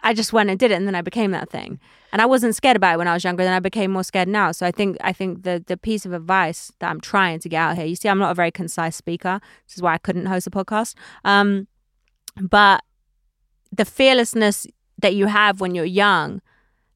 I 0.07 0.15
just 0.15 0.33
went 0.33 0.51
and 0.51 0.59
did 0.59 0.71
it, 0.71 0.75
and 0.75 0.87
then 0.87 0.95
I 0.95 1.03
became 1.03 1.33
that 1.33 1.51
thing. 1.51 1.81
And 2.13 2.23
I 2.23 2.27
wasn't 2.27 2.55
scared 2.55 2.77
about 2.77 2.95
it 2.95 2.99
when 2.99 3.09
I 3.09 3.15
was 3.15 3.25
younger. 3.25 3.43
Then 3.43 3.53
I 3.53 3.59
became 3.59 3.91
more 3.91 4.05
scared 4.05 4.29
now. 4.29 4.53
So 4.53 4.65
I 4.65 4.71
think 4.71 4.97
I 5.01 5.13
think 5.13 5.43
the 5.43 5.65
the 5.67 5.77
piece 5.77 6.07
of 6.07 6.13
advice 6.13 6.71
that 6.79 6.89
I'm 6.89 7.01
trying 7.01 7.41
to 7.41 7.49
get 7.49 7.59
out 7.59 7.77
here. 7.77 7.87
You 7.87 7.97
see, 7.97 8.09
I'm 8.09 8.21
not 8.21 8.31
a 8.31 8.35
very 8.35 8.53
concise 8.53 8.95
speaker. 8.95 9.41
This 9.67 9.77
is 9.77 9.83
why 9.83 9.95
I 9.95 9.99
couldn't 9.99 10.27
host 10.27 10.47
a 10.47 10.51
podcast. 10.51 10.95
Um, 11.25 11.67
but 12.41 12.85
the 13.73 13.85
fearlessness 13.85 14.69
that 14.99 15.17
you 15.17 15.27
have 15.27 15.61
when 15.61 15.75
you're 15.75 15.85
young. 15.85 16.41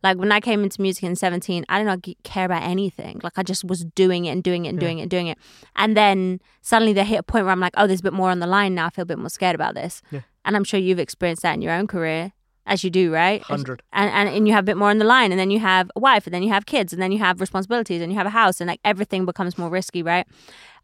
Like 0.05 0.17
when 0.17 0.33
I 0.33 0.41
came 0.41 0.63
into 0.63 0.81
music 0.81 1.03
in 1.05 1.17
17, 1.17 1.67
I 1.69 1.79
did 1.79 1.85
not 1.85 2.07
care 2.23 2.47
about 2.47 2.63
anything. 2.63 3.21
Like 3.25 3.35
I 3.37 3.43
just 3.43 3.65
was 3.65 3.85
doing 3.85 4.25
it 4.25 4.31
and 4.31 4.43
doing 4.43 4.65
it 4.65 4.71
and 4.71 4.81
doing 4.81 4.99
it 5.01 5.03
and 5.03 5.11
doing 5.11 5.27
it. 5.27 5.37
And 5.77 5.95
then 5.95 6.41
suddenly 6.63 6.95
they 6.95 7.05
hit 7.05 7.19
a 7.19 7.23
point 7.23 7.45
where 7.45 7.53
I'm 7.53 7.61
like, 7.61 7.75
oh, 7.77 7.87
there's 7.87 8.01
a 8.01 8.05
bit 8.05 8.15
more 8.15 8.31
on 8.31 8.39
the 8.39 8.47
line 8.47 8.75
now. 8.75 8.87
I 8.87 8.91
feel 8.91 9.03
a 9.03 9.07
bit 9.07 9.19
more 9.19 9.29
scared 9.29 9.55
about 9.55 9.75
this. 9.75 10.01
Yeah. 10.11 10.21
And 10.47 10.57
I'm 10.57 10.65
sure 10.65 10.81
you've 10.81 11.01
experienced 11.01 11.43
that 11.43 11.53
in 11.53 11.61
your 11.61 11.75
own 11.75 11.87
career, 11.87 12.33
as 12.67 12.85
you 12.85 12.91
do, 12.91 13.13
right? 13.13 13.41
100. 13.49 13.83
And, 13.93 14.11
and 14.11 14.29
and 14.29 14.47
you 14.47 14.55
have 14.55 14.65
a 14.65 14.67
bit 14.67 14.77
more 14.77 14.91
on 14.91 14.99
the 14.99 15.05
line, 15.05 15.33
and 15.33 15.41
then 15.41 15.51
you 15.51 15.59
have 15.61 15.91
a 15.97 16.01
wife, 16.01 16.27
and 16.27 16.35
then 16.35 16.43
you 16.43 16.51
have 16.51 16.67
kids, 16.67 16.93
and 16.93 17.01
then 17.01 17.13
you 17.13 17.19
have 17.19 17.41
responsibilities, 17.41 18.01
and 18.03 18.13
you 18.13 18.19
have 18.19 18.27
a 18.27 18.31
house, 18.31 18.61
and 18.61 18.69
like 18.69 18.81
everything 18.85 19.25
becomes 19.25 19.59
more 19.59 19.71
risky, 19.71 20.03
right? 20.03 20.27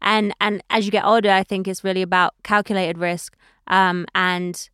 And 0.01 0.33
and 0.41 0.61
as 0.69 0.85
you 0.85 0.91
get 0.91 1.05
older, 1.05 1.31
I 1.31 1.43
think 1.43 1.67
it's 1.67 1.83
really 1.83 2.01
about 2.01 2.33
calculated 2.43 2.97
risk, 2.97 3.35
um, 3.67 4.05
and 4.15 4.69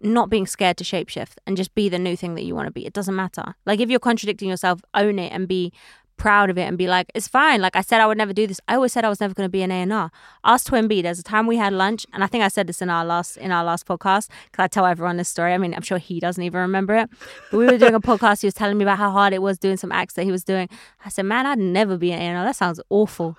not 0.00 0.28
being 0.28 0.46
scared 0.46 0.76
to 0.76 0.84
shapeshift 0.84 1.36
and 1.46 1.56
just 1.56 1.74
be 1.74 1.88
the 1.88 1.98
new 1.98 2.16
thing 2.16 2.34
that 2.34 2.44
you 2.44 2.54
want 2.54 2.66
to 2.66 2.70
be. 2.72 2.84
It 2.84 2.92
doesn't 2.92 3.16
matter. 3.16 3.54
Like 3.64 3.80
if 3.80 3.88
you're 3.88 3.98
contradicting 3.98 4.48
yourself, 4.50 4.80
own 4.92 5.18
it 5.18 5.32
and 5.32 5.48
be 5.48 5.72
proud 6.16 6.50
of 6.50 6.58
it 6.58 6.62
and 6.62 6.78
be 6.78 6.86
like, 6.86 7.10
it's 7.14 7.28
fine. 7.28 7.60
Like 7.60 7.76
I 7.76 7.80
said, 7.80 8.00
I 8.00 8.06
would 8.06 8.18
never 8.18 8.32
do 8.32 8.46
this. 8.46 8.60
I 8.68 8.74
always 8.76 8.92
said 8.92 9.04
I 9.04 9.08
was 9.08 9.20
never 9.20 9.34
going 9.34 9.46
to 9.46 9.50
be 9.50 9.62
an 9.62 9.70
A 9.70 9.82
and 9.82 9.92
R. 9.92 10.10
Ask 10.44 10.66
Twin 10.66 10.88
B. 10.88 11.02
There's 11.02 11.18
a 11.18 11.22
time 11.22 11.46
we 11.46 11.56
had 11.56 11.72
lunch, 11.72 12.06
and 12.12 12.24
I 12.24 12.26
think 12.26 12.44
I 12.44 12.48
said 12.48 12.66
this 12.66 12.80
in 12.80 12.90
our 12.90 13.04
last 13.04 13.36
in 13.36 13.52
our 13.52 13.64
last 13.64 13.86
podcast 13.86 14.28
because 14.50 14.64
I 14.64 14.68
tell 14.68 14.86
everyone 14.86 15.16
this 15.16 15.28
story. 15.28 15.52
I 15.52 15.58
mean, 15.58 15.74
I'm 15.74 15.82
sure 15.82 15.98
he 15.98 16.20
doesn't 16.20 16.42
even 16.42 16.60
remember 16.60 16.94
it. 16.94 17.10
But 17.50 17.58
we 17.58 17.66
were 17.66 17.78
doing 17.78 17.94
a 17.94 18.00
podcast. 18.12 18.40
He 18.40 18.46
was 18.46 18.54
telling 18.54 18.78
me 18.78 18.84
about 18.84 18.98
how 18.98 19.10
hard 19.10 19.32
it 19.32 19.42
was 19.42 19.58
doing 19.58 19.76
some 19.76 19.92
acts 19.92 20.14
that 20.14 20.24
he 20.24 20.32
was 20.32 20.44
doing. 20.44 20.68
I 21.04 21.08
said, 21.08 21.26
man, 21.26 21.46
I'd 21.46 21.58
never 21.58 21.96
be 21.96 22.12
an 22.12 22.20
A 22.20 22.22
and 22.22 22.38
R. 22.38 22.44
That 22.44 22.56
sounds 22.56 22.80
awful. 22.90 23.36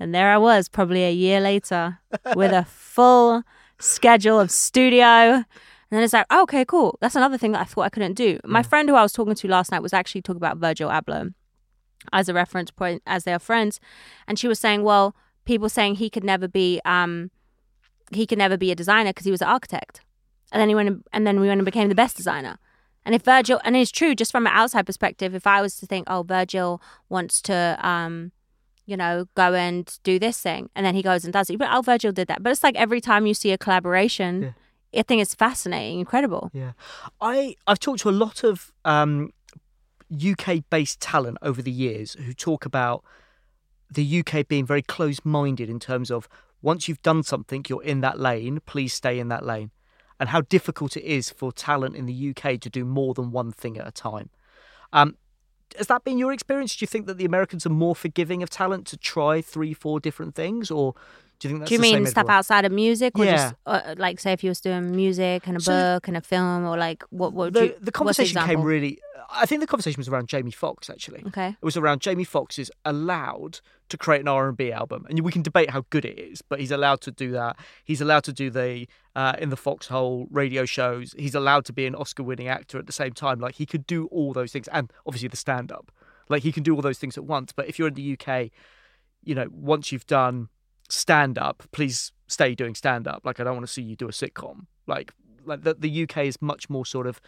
And 0.00 0.14
there 0.14 0.30
I 0.30 0.38
was, 0.38 0.68
probably 0.68 1.04
a 1.04 1.12
year 1.12 1.40
later, 1.40 1.98
with 2.36 2.52
a 2.52 2.64
full 2.68 3.42
schedule 3.80 4.38
of 4.38 4.50
studio. 4.50 5.44
And 5.90 5.96
then 5.96 6.02
it's 6.02 6.12
like, 6.12 6.26
oh, 6.30 6.42
okay, 6.42 6.64
cool. 6.64 6.98
That's 7.00 7.16
another 7.16 7.38
thing 7.38 7.52
that 7.52 7.62
I 7.62 7.64
thought 7.64 7.82
I 7.82 7.88
couldn't 7.88 8.14
do. 8.14 8.38
My 8.44 8.62
mm. 8.62 8.66
friend 8.66 8.88
who 8.88 8.94
I 8.94 9.02
was 9.02 9.12
talking 9.12 9.34
to 9.34 9.48
last 9.48 9.72
night 9.72 9.82
was 9.82 9.92
actually 9.92 10.22
talking 10.22 10.36
about 10.36 10.58
Virgil 10.58 10.90
Abloh 10.90 11.32
as 12.12 12.28
a 12.28 12.34
reference 12.34 12.70
point 12.70 13.02
as 13.06 13.24
they 13.24 13.32
are 13.32 13.38
friends. 13.38 13.80
And 14.26 14.38
she 14.38 14.48
was 14.48 14.58
saying, 14.58 14.82
well, 14.82 15.14
people 15.44 15.68
saying 15.68 15.96
he 15.96 16.10
could 16.10 16.24
never 16.24 16.48
be 16.48 16.80
um 16.84 17.30
he 18.10 18.26
could 18.26 18.38
never 18.38 18.56
be 18.56 18.70
a 18.70 18.74
designer 18.74 19.10
because 19.10 19.26
he 19.26 19.30
was 19.30 19.42
an 19.42 19.48
architect. 19.48 20.00
And 20.52 20.60
then 20.60 20.68
he 20.68 20.74
went 20.74 20.88
and, 20.88 21.04
and 21.12 21.26
then 21.26 21.40
we 21.40 21.48
went 21.48 21.58
and 21.58 21.64
became 21.64 21.88
the 21.88 21.94
best 21.94 22.16
designer. 22.16 22.58
And 23.04 23.14
if 23.14 23.22
Virgil 23.22 23.60
and 23.64 23.76
it's 23.76 23.90
true, 23.90 24.14
just 24.14 24.32
from 24.32 24.46
an 24.46 24.52
outside 24.52 24.86
perspective, 24.86 25.34
if 25.34 25.46
I 25.46 25.62
was 25.62 25.76
to 25.80 25.86
think, 25.86 26.08
oh, 26.10 26.22
Virgil 26.22 26.80
wants 27.08 27.40
to 27.42 27.78
um 27.82 28.32
you 28.86 28.96
know, 28.96 29.26
go 29.34 29.52
and 29.52 29.98
do 30.02 30.18
this 30.18 30.40
thing. 30.40 30.70
And 30.74 30.86
then 30.86 30.94
he 30.94 31.02
goes 31.02 31.22
and 31.22 31.30
does 31.30 31.50
it. 31.50 31.58
But 31.58 31.68
oh, 31.70 31.82
Virgil 31.82 32.10
did 32.10 32.26
that. 32.28 32.42
But 32.42 32.52
it's 32.52 32.62
like 32.62 32.74
every 32.74 33.02
time 33.02 33.26
you 33.26 33.34
see 33.34 33.52
a 33.52 33.58
collaboration, 33.58 34.42
Yeah. 34.42 35.00
I 35.00 35.02
think 35.02 35.20
it's 35.20 35.34
fascinating, 35.34 35.98
incredible. 36.00 36.50
Yeah, 36.54 36.72
I 37.20 37.56
I've 37.66 37.78
talked 37.78 38.00
to 38.00 38.08
a 38.08 38.16
lot 38.24 38.42
of 38.44 38.72
um, 38.86 39.32
UK 40.12 40.64
based 40.70 41.00
talent 41.00 41.38
over 41.42 41.60
the 41.62 41.70
years 41.70 42.14
who 42.14 42.32
talk 42.32 42.64
about 42.64 43.04
the 43.90 44.20
UK 44.20 44.46
being 44.46 44.66
very 44.66 44.82
close 44.82 45.20
minded 45.24 45.68
in 45.68 45.78
terms 45.78 46.10
of 46.10 46.28
once 46.60 46.88
you've 46.88 47.02
done 47.02 47.22
something, 47.22 47.64
you're 47.68 47.82
in 47.82 48.00
that 48.00 48.18
lane. 48.18 48.60
Please 48.66 48.92
stay 48.92 49.18
in 49.18 49.28
that 49.28 49.44
lane, 49.44 49.70
and 50.18 50.30
how 50.30 50.40
difficult 50.40 50.96
it 50.96 51.04
is 51.04 51.30
for 51.30 51.52
talent 51.52 51.94
in 51.94 52.06
the 52.06 52.30
UK 52.30 52.60
to 52.60 52.70
do 52.70 52.84
more 52.84 53.14
than 53.14 53.30
one 53.30 53.52
thing 53.52 53.78
at 53.78 53.86
a 53.86 53.92
time. 53.92 54.30
Um, 54.92 55.16
has 55.76 55.86
that 55.86 56.04
been 56.04 56.18
your 56.18 56.32
experience? 56.32 56.74
Do 56.74 56.82
you 56.82 56.86
think 56.86 57.06
that 57.06 57.18
the 57.18 57.24
Americans 57.24 57.66
are 57.66 57.70
more 57.70 57.94
forgiving 57.94 58.42
of 58.42 58.50
talent 58.50 58.86
to 58.88 58.96
try 58.96 59.40
three, 59.40 59.74
four 59.74 60.00
different 60.00 60.34
things, 60.34 60.70
or 60.70 60.94
do 61.38 61.48
you 61.48 61.52
think 61.54 61.60
that's 61.60 61.68
Do 61.68 61.74
you 61.74 61.80
mean 61.80 62.06
stuff 62.06 62.28
outside 62.28 62.64
of 62.64 62.72
music, 62.72 63.18
or 63.18 63.24
Yeah. 63.24 63.36
just 63.36 63.54
uh, 63.66 63.94
like 63.96 64.18
say 64.20 64.32
if 64.32 64.42
you 64.42 64.50
was 64.50 64.60
doing 64.60 64.94
music 64.94 65.46
and 65.46 65.56
a 65.56 65.60
So- 65.60 65.72
book 65.72 66.08
and 66.08 66.16
a 66.16 66.20
film, 66.20 66.64
or 66.66 66.76
like 66.76 67.02
what? 67.10 67.32
What? 67.32 67.46
would 67.46 67.54
the, 67.54 67.66
you, 67.66 67.74
the 67.80 67.92
conversation 67.92 68.40
came 68.42 68.62
really. 68.62 68.98
I 69.30 69.44
think 69.44 69.60
the 69.60 69.66
conversation 69.66 69.98
was 70.00 70.08
around 70.08 70.28
Jamie 70.28 70.50
Foxx 70.50 70.88
actually. 70.88 71.22
Okay. 71.26 71.48
It 71.50 71.64
was 71.64 71.76
around 71.76 72.00
Jamie 72.00 72.24
Foxx 72.24 72.58
is 72.58 72.72
allowed 72.86 73.60
to 73.90 73.98
create 73.98 74.22
an 74.22 74.28
R 74.28 74.48
and 74.48 74.56
B 74.56 74.72
album, 74.72 75.06
and 75.08 75.20
we 75.20 75.30
can 75.32 75.42
debate 75.42 75.70
how 75.70 75.84
good 75.90 76.04
it 76.04 76.18
is, 76.18 76.40
but 76.42 76.60
he's 76.60 76.70
allowed 76.70 77.00
to 77.02 77.10
do 77.10 77.30
that. 77.32 77.56
He's 77.84 78.00
allowed 78.00 78.24
to 78.24 78.32
do 78.32 78.48
the 78.50 78.86
uh, 79.14 79.34
in 79.38 79.50
the 79.50 79.56
Foxxhole 79.56 80.28
radio 80.30 80.64
shows. 80.64 81.14
He's 81.18 81.34
allowed 81.34 81.64
to 81.66 81.72
be 81.72 81.86
an 81.86 81.94
Oscar-winning 81.94 82.48
actor 82.48 82.78
at 82.78 82.86
the 82.86 82.92
same 82.92 83.12
time. 83.12 83.38
Like 83.38 83.56
he 83.56 83.66
could 83.66 83.86
do 83.86 84.06
all 84.06 84.32
those 84.32 84.50
things, 84.52 84.68
and 84.68 84.90
obviously 85.06 85.28
the 85.28 85.36
stand-up. 85.36 85.90
Like 86.28 86.42
he 86.42 86.52
can 86.52 86.62
do 86.62 86.74
all 86.74 86.82
those 86.82 86.98
things 86.98 87.16
at 87.18 87.24
once. 87.24 87.52
But 87.52 87.68
if 87.68 87.78
you're 87.78 87.88
in 87.88 87.94
the 87.94 88.12
UK, 88.18 88.50
you 89.24 89.34
know, 89.34 89.48
once 89.50 89.92
you've 89.92 90.06
done 90.06 90.48
stand-up, 90.88 91.64
please 91.72 92.12
stay 92.26 92.54
doing 92.54 92.74
stand-up. 92.74 93.22
Like 93.24 93.40
I 93.40 93.44
don't 93.44 93.54
want 93.54 93.66
to 93.66 93.72
see 93.72 93.82
you 93.82 93.96
do 93.96 94.08
a 94.08 94.12
sitcom. 94.12 94.66
Like 94.86 95.12
like 95.44 95.62
the, 95.62 95.74
the 95.74 96.02
UK 96.02 96.18
is 96.24 96.42
much 96.42 96.68
more 96.68 96.84
sort 96.84 97.06
of 97.06 97.20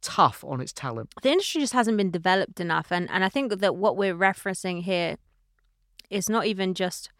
tough 0.00 0.44
on 0.44 0.60
its 0.60 0.72
talent. 0.72 1.12
the 1.22 1.30
industry 1.30 1.60
just 1.60 1.72
hasn't 1.72 1.96
been 1.96 2.10
developed 2.10 2.60
enough 2.60 2.92
and 2.92 3.08
and 3.10 3.24
I 3.24 3.28
think 3.28 3.58
that 3.58 3.76
what 3.76 3.96
we're 3.96 4.14
referencing 4.14 4.82
here 4.82 5.16
is 6.10 6.28
not 6.28 6.46
even 6.46 6.74
just 6.74 7.10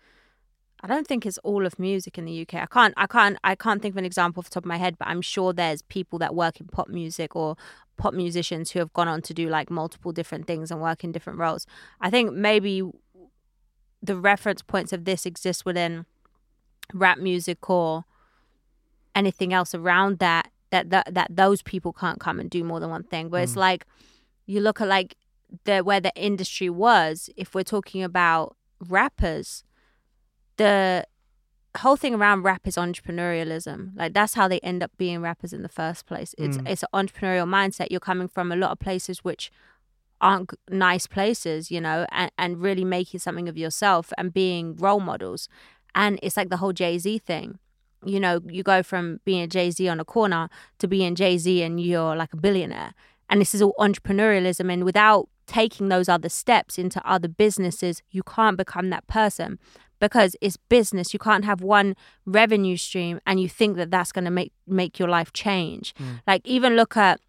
I 0.80 0.86
don't 0.86 1.06
think 1.06 1.26
it's 1.26 1.38
all 1.38 1.66
of 1.66 1.78
music 1.78 2.18
in 2.18 2.24
the 2.24 2.42
UK. 2.42 2.54
I 2.54 2.66
can't 2.66 2.94
I 2.96 3.06
can't 3.06 3.36
I 3.42 3.54
can't 3.56 3.82
think 3.82 3.94
of 3.94 3.98
an 3.98 4.04
example 4.04 4.40
off 4.40 4.44
the 4.44 4.54
top 4.54 4.64
of 4.64 4.68
my 4.68 4.76
head, 4.76 4.96
but 4.96 5.08
I'm 5.08 5.22
sure 5.22 5.52
there's 5.52 5.82
people 5.82 6.18
that 6.20 6.34
work 6.34 6.60
in 6.60 6.68
pop 6.68 6.88
music 6.88 7.34
or 7.34 7.56
pop 7.96 8.14
musicians 8.14 8.70
who 8.70 8.78
have 8.78 8.92
gone 8.92 9.08
on 9.08 9.20
to 9.22 9.34
do 9.34 9.48
like 9.48 9.70
multiple 9.70 10.12
different 10.12 10.46
things 10.46 10.70
and 10.70 10.80
work 10.80 11.02
in 11.02 11.10
different 11.10 11.40
roles. 11.40 11.66
I 12.00 12.10
think 12.10 12.32
maybe 12.32 12.82
the 14.02 14.16
reference 14.16 14.62
points 14.62 14.92
of 14.92 15.04
this 15.04 15.26
exist 15.26 15.64
within 15.64 16.06
rap 16.94 17.18
music 17.18 17.68
or 17.68 18.04
anything 19.14 19.52
else 19.52 19.74
around 19.74 20.18
that 20.18 20.50
that 20.70 20.90
that, 20.90 21.14
that 21.14 21.34
those 21.34 21.62
people 21.62 21.92
can't 21.92 22.20
come 22.20 22.38
and 22.38 22.50
do 22.50 22.62
more 22.64 22.80
than 22.80 22.90
one 22.90 23.02
thing. 23.02 23.28
But 23.28 23.42
it's 23.42 23.52
mm. 23.52 23.56
like 23.56 23.86
you 24.46 24.60
look 24.60 24.80
at 24.80 24.88
like 24.88 25.16
the 25.64 25.80
where 25.80 26.00
the 26.00 26.12
industry 26.14 26.70
was. 26.70 27.30
If 27.36 27.54
we're 27.54 27.64
talking 27.64 28.02
about 28.02 28.56
rappers, 28.80 29.64
the 30.56 31.06
whole 31.78 31.96
thing 31.96 32.14
around 32.14 32.42
rap 32.42 32.66
is 32.66 32.76
entrepreneurialism. 32.76 33.96
Like 33.96 34.12
that's 34.12 34.34
how 34.34 34.48
they 34.48 34.60
end 34.60 34.82
up 34.82 34.90
being 34.96 35.20
rappers 35.20 35.52
in 35.52 35.62
the 35.62 35.68
first 35.68 36.06
place. 36.06 36.34
It's 36.38 36.58
mm. 36.58 36.68
it's 36.68 36.84
an 36.84 37.06
entrepreneurial 37.06 37.48
mindset. 37.48 37.88
You're 37.90 38.00
coming 38.00 38.28
from 38.28 38.52
a 38.52 38.56
lot 38.56 38.70
of 38.70 38.78
places 38.78 39.24
which 39.24 39.50
aren't 40.20 40.52
nice 40.68 41.06
places, 41.06 41.70
you 41.70 41.80
know, 41.80 42.06
and, 42.10 42.30
and 42.38 42.60
really 42.60 42.84
making 42.84 43.20
something 43.20 43.48
of 43.48 43.56
yourself 43.56 44.12
and 44.18 44.32
being 44.32 44.76
role 44.76 45.00
models. 45.00 45.48
And 45.94 46.18
it's 46.22 46.36
like 46.36 46.50
the 46.50 46.58
whole 46.58 46.72
Jay 46.72 46.98
Z 46.98 47.18
thing. 47.18 47.58
You 48.04 48.20
know, 48.20 48.40
you 48.46 48.62
go 48.62 48.82
from 48.82 49.20
being 49.24 49.42
a 49.42 49.46
Jay 49.46 49.70
Z 49.70 49.88
on 49.88 50.00
a 50.00 50.04
corner 50.04 50.48
to 50.78 50.88
being 50.88 51.14
Jay 51.14 51.38
Z 51.38 51.62
and 51.62 51.80
you're 51.80 52.14
like 52.14 52.32
a 52.32 52.36
billionaire. 52.36 52.94
And 53.28 53.40
this 53.40 53.54
is 53.54 53.62
all 53.62 53.74
entrepreneurialism. 53.78 54.72
And 54.72 54.84
without 54.84 55.28
taking 55.46 55.88
those 55.88 56.08
other 56.08 56.28
steps 56.28 56.78
into 56.78 57.04
other 57.08 57.28
businesses, 57.28 58.02
you 58.10 58.22
can't 58.22 58.56
become 58.56 58.90
that 58.90 59.06
person 59.06 59.58
because 59.98 60.36
it's 60.40 60.56
business. 60.56 61.12
You 61.12 61.18
can't 61.18 61.44
have 61.44 61.60
one 61.60 61.96
revenue 62.24 62.76
stream 62.76 63.20
and 63.26 63.40
you 63.40 63.48
think 63.48 63.76
that 63.76 63.90
that's 63.90 64.12
going 64.12 64.24
to 64.24 64.30
make 64.30 64.52
make 64.66 64.98
your 64.98 65.08
life 65.08 65.32
change. 65.32 65.94
Mm. 65.96 66.20
Like 66.26 66.46
even 66.46 66.76
look 66.76 66.96
at 66.96 67.20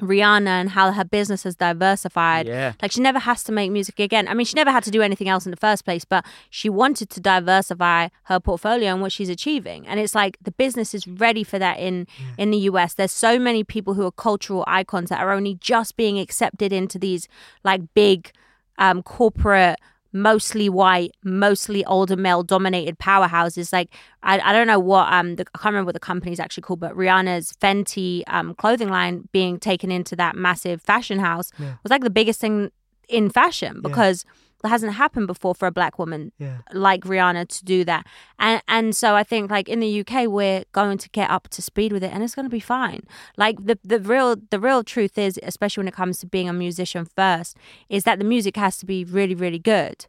Rihanna 0.00 0.46
and 0.46 0.70
how 0.70 0.90
her 0.92 1.04
business 1.04 1.44
has 1.44 1.56
diversified. 1.56 2.46
Yeah. 2.46 2.72
Like 2.82 2.92
she 2.92 3.00
never 3.00 3.18
has 3.18 3.44
to 3.44 3.52
make 3.52 3.70
music 3.70 4.00
again. 4.00 4.28
I 4.28 4.34
mean, 4.34 4.46
she 4.46 4.54
never 4.54 4.70
had 4.70 4.84
to 4.84 4.90
do 4.90 5.02
anything 5.02 5.28
else 5.28 5.46
in 5.46 5.50
the 5.50 5.56
first 5.56 5.84
place, 5.84 6.04
but 6.04 6.24
she 6.50 6.68
wanted 6.68 7.10
to 7.10 7.20
diversify 7.20 8.08
her 8.24 8.40
portfolio 8.40 8.92
and 8.92 9.00
what 9.00 9.12
she's 9.12 9.28
achieving. 9.28 9.86
And 9.86 10.00
it's 10.00 10.14
like 10.14 10.38
the 10.42 10.52
business 10.52 10.94
is 10.94 11.06
ready 11.06 11.44
for 11.44 11.58
that 11.58 11.78
in 11.78 12.06
in 12.38 12.50
the 12.50 12.58
US. 12.58 12.94
There's 12.94 13.12
so 13.12 13.38
many 13.38 13.64
people 13.64 13.94
who 13.94 14.04
are 14.04 14.12
cultural 14.12 14.64
icons 14.66 15.10
that 15.10 15.20
are 15.20 15.32
only 15.32 15.54
just 15.56 15.96
being 15.96 16.18
accepted 16.18 16.72
into 16.72 16.98
these 16.98 17.28
like 17.62 17.82
big 17.94 18.32
um 18.78 19.02
corporate 19.02 19.78
mostly 20.14 20.70
white, 20.70 21.10
mostly 21.24 21.84
older 21.84 22.16
male 22.16 22.42
dominated 22.42 22.98
powerhouses. 22.98 23.72
Like 23.72 23.90
I, 24.22 24.38
I 24.38 24.52
don't 24.52 24.66
know 24.66 24.78
what 24.78 25.12
um 25.12 25.36
the, 25.36 25.44
I 25.54 25.58
can't 25.58 25.72
remember 25.72 25.88
what 25.88 25.94
the 25.94 26.00
company's 26.00 26.40
actually 26.40 26.62
called, 26.62 26.80
but 26.80 26.94
Rihanna's 26.94 27.52
Fenty 27.60 28.22
um 28.28 28.54
clothing 28.54 28.88
line 28.88 29.28
being 29.32 29.58
taken 29.58 29.90
into 29.90 30.16
that 30.16 30.36
massive 30.36 30.80
fashion 30.80 31.18
house 31.18 31.50
was 31.82 31.90
like 31.90 32.02
the 32.02 32.10
biggest 32.10 32.40
thing 32.40 32.70
in 33.08 33.28
fashion 33.28 33.80
because 33.82 34.24
that 34.64 34.70
hasn't 34.70 34.94
happened 34.94 35.26
before 35.26 35.54
for 35.54 35.66
a 35.68 35.70
black 35.70 35.98
woman 35.98 36.32
Yeah. 36.38 36.58
like 36.72 37.02
Rihanna 37.04 37.46
to 37.48 37.64
do 37.64 37.84
that. 37.84 38.06
And 38.38 38.62
and 38.66 38.96
so 38.96 39.14
I 39.14 39.22
think 39.22 39.50
like 39.50 39.68
in 39.68 39.78
the 39.80 40.00
UK 40.00 40.26
we're 40.26 40.64
going 40.72 40.96
to 40.98 41.08
get 41.10 41.28
up 41.30 41.48
to 41.50 41.60
speed 41.62 41.92
with 41.92 42.02
it 42.02 42.10
and 42.12 42.22
it's 42.24 42.34
going 42.34 42.46
to 42.46 42.50
be 42.50 42.60
fine. 42.60 43.02
Like 43.36 43.56
the 43.62 43.78
the 43.84 44.00
real 44.00 44.36
the 44.50 44.58
real 44.58 44.82
truth 44.82 45.18
is 45.18 45.38
especially 45.42 45.82
when 45.82 45.88
it 45.88 45.94
comes 45.94 46.18
to 46.20 46.26
being 46.26 46.48
a 46.48 46.52
musician 46.54 47.06
first 47.14 47.56
is 47.90 48.04
that 48.04 48.18
the 48.18 48.24
music 48.24 48.56
has 48.56 48.78
to 48.78 48.86
be 48.86 49.04
really 49.04 49.34
really 49.34 49.58
good. 49.58 50.06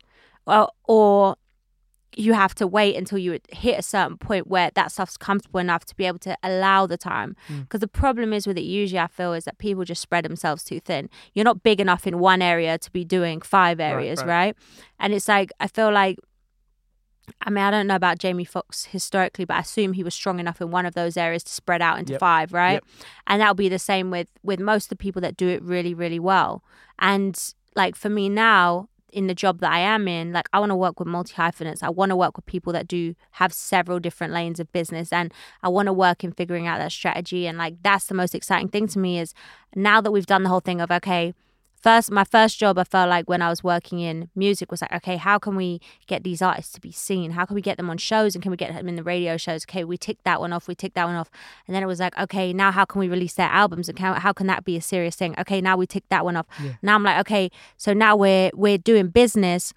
Or 0.47 0.69
or 0.85 1.35
you 2.17 2.33
have 2.33 2.55
to 2.55 2.67
wait 2.67 2.95
until 2.95 3.17
you 3.17 3.39
hit 3.49 3.79
a 3.79 3.81
certain 3.81 4.17
point 4.17 4.47
where 4.47 4.71
that 4.75 4.91
stuff's 4.91 5.17
comfortable 5.17 5.59
enough 5.59 5.85
to 5.85 5.95
be 5.95 6.05
able 6.05 6.19
to 6.19 6.37
allow 6.43 6.85
the 6.85 6.97
time. 6.97 7.35
Mm. 7.49 7.61
Because 7.61 7.81
the 7.81 7.87
problem 7.87 8.33
is 8.33 8.47
with 8.47 8.57
it, 8.57 8.63
usually 8.63 8.99
I 8.99 9.07
feel, 9.07 9.33
is 9.33 9.45
that 9.45 9.57
people 9.57 9.83
just 9.83 10.01
spread 10.01 10.25
themselves 10.25 10.63
too 10.63 10.79
thin. 10.79 11.09
You're 11.33 11.45
not 11.45 11.63
big 11.63 11.79
enough 11.79 12.07
in 12.07 12.19
one 12.19 12.41
area 12.41 12.77
to 12.77 12.91
be 12.91 13.03
doing 13.03 13.41
five 13.41 13.79
areas, 13.79 14.19
right. 14.19 14.27
right? 14.27 14.55
And 14.99 15.13
it's 15.13 15.27
like, 15.27 15.51
I 15.59 15.67
feel 15.67 15.91
like, 15.91 16.17
I 17.41 17.49
mean, 17.49 17.63
I 17.63 17.71
don't 17.71 17.87
know 17.87 17.95
about 17.95 18.19
Jamie 18.19 18.45
Foxx 18.45 18.85
historically, 18.85 19.45
but 19.45 19.55
I 19.55 19.59
assume 19.61 19.93
he 19.93 20.03
was 20.03 20.13
strong 20.13 20.39
enough 20.39 20.61
in 20.61 20.69
one 20.69 20.85
of 20.85 20.93
those 20.93 21.17
areas 21.17 21.43
to 21.45 21.51
spread 21.51 21.81
out 21.81 21.97
into 21.97 22.13
Yep. 22.13 22.19
five, 22.19 22.53
right? 22.53 22.73
Yep. 22.73 22.83
And 23.27 23.41
that'll 23.41 23.55
be 23.55 23.69
the 23.69 23.79
same 23.79 24.11
with 24.11 24.29
with 24.43 24.59
most 24.59 24.85
of 24.85 24.89
the 24.89 24.95
people 24.95 25.21
that 25.21 25.35
do 25.35 25.47
it 25.47 25.61
really, 25.63 25.93
really 25.93 26.19
well. 26.19 26.63
And 26.99 27.37
like 27.75 27.95
for 27.95 28.09
me 28.09 28.29
now, 28.29 28.89
in 29.15 29.27
the 29.27 29.33
job 29.33 29.61
that 29.61 29.71
I 29.71 29.79
am 29.79 30.07
in, 30.09 30.33
like 30.33 30.49
I 30.51 30.59
want 30.59 30.71
to 30.71 30.75
work 30.75 30.99
with 30.99 31.07
multi 31.07 31.33
hyphenates. 31.33 31.81
I 31.81 31.89
want 31.89 32.09
to 32.09 32.17
work 32.17 32.35
with 32.35 32.45
people 32.45 32.73
that 32.73 32.85
do 32.87 33.15
have 33.31 33.53
several 33.53 33.99
different 33.99 34.33
lanes 34.33 34.59
of 34.59 34.71
business, 34.73 35.13
and 35.13 35.33
I 35.63 35.69
want 35.69 35.87
to 35.87 35.93
work 35.93 36.23
in 36.23 36.33
figuring 36.33 36.67
out 36.67 36.79
that 36.79 36.91
strategy. 36.91 37.47
And 37.47 37.57
like 37.57 37.75
that's 37.81 38.05
the 38.05 38.13
most 38.13 38.35
exciting 38.35 38.67
thing 38.67 38.87
to 38.89 38.99
me 38.99 39.17
is 39.19 39.33
now 39.73 40.01
that 40.01 40.11
we've 40.11 40.25
done 40.25 40.43
the 40.43 40.49
whole 40.49 40.59
thing 40.59 40.81
of 40.81 40.91
okay, 40.91 41.33
first 41.85 42.11
my 42.11 42.25
first 42.35 42.53
job 42.57 42.77
i 42.77 42.83
felt 42.83 43.09
like 43.09 43.25
when 43.29 43.41
i 43.41 43.49
was 43.49 43.61
working 43.63 43.99
in 43.99 44.29
music 44.35 44.71
was 44.71 44.81
like 44.81 44.93
okay 44.99 45.17
how 45.17 45.37
can 45.45 45.55
we 45.55 45.79
get 46.07 46.23
these 46.23 46.41
artists 46.41 46.73
to 46.73 46.81
be 46.81 46.91
seen? 46.91 47.31
How 47.31 47.45
can 47.45 47.55
we 47.55 47.61
get 47.61 47.77
them 47.77 47.89
on 47.89 47.97
shows 47.97 48.35
and 48.35 48.41
can 48.41 48.51
we 48.51 48.57
get 48.57 48.73
them 48.73 48.87
in 48.87 48.95
the 48.95 49.03
radio 49.03 49.37
shows? 49.37 49.65
Okay 49.65 49.83
we 49.83 49.97
tick 49.97 50.17
that 50.23 50.39
one 50.39 50.53
off 50.53 50.67
we 50.67 50.75
tick 50.75 50.93
that 50.93 51.05
one 51.05 51.15
off. 51.15 51.29
And 51.67 51.75
then 51.75 51.83
it 51.83 51.87
was 51.87 51.99
like 51.99 52.17
okay 52.17 52.53
now 52.53 52.71
how 52.71 52.85
can 52.85 52.99
we 52.99 53.07
release 53.07 53.33
their 53.33 53.49
albums? 53.49 53.89
And 53.89 53.97
how, 53.97 54.13
how 54.13 54.33
can 54.33 54.47
that 54.47 54.63
be 54.65 54.77
a 54.77 54.81
serious 54.81 55.15
thing? 55.15 55.35
Okay 55.39 55.61
now 55.61 55.77
we 55.77 55.87
tick 55.87 56.03
that 56.09 56.23
one 56.23 56.35
off. 56.35 56.47
Yeah. 56.61 56.73
now 56.81 56.95
i'm 56.95 57.03
like 57.03 57.19
okay 57.19 57.49
so 57.77 57.93
now 57.93 58.15
we're 58.15 58.51
we're 58.53 58.77
doing 58.77 59.07
business 59.07 59.73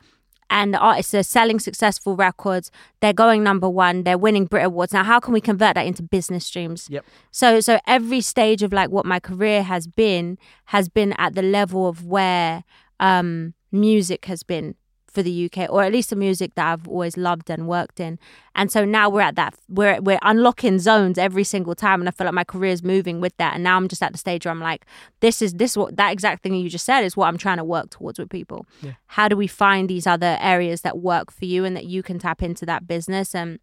and 0.51 0.73
the 0.75 0.79
artists 0.79 1.15
are 1.15 1.23
selling 1.23 1.59
successful 1.59 2.17
records. 2.17 2.71
They're 3.01 3.13
going 3.13 3.43
number 3.43 3.69
one. 3.69 4.05
They're 4.05 4.19
winning 4.19 4.47
brit 4.47 4.65
awards. 4.65 4.93
Now 4.93 5.05
how 5.05 5.21
can 5.21 5.33
we 5.33 5.41
convert 5.41 5.75
that 5.75 5.87
into 5.87 6.03
business 6.03 6.47
streams? 6.47 6.89
Yep. 6.91 7.05
so 7.31 7.61
so 7.61 7.79
every 7.87 8.21
stage 8.21 8.63
of 8.63 8.73
like 8.73 8.91
what 8.91 9.07
my 9.07 9.21
career 9.21 9.63
has 9.63 9.87
been 9.87 10.39
has 10.67 10.89
been 10.89 11.13
at 11.19 11.35
the 11.35 11.43
level 11.43 11.89
of 11.89 12.05
where 12.05 12.65
um 13.01 13.55
music 13.71 14.25
has 14.25 14.43
been 14.43 14.75
for 15.19 15.25
the 15.25 15.51
UK 15.51 15.69
or 15.69 15.83
at 15.83 15.91
least 15.91 16.11
the 16.11 16.17
music 16.17 16.55
that 16.55 16.73
I've 16.73 16.87
always 16.87 17.17
loved 17.17 17.51
and 17.51 17.67
worked 17.67 17.99
in. 17.99 18.21
And 18.55 18.71
so 18.71 18.85
now 18.85 19.09
we're 19.09 19.23
at 19.23 19.35
that 19.35 19.57
we're 19.69 20.01
we're 20.01 20.21
unlocking 20.23 20.79
zones 20.79 21.19
every 21.19 21.43
single 21.43 21.75
time 21.75 22.01
and 22.01 22.09
I 22.09 22.13
feel 22.13 22.25
like 22.27 22.35
my 22.35 22.45
career 22.45 22.71
is 22.71 22.85
moving 22.85 23.21
with 23.21 23.37
that 23.39 23.55
and 23.55 23.65
now 23.65 23.77
I'm 23.77 23.89
just 23.89 24.01
at 24.01 24.13
the 24.13 24.19
stage 24.19 24.47
where 24.47 24.53
I'm 24.53 24.61
like 24.61 24.87
this 25.19 25.43
is 25.43 25.55
this 25.55 25.77
what 25.77 25.97
that 25.97 26.13
exact 26.13 26.45
thing 26.45 26.55
you 26.55 26.71
just 26.71 26.85
said 26.85 27.03
is 27.03 27.17
what 27.17 27.27
I'm 27.27 27.37
trying 27.37 27.57
to 27.57 27.65
work 27.65 27.91
towards 27.91 28.21
with 28.21 28.31
people. 28.31 28.65
Yeah. 28.81 28.93
How 29.07 29.27
do 29.27 29.37
we 29.37 29.49
find 29.49 29.89
these 29.89 30.07
other 30.07 30.39
areas 30.41 30.83
that 30.83 30.99
work 30.99 31.33
for 31.33 31.47
you 31.47 31.65
and 31.65 31.75
that 31.75 31.87
you 31.87 32.05
can 32.05 32.21
tap 32.21 32.41
into 32.41 32.65
that 32.67 32.87
business 32.87 33.35
and 33.35 33.59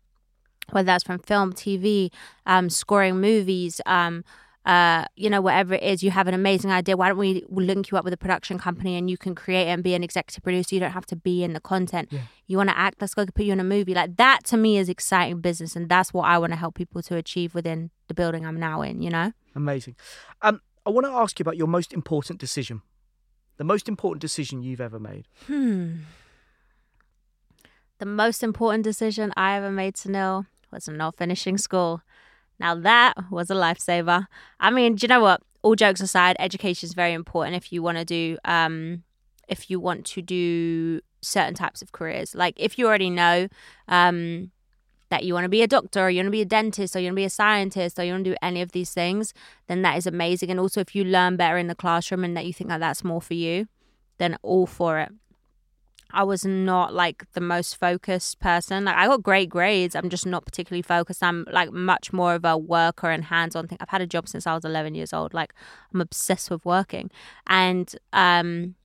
whether 0.72 0.88
that's 0.88 1.06
from 1.06 1.20
film, 1.20 1.54
TV, 1.54 2.12
um, 2.46 2.70
scoring 2.70 3.22
movies, 3.22 3.80
um, 3.86 4.26
uh, 4.66 5.06
you 5.16 5.30
know, 5.30 5.42
whatever 5.42 5.76
it 5.76 5.84
is, 5.84 6.02
you 6.02 6.10
have 6.10 6.28
an 6.28 6.34
amazing 6.34 6.72
idea. 6.72 6.98
Why 6.98 7.10
don't 7.10 7.20
we 7.20 7.44
link 7.50 7.92
you 7.92 7.98
up 7.98 8.04
with 8.04 8.14
a 8.14 8.18
production 8.18 8.58
company 8.58 8.98
and 8.98 9.10
you 9.10 9.18
can 9.18 9.36
create 9.36 9.68
and 9.68 9.84
be 9.84 9.94
an 9.94 10.04
executive 10.04 10.44
producer? 10.44 10.74
You 10.74 10.82
don't 10.82 10.92
have 10.92 11.06
to 11.08 11.16
be 11.16 11.44
in 11.44 11.54
the 11.54 11.60
content. 11.60 12.10
Yeah. 12.12 12.22
You 12.48 12.58
want 12.58 12.70
to 12.70 12.78
act? 12.78 13.00
Let's 13.00 13.14
go 13.14 13.26
put 13.28 13.46
you 13.46 13.54
in 13.54 13.60
a 13.60 13.64
movie. 13.64 13.94
Like 13.94 14.18
that 14.18 14.44
to 14.46 14.58
me 14.58 14.78
is 14.78 14.90
exciting 14.90 15.40
business, 15.42 15.76
and 15.76 15.88
that's 15.88 16.14
what 16.14 16.24
I 16.24 16.40
want 16.40 16.54
to 16.54 16.58
help 16.58 16.74
people 16.76 17.04
to 17.04 17.16
achieve 17.16 17.54
within 17.54 17.92
the 18.08 18.16
building 18.16 18.46
I'm 18.46 18.60
now 18.60 18.82
in. 18.82 19.04
You 19.04 19.12
know. 19.12 19.34
Amazing. 19.56 19.96
Um, 20.42 20.62
I 20.86 20.90
want 20.90 21.06
to 21.06 21.12
ask 21.12 21.38
you 21.38 21.44
about 21.44 21.58
your 21.58 21.68
most 21.68 21.94
important 21.94 22.40
decision. 22.40 22.82
The 23.58 23.64
most 23.64 23.88
important 23.88 24.22
decision 24.22 24.64
you've 24.64 24.82
ever 24.82 25.00
made. 25.00 25.28
Hmm. 25.46 25.98
The 28.00 28.06
most 28.06 28.44
important 28.44 28.84
decision 28.84 29.32
I 29.38 29.56
ever 29.56 29.72
made 29.72 29.96
to 29.98 30.12
know 30.12 30.46
was 30.72 30.90
not 30.90 31.16
finishing 31.16 31.58
school. 31.58 32.02
Now 32.60 32.76
that 32.76 33.14
was 33.32 33.50
a 33.50 33.56
lifesaver. 33.56 34.28
I 34.60 34.70
mean, 34.72 34.96
do 34.96 35.04
you 35.04 35.08
know 35.08 35.22
what? 35.22 35.42
All 35.62 35.76
jokes 35.76 36.02
aside, 36.02 36.36
education 36.40 36.88
is 36.88 36.94
very 36.94 37.14
important 37.14 37.56
if 37.56 37.72
you 37.74 37.82
want 37.82 37.98
to 37.98 38.06
do 38.06 38.38
um 38.46 39.04
if 39.48 39.70
you 39.70 39.80
want 39.80 40.06
to 40.06 40.22
do 40.22 41.02
certain 41.22 41.54
types 41.54 41.82
of 41.82 41.92
careers. 41.92 42.36
Like 42.36 42.56
if 42.58 42.78
you 42.78 42.88
already 42.88 43.10
know 43.10 43.48
um 43.88 44.52
that 45.10 45.24
you 45.24 45.34
want 45.34 45.46
to 45.46 45.50
be 45.50 45.62
a 45.62 45.68
doctor 45.68 46.02
or 46.02 46.10
you 46.10 46.18
want 46.20 46.28
to 46.28 46.32
be 46.32 46.42
a 46.42 46.46
dentist 46.46 46.96
or 46.96 47.00
you 47.00 47.08
want 47.08 47.14
to 47.14 47.22
be 47.22 47.26
a 47.26 47.30
scientist 47.30 48.00
or 48.00 48.04
you 48.04 48.12
want 48.12 48.24
to 48.26 48.32
do 48.32 48.38
any 48.42 48.62
of 48.62 48.72
these 48.72 48.92
things, 48.92 49.34
then 49.68 49.82
that 49.84 49.98
is 49.98 50.08
amazing. 50.08 50.50
And 50.50 50.60
also 50.60 50.82
if 50.82 50.96
you 50.96 51.04
learn 51.04 51.38
better 51.38 51.58
in 51.58 51.68
the 51.68 51.76
classroom 51.76 52.24
and 52.24 52.36
that 52.36 52.46
you 52.46 52.54
think 52.54 52.70
that 52.70 52.80
that's 52.80 53.04
more 53.04 53.22
for 53.22 53.36
you, 53.36 53.68
then 54.18 54.38
all 54.42 54.66
for 54.66 55.00
it. 55.00 55.12
I 56.12 56.24
was 56.24 56.46
not 56.46 56.94
like 56.94 57.26
the 57.34 57.42
most 57.42 57.76
focused 57.78 58.40
person. 58.40 58.86
Like 58.86 58.96
I 58.96 59.08
got 59.08 59.24
great 59.24 59.50
grades. 59.50 59.96
I'm 59.96 60.10
just 60.10 60.26
not 60.26 60.46
particularly 60.46 60.82
focused. 60.82 61.22
I'm 61.24 61.46
like 61.52 61.72
much 61.72 62.14
more 62.14 62.36
of 62.36 62.46
a 62.46 62.58
worker 62.58 63.10
and 63.10 63.26
hands-on 63.26 63.68
thing. 63.68 63.78
I've 63.82 63.90
had 63.90 64.02
a 64.02 64.08
job 64.08 64.28
since 64.28 64.48
I 64.48 64.54
was 64.54 64.64
11 64.64 64.96
years 64.96 65.14
old. 65.14 65.34
Like 65.34 65.54
I'm 65.94 66.02
obsessed 66.02 66.50
with 66.50 66.64
working. 66.66 67.12
And 67.48 67.94
um 68.14 68.76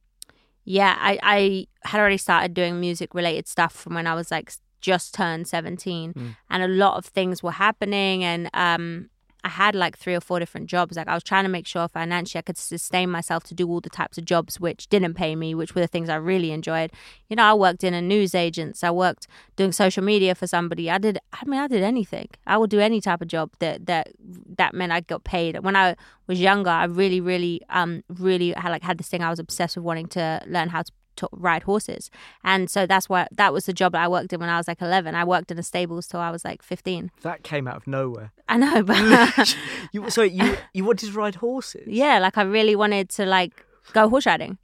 yeah, 0.65 0.97
I 0.99 1.19
I 1.23 1.67
had 1.89 2.01
already 2.01 2.19
started 2.19 2.55
doing 2.55 2.81
music 2.81 3.15
related 3.15 3.49
stuff 3.49 3.73
from 3.75 3.95
when 3.95 4.07
I 4.07 4.15
was 4.15 4.31
like 4.31 4.53
just 4.81 5.15
turned 5.15 5.47
17 5.47 6.15
Mm. 6.15 6.37
and 6.49 6.63
a 6.63 6.69
lot 6.69 6.97
of 6.97 7.05
things 7.05 7.43
were 7.43 7.53
happening 7.53 8.25
and 8.25 8.49
um 8.55 9.11
I 9.45 9.49
had 9.49 9.75
like 9.75 9.97
three 9.97 10.15
or 10.15 10.21
four 10.21 10.39
different 10.39 10.67
jobs. 10.69 10.97
Like 10.97 11.09
I 11.09 11.15
was 11.15 11.23
trying 11.23 11.45
to 11.45 11.49
make 11.49 11.67
sure 11.67 11.89
financially 11.89 12.39
I 12.39 12.43
could 12.43 12.59
sustain 12.59 13.11
myself 13.11 13.45
to 13.45 13.55
do 13.55 13.69
all 13.69 13.81
the 13.81 13.91
types 13.91 14.19
of 14.19 14.25
jobs 14.25 14.61
which 14.61 14.89
didn't 14.89 15.15
pay 15.15 15.35
me, 15.37 15.55
which 15.55 15.75
were 15.75 15.81
the 15.81 15.87
things 15.87 16.09
I 16.09 16.17
really 16.17 16.53
enjoyed. 16.53 16.93
You 17.29 17.37
know, 17.37 17.45
I 17.45 17.55
worked 17.55 17.85
in 17.85 17.95
a 17.95 18.03
news 18.03 18.35
agents. 18.35 18.85
I 18.85 18.91
worked 18.91 19.27
doing 19.57 19.73
social 19.73 20.03
media 20.03 20.35
for 20.35 20.47
somebody. 20.47 20.91
I 20.91 20.99
did. 20.99 21.19
I 21.33 21.45
mean, 21.47 21.61
I 21.61 21.69
did 21.69 21.83
anything. 21.83 22.29
I 22.47 22.57
would 22.59 22.71
do 22.71 22.81
any 22.81 23.01
type 23.01 23.23
of 23.23 23.29
job 23.29 23.51
that 23.61 23.87
that 23.87 24.13
that 24.57 24.75
meant 24.75 24.93
I 24.93 25.01
got 25.01 25.25
paid. 25.25 25.59
When 25.61 25.77
I 25.77 25.97
was 26.27 26.41
younger, 26.41 26.71
I 26.71 26.85
really, 26.85 27.21
really, 27.21 27.63
um, 27.71 28.03
really 28.09 28.53
had 28.53 28.71
like 28.71 28.83
had 28.83 28.99
this 28.99 29.09
thing. 29.09 29.23
I 29.23 29.31
was 29.31 29.39
obsessed 29.39 29.77
with 29.77 29.85
wanting 29.85 30.09
to 30.09 30.43
learn 30.47 30.69
how 30.69 30.83
to 30.83 30.93
to 31.17 31.29
ride 31.33 31.65
horses. 31.65 32.11
And 32.45 32.71
so 32.71 32.87
that's 32.87 33.09
what 33.09 33.29
that 33.33 33.53
was 33.53 33.67
the 33.67 33.73
job 33.73 33.93
that 33.93 34.03
I 34.03 34.09
worked 34.09 34.33
in 34.33 34.41
when 34.41 34.49
I 34.49 34.57
was 34.57 34.69
like 34.69 34.81
11. 34.81 35.15
I 35.15 35.25
worked 35.25 35.51
in 35.51 35.57
the 35.57 35.63
stables 35.63 36.07
till 36.07 36.21
I 36.21 36.31
was 36.31 36.45
like 36.45 36.63
15. 36.63 37.11
That 37.23 37.43
came 37.43 37.67
out 37.69 37.77
of 37.77 37.87
nowhere. 37.87 38.33
I 38.49 38.57
know, 38.57 38.83
but 38.83 39.57
you, 39.93 40.09
sorry, 40.11 40.31
you 40.31 40.57
you 40.73 40.85
wanted 40.85 41.07
to 41.11 41.13
ride 41.13 41.37
horses? 41.37 41.87
yeah, 41.87 42.19
like 42.19 42.39
I 42.39 42.43
really 42.43 42.77
wanted 42.77 43.09
to 43.11 43.27
like 43.27 43.65
go 43.93 44.09
horse 44.09 44.27
riding 44.27 44.59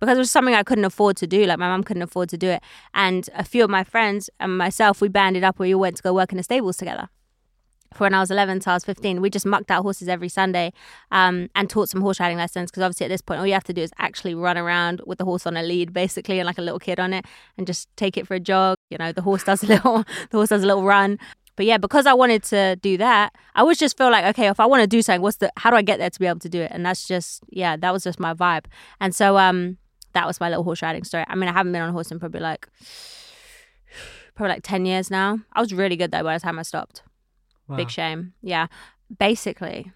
because 0.00 0.16
it 0.16 0.20
was 0.20 0.30
something 0.30 0.54
I 0.54 0.62
couldn't 0.62 0.84
afford 0.84 1.16
to 1.18 1.26
do. 1.26 1.44
Like 1.46 1.58
my 1.58 1.68
mum 1.68 1.82
couldn't 1.84 2.02
afford 2.02 2.28
to 2.30 2.36
do 2.38 2.48
it. 2.48 2.62
And 2.92 3.28
a 3.34 3.44
few 3.44 3.64
of 3.64 3.70
my 3.70 3.84
friends 3.84 4.28
and 4.40 4.56
myself, 4.58 5.00
we 5.00 5.08
banded 5.08 5.44
up. 5.44 5.58
We 5.58 5.74
all 5.74 5.80
went 5.80 5.96
to 5.96 6.02
go 6.02 6.12
work 6.12 6.32
in 6.32 6.36
the 6.36 6.42
stables 6.44 6.76
together. 6.76 7.08
When 7.98 8.14
I 8.14 8.20
was 8.20 8.30
11 8.30 8.60
till 8.60 8.72
I 8.72 8.76
was 8.76 8.84
15, 8.84 9.20
we 9.20 9.30
just 9.30 9.46
mucked 9.46 9.70
out 9.70 9.82
horses 9.82 10.08
every 10.08 10.28
Sunday 10.28 10.72
um, 11.10 11.48
and 11.54 11.70
taught 11.70 11.88
some 11.88 12.00
horse 12.00 12.18
riding 12.18 12.38
lessons. 12.38 12.70
Because 12.70 12.82
obviously 12.82 13.06
at 13.06 13.08
this 13.08 13.20
point, 13.20 13.40
all 13.40 13.46
you 13.46 13.52
have 13.52 13.64
to 13.64 13.72
do 13.72 13.82
is 13.82 13.92
actually 13.98 14.34
run 14.34 14.58
around 14.58 15.00
with 15.06 15.18
the 15.18 15.24
horse 15.24 15.46
on 15.46 15.56
a 15.56 15.62
lead, 15.62 15.92
basically, 15.92 16.38
and 16.38 16.46
like 16.46 16.58
a 16.58 16.62
little 16.62 16.80
kid 16.80 16.98
on 16.98 17.12
it, 17.12 17.24
and 17.56 17.66
just 17.66 17.88
take 17.96 18.16
it 18.16 18.26
for 18.26 18.34
a 18.34 18.40
jog. 18.40 18.76
You 18.90 18.98
know, 18.98 19.12
the 19.12 19.22
horse 19.22 19.44
does 19.44 19.62
a 19.62 19.66
little, 19.74 20.04
the 20.30 20.36
horse 20.38 20.48
does 20.48 20.64
a 20.64 20.66
little 20.66 20.84
run. 20.84 21.18
But 21.56 21.66
yeah, 21.66 21.78
because 21.78 22.06
I 22.06 22.14
wanted 22.14 22.42
to 22.44 22.76
do 22.76 22.96
that, 22.96 23.32
I 23.54 23.60
always 23.60 23.78
just 23.78 23.96
feel 23.96 24.10
like, 24.10 24.24
okay, 24.24 24.48
if 24.48 24.58
I 24.58 24.66
want 24.66 24.80
to 24.80 24.88
do 24.88 25.02
something, 25.02 25.22
what's 25.22 25.36
the, 25.36 25.52
how 25.56 25.70
do 25.70 25.76
I 25.76 25.82
get 25.82 25.98
there 25.98 26.10
to 26.10 26.18
be 26.18 26.26
able 26.26 26.40
to 26.40 26.48
do 26.48 26.60
it? 26.60 26.72
And 26.74 26.84
that's 26.84 27.06
just, 27.06 27.44
yeah, 27.48 27.76
that 27.76 27.92
was 27.92 28.02
just 28.02 28.18
my 28.18 28.34
vibe. 28.34 28.64
And 29.00 29.14
so, 29.14 29.38
um, 29.38 29.78
that 30.14 30.26
was 30.26 30.40
my 30.40 30.48
little 30.48 30.64
horse 30.64 30.82
riding 30.82 31.04
story. 31.04 31.24
I 31.28 31.34
mean, 31.34 31.48
I 31.48 31.52
haven't 31.52 31.72
been 31.72 31.82
on 31.82 31.90
a 31.90 31.92
horse 31.92 32.10
in 32.10 32.18
probably 32.18 32.40
like, 32.40 32.68
probably 34.34 34.54
like 34.54 34.62
10 34.64 34.84
years 34.84 35.10
now. 35.10 35.40
I 35.52 35.60
was 35.60 35.72
really 35.72 35.96
good 35.96 36.10
though 36.10 36.22
by 36.24 36.34
the 36.34 36.40
time 36.40 36.58
I 36.58 36.62
stopped. 36.62 37.02
Wow. 37.68 37.76
Big 37.76 37.90
shame. 37.90 38.34
Yeah. 38.42 38.66
Basically, 39.18 39.90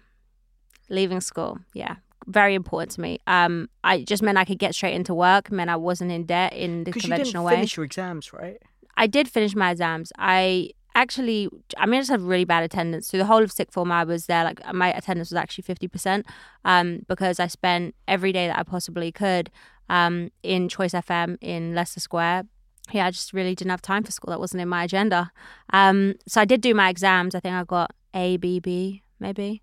leaving 0.89 1.21
school. 1.21 1.59
Yeah. 1.73 1.95
Very 2.27 2.53
important 2.53 2.91
to 2.91 3.01
me. 3.01 3.19
Um, 3.27 3.69
I 3.83 4.03
just 4.03 4.21
meant 4.21 4.37
I 4.37 4.45
could 4.45 4.59
get 4.59 4.75
straight 4.75 4.93
into 4.93 5.13
work, 5.13 5.51
meant 5.51 5.69
I 5.69 5.75
wasn't 5.75 6.11
in 6.11 6.25
debt 6.25 6.53
in 6.53 6.83
the 6.83 6.91
Because 6.91 7.03
you 7.03 7.09
didn't 7.09 7.17
conventional 7.17 7.45
way. 7.45 7.55
finish 7.55 7.75
your 7.77 7.85
exams, 7.85 8.33
right? 8.33 8.57
I 8.97 9.07
did 9.07 9.27
finish 9.27 9.55
my 9.55 9.71
exams. 9.71 10.11
I 10.17 10.71
actually, 10.93 11.47
I 11.77 11.85
mean, 11.85 11.95
I 11.95 12.01
just 12.01 12.11
had 12.11 12.21
really 12.21 12.45
bad 12.45 12.63
attendance. 12.63 13.09
Through 13.09 13.19
the 13.19 13.25
whole 13.25 13.41
of 13.41 13.51
sixth 13.51 13.73
form, 13.73 13.91
I 13.91 14.03
was 14.03 14.25
there. 14.27 14.43
Like 14.43 14.61
my 14.73 14.91
attendance 14.93 15.29
was 15.31 15.37
actually 15.37 15.63
fifty 15.63 15.87
percent, 15.87 16.25
um, 16.65 17.03
because 17.07 17.39
I 17.39 17.47
spent 17.47 17.95
every 18.07 18.31
day 18.31 18.47
that 18.47 18.59
I 18.59 18.63
possibly 18.63 19.11
could, 19.11 19.49
um, 19.89 20.29
in 20.43 20.69
Choice 20.69 20.91
FM 20.93 21.37
in 21.41 21.73
Leicester 21.73 21.99
Square. 22.01 22.43
Yeah, 22.91 23.05
I 23.07 23.11
just 23.11 23.33
really 23.33 23.55
didn't 23.55 23.71
have 23.71 23.81
time 23.81 24.03
for 24.03 24.11
school. 24.11 24.31
That 24.31 24.39
wasn't 24.39 24.61
in 24.61 24.69
my 24.69 24.83
agenda. 24.83 25.31
Um, 25.73 26.15
so 26.27 26.41
I 26.41 26.45
did 26.45 26.61
do 26.61 26.73
my 26.73 26.89
exams. 26.89 27.35
I 27.35 27.39
think 27.39 27.53
I 27.55 27.63
got 27.63 27.91
A, 28.13 28.37
B, 28.37 28.59
B, 28.59 29.03
maybe, 29.19 29.61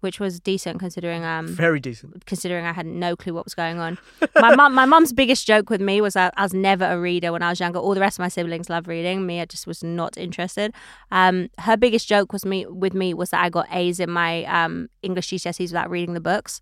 which 0.00 0.18
was 0.20 0.38
decent 0.40 0.78
considering 0.80 1.24
um 1.24 1.46
Very 1.48 1.78
decent. 1.80 2.24
considering 2.26 2.64
I 2.64 2.72
had 2.72 2.86
no 2.86 3.16
clue 3.16 3.34
what 3.34 3.44
was 3.44 3.54
going 3.54 3.78
on. 3.78 3.98
My 4.36 4.54
mum, 4.54 4.74
my 4.74 4.84
mum's 4.84 5.12
biggest 5.22 5.46
joke 5.46 5.70
with 5.70 5.80
me 5.80 6.00
was 6.00 6.14
that 6.14 6.34
I 6.36 6.42
was 6.42 6.54
never 6.54 6.84
a 6.84 6.98
reader 7.00 7.32
when 7.32 7.42
I 7.42 7.50
was 7.50 7.60
younger. 7.60 7.78
All 7.78 7.94
the 7.94 8.00
rest 8.00 8.18
of 8.18 8.22
my 8.22 8.28
siblings 8.28 8.68
love 8.70 8.86
reading. 8.88 9.26
Me, 9.26 9.40
I 9.40 9.44
just 9.44 9.66
was 9.66 9.82
not 9.84 10.16
interested. 10.16 10.72
Um, 11.10 11.48
her 11.58 11.76
biggest 11.76 12.08
joke 12.08 12.32
was 12.32 12.44
me 12.44 12.66
with 12.66 12.94
me 12.94 13.14
was 13.14 13.30
that 13.30 13.44
I 13.44 13.48
got 13.50 13.66
A's 13.72 14.00
in 14.00 14.10
my 14.10 14.44
um, 14.44 14.88
English 15.02 15.28
GCSEs 15.30 15.68
without 15.70 15.90
reading 15.90 16.14
the 16.14 16.20
books. 16.20 16.60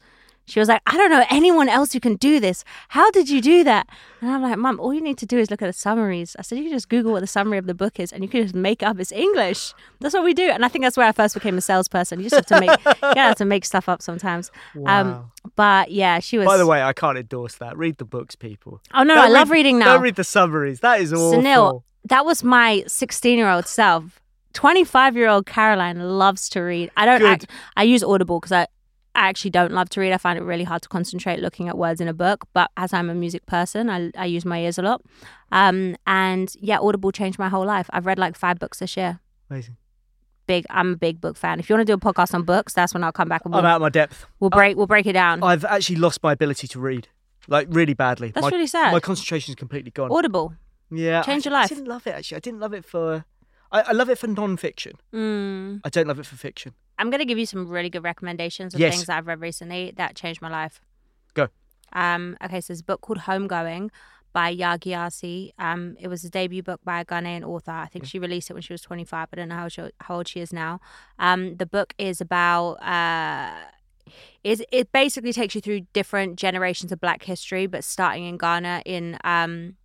She 0.50 0.58
was 0.58 0.68
like, 0.68 0.82
I 0.86 0.96
don't 0.96 1.10
know 1.10 1.24
anyone 1.30 1.68
else 1.68 1.92
who 1.92 2.00
can 2.00 2.16
do 2.16 2.40
this. 2.40 2.64
How 2.88 3.10
did 3.10 3.30
you 3.30 3.40
do 3.40 3.62
that? 3.64 3.88
And 4.20 4.30
I'm 4.30 4.42
like, 4.42 4.58
Mom, 4.58 4.80
all 4.80 4.92
you 4.92 5.00
need 5.00 5.16
to 5.18 5.26
do 5.26 5.38
is 5.38 5.50
look 5.50 5.62
at 5.62 5.66
the 5.66 5.72
summaries. 5.72 6.34
I 6.38 6.42
said, 6.42 6.58
you 6.58 6.64
can 6.64 6.72
just 6.72 6.88
Google 6.88 7.12
what 7.12 7.20
the 7.20 7.26
summary 7.26 7.56
of 7.58 7.66
the 7.66 7.74
book 7.74 8.00
is 8.00 8.12
and 8.12 8.22
you 8.24 8.28
can 8.28 8.42
just 8.42 8.54
make 8.54 8.82
up 8.82 8.98
it's 8.98 9.12
English. 9.12 9.72
That's 10.00 10.12
what 10.12 10.24
we 10.24 10.34
do. 10.34 10.50
And 10.50 10.64
I 10.64 10.68
think 10.68 10.84
that's 10.84 10.96
where 10.96 11.06
I 11.06 11.12
first 11.12 11.34
became 11.34 11.56
a 11.56 11.60
salesperson. 11.60 12.18
You 12.18 12.28
just 12.28 12.36
have 12.36 12.46
to 12.46 12.60
make, 12.60 12.70
you 13.14 13.22
have 13.22 13.36
to 13.36 13.44
make 13.44 13.64
stuff 13.64 13.88
up 13.88 14.02
sometimes. 14.02 14.50
Wow. 14.74 15.00
Um, 15.00 15.30
But 15.54 15.90
yeah, 15.92 16.18
she 16.18 16.36
was. 16.36 16.46
By 16.46 16.56
the 16.56 16.66
way, 16.66 16.82
I 16.82 16.92
can't 16.92 17.16
endorse 17.16 17.54
that. 17.56 17.76
Read 17.78 17.98
the 17.98 18.04
books, 18.04 18.34
people. 18.34 18.80
oh 18.92 19.04
no, 19.04 19.14
Don't 19.14 19.24
I 19.24 19.28
love 19.28 19.50
reading 19.50 19.78
now. 19.78 19.94
Don't 19.94 20.02
read 20.02 20.16
the 20.16 20.24
summaries. 20.24 20.80
That 20.80 21.00
is 21.00 21.12
awful. 21.12 21.40
Sunil, 21.40 21.82
that 22.04 22.24
was 22.24 22.42
my 22.42 22.82
16 22.86 23.38
year 23.38 23.48
old 23.48 23.66
self. 23.66 24.20
25 24.52 25.16
year 25.16 25.28
old 25.28 25.46
Caroline 25.46 26.00
loves 26.00 26.48
to 26.50 26.60
read. 26.60 26.90
I 26.96 27.06
don't 27.06 27.22
act, 27.22 27.46
I 27.76 27.84
use 27.84 28.02
Audible 28.02 28.40
because 28.40 28.52
I, 28.52 28.66
I 29.14 29.28
actually 29.28 29.50
don't 29.50 29.72
love 29.72 29.88
to 29.90 30.00
read. 30.00 30.12
I 30.12 30.18
find 30.18 30.38
it 30.38 30.42
really 30.42 30.64
hard 30.64 30.82
to 30.82 30.88
concentrate 30.88 31.40
looking 31.40 31.68
at 31.68 31.76
words 31.76 32.00
in 32.00 32.08
a 32.08 32.14
book. 32.14 32.46
But 32.52 32.70
as 32.76 32.92
I'm 32.92 33.10
a 33.10 33.14
music 33.14 33.44
person, 33.46 33.90
I, 33.90 34.10
I 34.16 34.26
use 34.26 34.44
my 34.44 34.60
ears 34.60 34.78
a 34.78 34.82
lot. 34.82 35.02
Um, 35.52 35.96
and 36.06 36.54
yeah, 36.60 36.78
Audible 36.78 37.10
changed 37.12 37.38
my 37.38 37.48
whole 37.48 37.64
life. 37.66 37.90
I've 37.92 38.06
read 38.06 38.18
like 38.18 38.36
five 38.36 38.58
books 38.58 38.78
this 38.78 38.96
year. 38.96 39.18
Amazing. 39.50 39.76
Big, 40.46 40.64
I'm 40.70 40.92
a 40.92 40.96
big 40.96 41.20
book 41.20 41.36
fan. 41.36 41.60
If 41.60 41.68
you 41.68 41.74
want 41.76 41.86
to 41.86 41.92
do 41.92 41.94
a 41.94 42.12
podcast 42.12 42.34
on 42.34 42.42
books, 42.44 42.72
that's 42.72 42.94
when 42.94 43.04
I'll 43.04 43.12
come 43.12 43.28
back 43.28 43.42
and 43.44 43.54
I'm 43.54 43.64
out 43.64 43.76
of 43.76 43.82
my 43.82 43.88
depth. 43.88 44.26
we'll 44.40 44.50
break 44.50 44.76
we'll 44.76 44.86
break 44.86 45.06
it 45.06 45.12
down. 45.12 45.42
I've 45.42 45.64
actually 45.64 45.96
lost 45.96 46.22
my 46.22 46.32
ability 46.32 46.66
to 46.68 46.80
read. 46.80 47.08
like 47.46 47.66
really 47.70 47.94
badly. 47.94 48.30
That's 48.30 48.44
my, 48.44 48.50
really 48.50 48.66
sad. 48.66 48.92
My 48.92 49.00
concentration's 49.00 49.54
completely 49.56 49.90
gone. 49.90 50.10
Audible. 50.10 50.54
yeah, 50.90 51.22
Change 51.22 51.44
your 51.44 51.52
life. 51.52 51.66
I 51.70 51.74
didn't 51.74 51.86
love 51.86 52.06
it 52.06 52.10
actually. 52.10 52.36
I 52.36 52.40
didn't 52.40 52.60
love 52.60 52.74
it 52.74 52.84
for. 52.84 53.24
I, 53.72 53.80
I 53.82 53.92
love 53.92 54.10
it 54.10 54.18
for 54.18 54.26
non-fiction. 54.26 54.94
Mm. 55.14 55.80
I 55.84 55.88
don't 55.88 56.08
love 56.08 56.18
it 56.18 56.26
for 56.26 56.34
fiction. 56.34 56.74
I'm 57.00 57.08
going 57.10 57.18
to 57.20 57.24
give 57.24 57.38
you 57.38 57.46
some 57.46 57.66
really 57.66 57.88
good 57.90 58.04
recommendations 58.04 58.74
of 58.74 58.80
Yes. 58.80 58.94
things 58.94 59.06
that 59.06 59.16
I've 59.16 59.26
read 59.26 59.40
recently 59.40 59.92
that 59.96 60.14
changed 60.14 60.42
my 60.42 60.50
life. 60.50 60.80
Go. 61.32 61.48
Um, 61.94 62.36
okay, 62.44 62.60
so 62.60 62.66
there's 62.72 62.80
a 62.80 62.84
book 62.84 63.00
called 63.00 63.20
Homegoing 63.20 63.88
by 64.34 64.54
Yaa 64.54 64.78
Gyasi. 64.78 65.50
Um, 65.58 65.96
it 65.98 66.08
was 66.08 66.24
a 66.24 66.30
debut 66.30 66.62
book 66.62 66.80
by 66.84 67.00
a 67.00 67.04
Ghanaian 67.04 67.42
author. 67.42 67.72
I 67.72 67.86
think 67.86 68.04
she 68.04 68.18
released 68.18 68.50
it 68.50 68.52
when 68.52 68.62
she 68.62 68.74
was 68.74 68.82
25. 68.82 69.28
I 69.32 69.36
don't 69.36 69.48
know 69.48 69.56
how, 69.56 69.68
she, 69.68 69.82
how 70.02 70.16
old 70.16 70.28
she 70.28 70.40
is 70.40 70.52
now. 70.52 70.78
Um, 71.18 71.56
the 71.56 71.66
book 71.66 71.94
is 71.98 72.20
about. 72.20 72.74
Uh, 72.74 73.50
is 74.44 74.62
it 74.70 74.92
basically 74.92 75.32
takes 75.32 75.54
you 75.54 75.60
through 75.60 75.80
different 75.92 76.36
generations 76.36 76.92
of 76.92 77.00
Black 77.00 77.22
history, 77.22 77.66
but 77.66 77.82
starting 77.82 78.24
in 78.26 78.36
Ghana 78.36 78.82
in 78.84 79.16
um, 79.24 79.76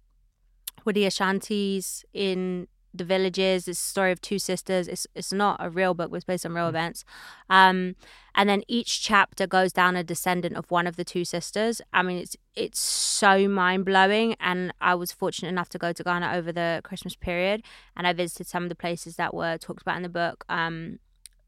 Wadi 0.83 1.03
Ashantis 1.05 2.03
in 2.13 2.67
the 2.97 3.05
villages. 3.05 3.67
It's 3.67 3.79
a 3.79 3.83
story 3.83 4.11
of 4.11 4.21
two 4.21 4.39
sisters. 4.39 4.87
It's 4.87 5.07
it's 5.15 5.33
not 5.33 5.57
a 5.59 5.69
real 5.69 5.93
book, 5.93 6.11
it's 6.13 6.25
based 6.25 6.45
on 6.45 6.53
real 6.53 6.67
events. 6.67 7.03
Um, 7.49 7.95
and 8.33 8.49
then 8.49 8.63
each 8.67 9.01
chapter 9.01 9.47
goes 9.47 9.71
down 9.71 9.95
a 9.95 10.03
descendant 10.03 10.55
of 10.55 10.69
one 10.69 10.87
of 10.87 10.95
the 10.95 11.05
two 11.05 11.25
sisters. 11.25 11.81
I 11.93 12.03
mean, 12.03 12.17
it's 12.17 12.35
it's 12.55 12.79
so 12.79 13.47
mind 13.47 13.85
blowing. 13.85 14.35
And 14.39 14.73
I 14.81 14.95
was 14.95 15.11
fortunate 15.11 15.49
enough 15.49 15.69
to 15.69 15.77
go 15.77 15.93
to 15.93 16.03
Ghana 16.03 16.33
over 16.33 16.51
the 16.51 16.81
Christmas 16.83 17.15
period, 17.15 17.63
and 17.95 18.05
I 18.05 18.13
visited 18.13 18.47
some 18.47 18.63
of 18.63 18.69
the 18.69 18.75
places 18.75 19.15
that 19.15 19.33
were 19.33 19.57
talked 19.57 19.81
about 19.81 19.97
in 19.97 20.03
the 20.03 20.09
book. 20.09 20.45
Um, 20.49 20.99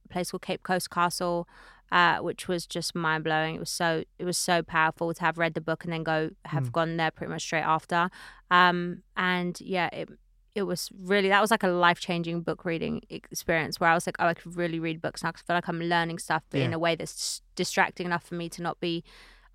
a 0.05 0.09
place 0.09 0.31
called 0.31 0.43
Cape 0.43 0.63
Coast 0.63 0.89
Castle. 0.89 1.47
Uh, 1.89 2.17
which 2.17 2.49
was 2.49 2.67
just 2.67 2.93
mind 2.95 3.23
blowing. 3.23 3.55
It 3.55 3.61
was 3.61 3.69
so 3.69 4.03
it 4.19 4.25
was 4.25 4.37
so 4.37 4.61
powerful 4.61 5.13
to 5.13 5.21
have 5.21 5.37
read 5.37 5.53
the 5.53 5.61
book 5.61 5.85
and 5.85 5.93
then 5.93 6.03
go 6.03 6.31
have 6.43 6.73
gone 6.73 6.97
there 6.97 7.11
pretty 7.11 7.31
much 7.31 7.43
straight 7.43 7.61
after. 7.61 8.09
Um, 8.51 9.03
and 9.15 9.57
yeah, 9.61 9.87
it 9.93 10.09
it 10.57 10.63
was 10.63 10.89
really 10.99 11.29
that 11.29 11.39
was 11.41 11.51
like 11.51 11.63
a 11.63 11.67
life 11.67 11.99
changing 11.99 12.41
book 12.41 12.65
reading 12.65 13.01
experience 13.09 13.79
where 13.79 13.89
I 13.89 13.93
was 13.93 14.05
like, 14.07 14.17
oh, 14.19 14.25
I 14.27 14.33
could 14.33 14.55
really 14.57 14.79
read 14.79 15.01
books 15.01 15.23
now 15.23 15.31
'cause 15.31 15.43
I 15.43 15.47
feel 15.47 15.55
like 15.57 15.67
I'm 15.69 15.79
learning 15.79 16.19
stuff, 16.19 16.43
but 16.49 16.59
in 16.61 16.73
a 16.73 16.79
way 16.79 16.95
that's 16.95 17.41
distracting 17.55 18.05
enough 18.07 18.23
for 18.25 18.35
me 18.35 18.49
to 18.49 18.61
not 18.61 18.79
be 18.79 19.03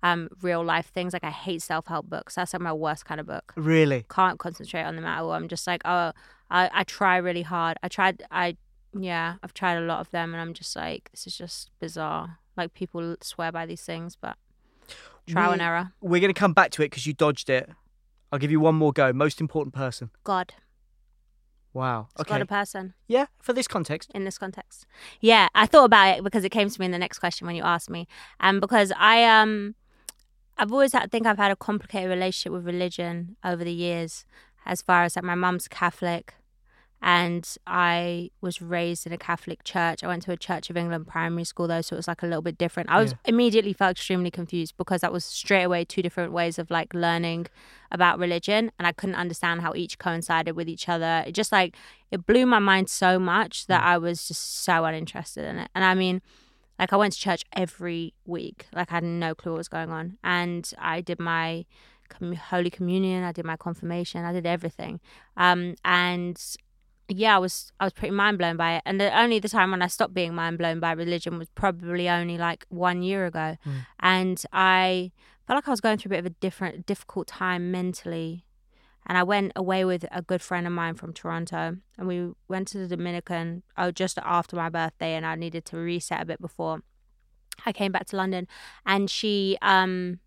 um, 0.01 0.29
real 0.41 0.63
life 0.63 0.87
things. 0.87 1.13
Like 1.13 1.23
I 1.23 1.29
hate 1.29 1.61
self 1.61 1.87
help 1.87 2.09
books. 2.09 2.35
That's 2.35 2.53
like 2.53 2.61
my 2.61 2.73
worst 2.73 3.05
kind 3.05 3.19
of 3.21 3.27
book. 3.27 3.53
Really? 3.55 4.05
Can't 4.09 4.37
concentrate 4.39 4.83
on 4.83 4.95
them 4.95 5.05
at 5.05 5.21
all. 5.21 5.31
I'm 5.31 5.47
just 5.47 5.65
like, 5.67 5.81
oh, 5.85 6.11
I, 6.49 6.69
I 6.73 6.83
try 6.83 7.17
really 7.17 7.41
hard. 7.43 7.77
I 7.83 7.87
tried, 7.87 8.23
I 8.31 8.57
yeah, 8.97 9.35
I've 9.41 9.53
tried 9.53 9.75
a 9.75 9.81
lot 9.81 9.99
of 10.01 10.11
them, 10.11 10.33
and 10.33 10.41
I'm 10.41 10.53
just 10.53 10.75
like, 10.75 11.09
this 11.11 11.25
is 11.25 11.37
just 11.37 11.71
bizarre. 11.79 12.37
Like 12.55 12.73
people 12.73 13.15
swear 13.21 13.51
by 13.51 13.65
these 13.65 13.81
things, 13.81 14.15
but 14.15 14.35
trial 15.27 15.51
and 15.53 15.61
error. 15.61 15.93
We're 16.01 16.21
going 16.21 16.33
to 16.33 16.39
come 16.39 16.53
back 16.53 16.71
to 16.71 16.83
it 16.83 16.91
because 16.91 17.07
you 17.07 17.13
dodged 17.13 17.49
it. 17.49 17.69
I'll 18.31 18.39
give 18.39 18.51
you 18.51 18.59
one 18.59 18.75
more 18.75 18.91
go. 18.91 19.13
Most 19.13 19.39
important 19.39 19.73
person. 19.73 20.09
God, 20.23 20.53
Wow. 21.73 22.07
it's 22.11 22.21
Okay. 22.21 22.35
God 22.35 22.41
a 22.41 22.45
person. 22.45 22.93
Yeah, 23.07 23.25
for 23.41 23.53
this 23.53 23.67
context. 23.67 24.11
in 24.13 24.25
this 24.25 24.37
context. 24.37 24.85
Yeah, 25.19 25.47
I 25.55 25.65
thought 25.65 25.85
about 25.85 26.17
it 26.17 26.23
because 26.23 26.43
it 26.43 26.49
came 26.49 26.69
to 26.69 26.79
me 26.79 26.85
in 26.85 26.91
the 26.91 26.99
next 26.99 27.19
question 27.19 27.47
when 27.47 27.55
you 27.55 27.63
asked 27.63 27.89
me, 27.89 28.07
and 28.39 28.61
because 28.61 28.91
I 28.97 29.23
um, 29.23 29.75
I've 30.57 30.71
always 30.71 30.93
had, 30.93 31.11
think 31.11 31.25
I've 31.25 31.37
had 31.37 31.51
a 31.51 31.55
complicated 31.55 32.09
relationship 32.09 32.53
with 32.53 32.65
religion 32.65 33.37
over 33.43 33.63
the 33.63 33.73
years, 33.73 34.25
as 34.65 34.81
far 34.81 35.03
as 35.03 35.15
like 35.15 35.25
my 35.25 35.35
mum's 35.35 35.67
Catholic, 35.67 36.35
and 37.05 37.57
I 37.67 38.31
was 38.39 38.61
raised 38.61 39.05
in 39.05 39.11
a 39.11 39.17
Catholic 39.17 39.65
church. 39.65 40.03
I 40.05 40.07
went 40.07 40.23
to 40.23 40.31
a 40.31 40.37
Church 40.37 40.69
of 40.69 40.77
England 40.77 41.05
primary 41.05 41.43
school 41.43 41.67
though, 41.67 41.81
so 41.81 41.95
it 41.95 41.97
was 41.97 42.07
like 42.07 42.23
a 42.23 42.25
little 42.25 42.41
bit 42.41 42.57
different. 42.57 42.89
I 42.89 42.99
was 43.01 43.11
Yeah. 43.11 43.17
immediately 43.25 43.73
felt 43.73 43.91
extremely 43.91 44.31
confused 44.31 44.75
because 44.77 45.01
that 45.01 45.11
was 45.11 45.25
straight 45.25 45.63
away 45.63 45.83
two 45.83 46.01
different 46.01 46.31
ways 46.31 46.57
of 46.57 46.71
like 46.71 46.93
learning 46.93 47.47
about 47.91 48.19
religion, 48.19 48.71
and 48.79 48.87
I 48.87 48.93
couldn't 48.93 49.15
understand 49.15 49.61
how 49.61 49.73
each 49.75 49.99
coincided 49.99 50.55
with 50.55 50.69
each 50.69 50.87
other. 50.87 51.25
It 51.27 51.33
just 51.33 51.51
like 51.51 51.75
it 52.09 52.25
blew 52.25 52.45
my 52.45 52.59
mind 52.59 52.89
so 52.89 53.19
much 53.19 53.67
that 53.67 53.83
I 53.83 53.97
was 53.97 54.25
just 54.29 54.63
so 54.63 54.85
uninterested 54.85 55.43
in 55.43 55.57
it. 55.59 55.69
And 55.75 55.83
I 55.83 55.95
mean, 55.95 56.21
like 56.79 56.93
I 56.93 56.95
went 56.95 57.13
to 57.13 57.19
church 57.19 57.43
every 57.51 58.13
week. 58.25 58.67
Like 58.73 58.91
I 58.91 58.95
had 58.95 59.03
no 59.03 59.35
clue 59.35 59.51
what 59.51 59.57
was 59.57 59.67
going 59.67 59.91
on, 59.91 60.17
and 60.23 60.71
I 60.79 61.01
did 61.01 61.19
my 61.19 61.65
com- 62.07 62.33
Holy 62.33 62.69
Communion. 62.69 63.25
I 63.25 63.33
did 63.33 63.43
my 63.43 63.57
confirmation. 63.57 64.23
I 64.23 64.31
did 64.31 64.45
everything. 64.45 65.01
Um, 65.35 65.75
and 65.83 66.41
yeah, 67.07 67.35
I 67.35 67.39
was 67.39 67.71
I 67.79 67.85
was 67.85 67.93
pretty 67.93 68.13
mind 68.13 68.37
blown 68.37 68.57
by 68.57 68.75
it. 68.75 68.83
And 68.85 68.99
the 68.99 69.17
only 69.17 69.39
the 69.39 69.49
time 69.49 69.71
when 69.71 69.81
I 69.81 69.87
stopped 69.87 70.13
being 70.13 70.33
mind 70.33 70.57
blown 70.57 70.79
by 70.79 70.91
religion 70.91 71.37
was 71.37 71.49
probably 71.49 72.09
only 72.09 72.37
like 72.37 72.65
one 72.69 73.03
year 73.03 73.25
ago. 73.25 73.57
And 73.99 74.41
I 74.51 75.11
felt 75.45 75.57
like 75.57 75.67
I 75.67 75.71
was 75.71 75.81
going 75.81 75.97
through 75.97 76.09
a 76.09 76.15
bit 76.15 76.19
of 76.19 76.25
a 76.25 76.29
different 76.29 76.85
difficult 76.85 77.27
time 77.27 77.71
mentally. 77.71 78.45
And 79.05 79.17
I 79.17 79.23
went 79.23 79.51
away 79.57 79.83
with 79.83 80.05
a 80.11 80.21
good 80.21 80.41
friend 80.41 80.65
of 80.65 80.71
mine 80.71 80.93
from 80.93 81.11
Toronto, 81.11 81.75
and 81.97 82.07
we 82.07 82.31
went 82.47 82.69
to 82.69 82.77
the 82.77 82.87
Dominican. 82.87 83.63
Oh, 83.77 83.91
just 83.91 84.17
after 84.23 84.55
my 84.55 84.69
birthday, 84.69 85.15
and 85.15 85.25
I 85.25 85.35
needed 85.35 85.65
to 85.65 85.77
reset 85.77 86.21
a 86.21 86.25
bit 86.25 86.39
before 86.39 86.83
I 87.65 87.73
came 87.73 87.91
back 87.91 88.05
to 88.07 88.15
London. 88.15 88.47
And 88.85 89.09
she 89.09 89.57
um 89.61 90.19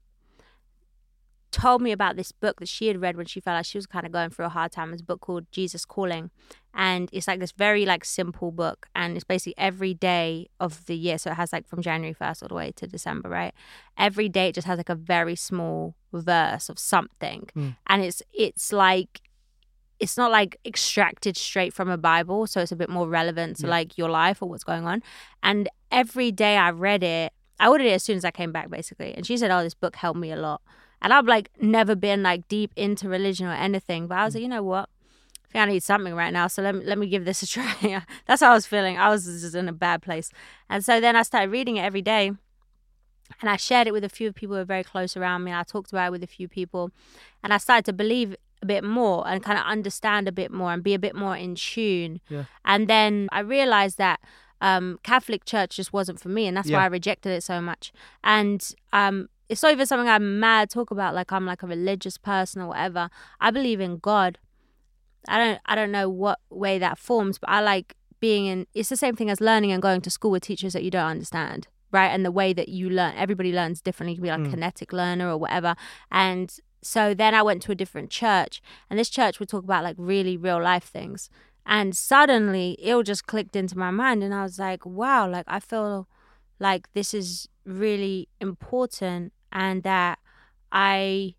told 1.57 1.81
me 1.81 1.91
about 1.91 2.17
this 2.17 2.33
book 2.33 2.61
that 2.61 2.69
she 2.69 2.89
had 2.89 3.01
read 3.01 3.17
when 3.17 3.25
she 3.27 3.41
felt 3.41 3.57
like 3.57 3.65
she 3.65 3.79
was 3.79 3.87
kind 3.87 4.05
of 4.05 4.13
going 4.13 4.29
through 4.31 4.45
a 4.45 4.51
hard 4.51 4.73
time. 4.73 4.93
It's 4.93 5.01
a 5.01 5.05
book 5.05 5.21
called 5.23 5.47
Jesus 5.51 5.85
Calling, 5.87 6.31
and 6.75 7.09
it's 7.13 7.27
like 7.27 7.41
this 7.41 7.53
very 7.53 7.87
like 7.87 8.05
simple 8.05 8.51
book, 8.53 8.87
and 8.95 9.17
it's 9.17 9.25
basically 9.25 9.55
every 9.57 9.95
day 9.95 10.49
of 10.61 10.85
the 10.85 10.95
year. 10.95 11.17
So 11.19 11.31
it 11.31 11.35
has 11.35 11.53
like 11.53 11.67
from 11.67 11.81
January 11.81 12.13
first 12.13 12.43
all 12.43 12.49
the 12.49 12.55
way 12.55 12.73
to 12.77 12.87
December, 12.87 13.29
right? 13.31 13.55
Every 13.97 14.29
day 14.29 14.49
it 14.49 14.55
just 14.55 14.67
has 14.67 14.77
like 14.77 14.91
a 14.91 14.95
very 14.95 15.35
small 15.37 15.95
verse 16.13 16.69
of 16.69 16.79
something, 16.79 17.49
hmm. 17.55 17.71
and 17.87 18.03
it's 18.03 18.23
it's 18.33 18.73
like 18.73 19.23
it's 19.99 20.19
not 20.19 20.31
like 20.31 20.59
extracted 20.67 21.39
straight 21.39 21.73
from 21.73 21.89
a 21.89 21.97
Bible, 21.97 22.47
so 22.47 22.61
it's 22.61 22.73
a 22.73 22.77
bit 22.77 22.91
more 22.91 23.09
relevant 23.09 23.57
to 23.57 23.67
Yeah. 23.67 23.71
like 23.71 23.97
your 23.97 24.11
life 24.11 24.43
or 24.43 24.49
what's 24.51 24.65
going 24.65 24.87
on. 24.87 25.03
And 25.43 25.71
every 25.91 26.31
day 26.33 26.59
I 26.59 26.71
read 26.71 27.03
it, 27.03 27.33
I 27.59 27.69
ordered 27.69 27.87
it 27.87 27.93
as 27.93 28.03
soon 28.03 28.19
as 28.19 28.25
I 28.27 28.31
came 28.31 28.53
back, 28.53 28.69
basically. 28.69 29.15
And 29.15 29.25
she 29.27 29.39
said, 29.39 29.51
"Oh, 29.51 29.63
this 29.63 29.75
book 29.75 29.97
helped 29.97 30.21
me 30.21 30.31
a 30.33 30.37
lot." 30.37 30.61
And 31.07 31.13
I've 31.15 31.27
like 31.27 31.51
never 31.61 31.95
been 31.95 32.25
like 32.25 32.49
deep 32.49 32.73
into 32.75 33.09
religion 33.09 33.47
or 33.47 33.53
anything, 33.53 34.09
but 34.09 34.19
I 34.19 34.25
was 34.25 34.35
like, 34.35 34.43
you 34.43 34.49
know 34.49 34.65
what? 34.65 34.89
I 35.45 35.53
think 35.53 35.63
I 35.63 35.65
need 35.67 35.85
something 35.85 36.15
right 36.17 36.33
now, 36.33 36.49
so 36.49 36.63
let 36.63 36.75
me 36.75 36.85
let 36.85 36.99
me 36.99 37.07
give 37.07 37.25
this 37.25 37.45
a 37.45 37.47
try. 37.55 38.03
That's 38.27 38.43
how 38.43 38.51
I 38.51 38.55
was 38.55 38.67
feeling. 38.67 38.99
I 38.99 39.09
was 39.09 39.25
just 39.25 39.55
in 39.55 39.69
a 39.69 39.73
bad 39.73 40.03
place, 40.03 40.33
and 40.69 40.85
so 40.85 41.01
then 41.01 41.15
I 41.15 41.23
started 41.23 41.53
reading 41.53 41.77
it 41.77 41.83
every 41.83 42.03
day, 42.03 42.33
and 43.41 43.49
I 43.49 43.55
shared 43.57 43.87
it 43.87 43.93
with 43.93 44.03
a 44.03 44.09
few 44.09 44.33
people 44.33 44.57
who 44.57 44.63
were 44.63 44.65
very 44.65 44.83
close 44.83 45.17
around 45.17 45.45
me. 45.45 45.53
I 45.53 45.63
talked 45.63 45.93
about 45.93 46.09
it 46.09 46.11
with 46.11 46.25
a 46.25 46.27
few 46.27 46.49
people, 46.49 46.91
and 47.45 47.53
I 47.55 47.59
started 47.59 47.85
to 47.85 47.93
believe 47.93 48.35
a 48.61 48.67
bit 48.67 48.83
more 48.83 49.29
and 49.29 49.45
kind 49.45 49.59
of 49.61 49.65
understand 49.65 50.27
a 50.27 50.33
bit 50.33 50.51
more 50.51 50.73
and 50.73 50.83
be 50.83 50.95
a 50.95 50.99
bit 50.99 51.15
more 51.15 51.37
in 51.37 51.55
tune. 51.55 52.21
Yeah. 52.29 52.47
And 52.65 52.89
then 52.89 53.29
I 53.31 53.41
realized 53.41 53.97
that 53.99 54.19
um, 54.61 54.99
Catholic 55.05 55.45
Church 55.45 55.77
just 55.77 55.93
wasn't 55.93 56.19
for 56.19 56.31
me, 56.31 56.49
and 56.49 56.57
that's 56.57 56.69
Yeah. 56.69 56.79
why 56.79 56.83
I 56.85 56.89
rejected 56.89 57.31
it 57.31 57.43
so 57.45 57.61
much. 57.61 57.93
And 58.25 58.69
um, 58.93 59.29
it's 59.49 59.63
not 59.63 59.73
even 59.73 59.87
something 59.87 60.09
I'm 60.09 60.41
mad 60.41 60.71
talk 60.71 60.91
about, 60.91 61.15
like 61.15 61.33
I'm 61.33 61.47
like 61.47 61.63
a 61.63 61.67
religious 61.67 62.19
person 62.19 62.63
or 62.63 62.69
whatever. 62.69 63.09
I 63.41 63.51
believe 63.51 63.81
in 63.81 63.99
God. 63.99 64.39
I 65.29 65.39
don't 65.39 65.61
I 65.67 65.75
don't 65.75 65.91
know 65.93 66.09
what 66.09 66.39
way 66.51 66.79
that 66.79 66.99
forms, 66.99 67.39
but 67.39 67.51
I 67.51 67.61
like 67.61 67.95
being 68.21 68.47
in. 68.47 68.67
It's 68.75 68.89
the 68.89 68.97
same 68.97 69.15
thing 69.17 69.31
as 69.31 69.41
learning 69.41 69.73
and 69.73 69.83
going 69.83 70.01
to 70.03 70.11
school 70.11 70.31
with 70.31 70.43
teachers 70.45 70.73
that 70.73 70.83
you 70.85 70.91
don't 70.91 71.11
understand, 71.11 71.69
right? 71.93 72.09
And 72.09 72.25
the 72.25 72.31
way 72.31 72.53
that 72.53 72.69
you 72.69 72.89
learn, 72.91 73.15
everybody 73.17 73.53
learns 73.53 73.81
differently. 73.81 74.13
You 74.13 74.17
can 74.19 74.23
be 74.25 74.31
like 74.31 74.41
a 74.41 74.43
Mm. 74.45 74.51
kinetic 74.51 74.93
learner 74.93 75.29
or 75.31 75.37
whatever. 75.37 75.75
And 76.11 76.55
so 76.83 77.13
then 77.15 77.35
I 77.35 77.43
went 77.43 77.63
to 77.63 77.73
a 77.73 77.75
different 77.75 78.11
church, 78.11 78.63
and 78.89 78.99
this 78.99 79.09
church 79.11 79.41
would 79.41 79.49
talk 79.49 79.65
about 79.65 79.83
like 79.83 79.97
really 79.99 80.37
real 80.37 80.63
life 80.63 80.85
things. 80.85 81.29
And 81.65 81.97
suddenly 81.97 82.77
it 82.81 82.93
all 82.93 83.03
just 83.03 83.27
clicked 83.27 83.57
into 83.57 83.77
my 83.77 83.91
mind, 83.91 84.23
and 84.23 84.33
I 84.33 84.45
was 84.45 84.59
like, 84.61 84.87
wow, 84.87 85.29
like 85.29 85.47
I 85.49 85.59
feel 85.59 86.09
like 86.61 86.87
this 86.95 87.13
is 87.13 87.49
really 87.65 88.29
important, 88.41 89.33
and 89.57 89.83
that 89.85 90.19
I 90.71 91.35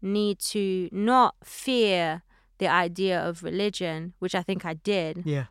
need 0.00 0.38
to 0.38 0.88
not 0.90 1.34
fear 1.44 2.22
the 2.56 2.66
idea 2.66 3.20
of 3.20 3.42
religion, 3.44 4.14
which 4.18 4.34
I 4.34 4.42
think 4.42 4.64
I 4.64 4.74
did 4.74 5.22
Yeah. 5.26 5.46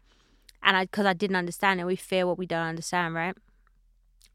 and 0.64 0.76
I 0.76 0.86
because 0.86 1.06
I 1.06 1.14
didn't 1.14 1.36
understand 1.36 1.80
it, 1.80 1.86
we 1.86 1.96
fear 1.96 2.26
what 2.26 2.40
we 2.40 2.48
don't 2.48 2.68
understand, 2.74 3.14
right? 3.14 3.36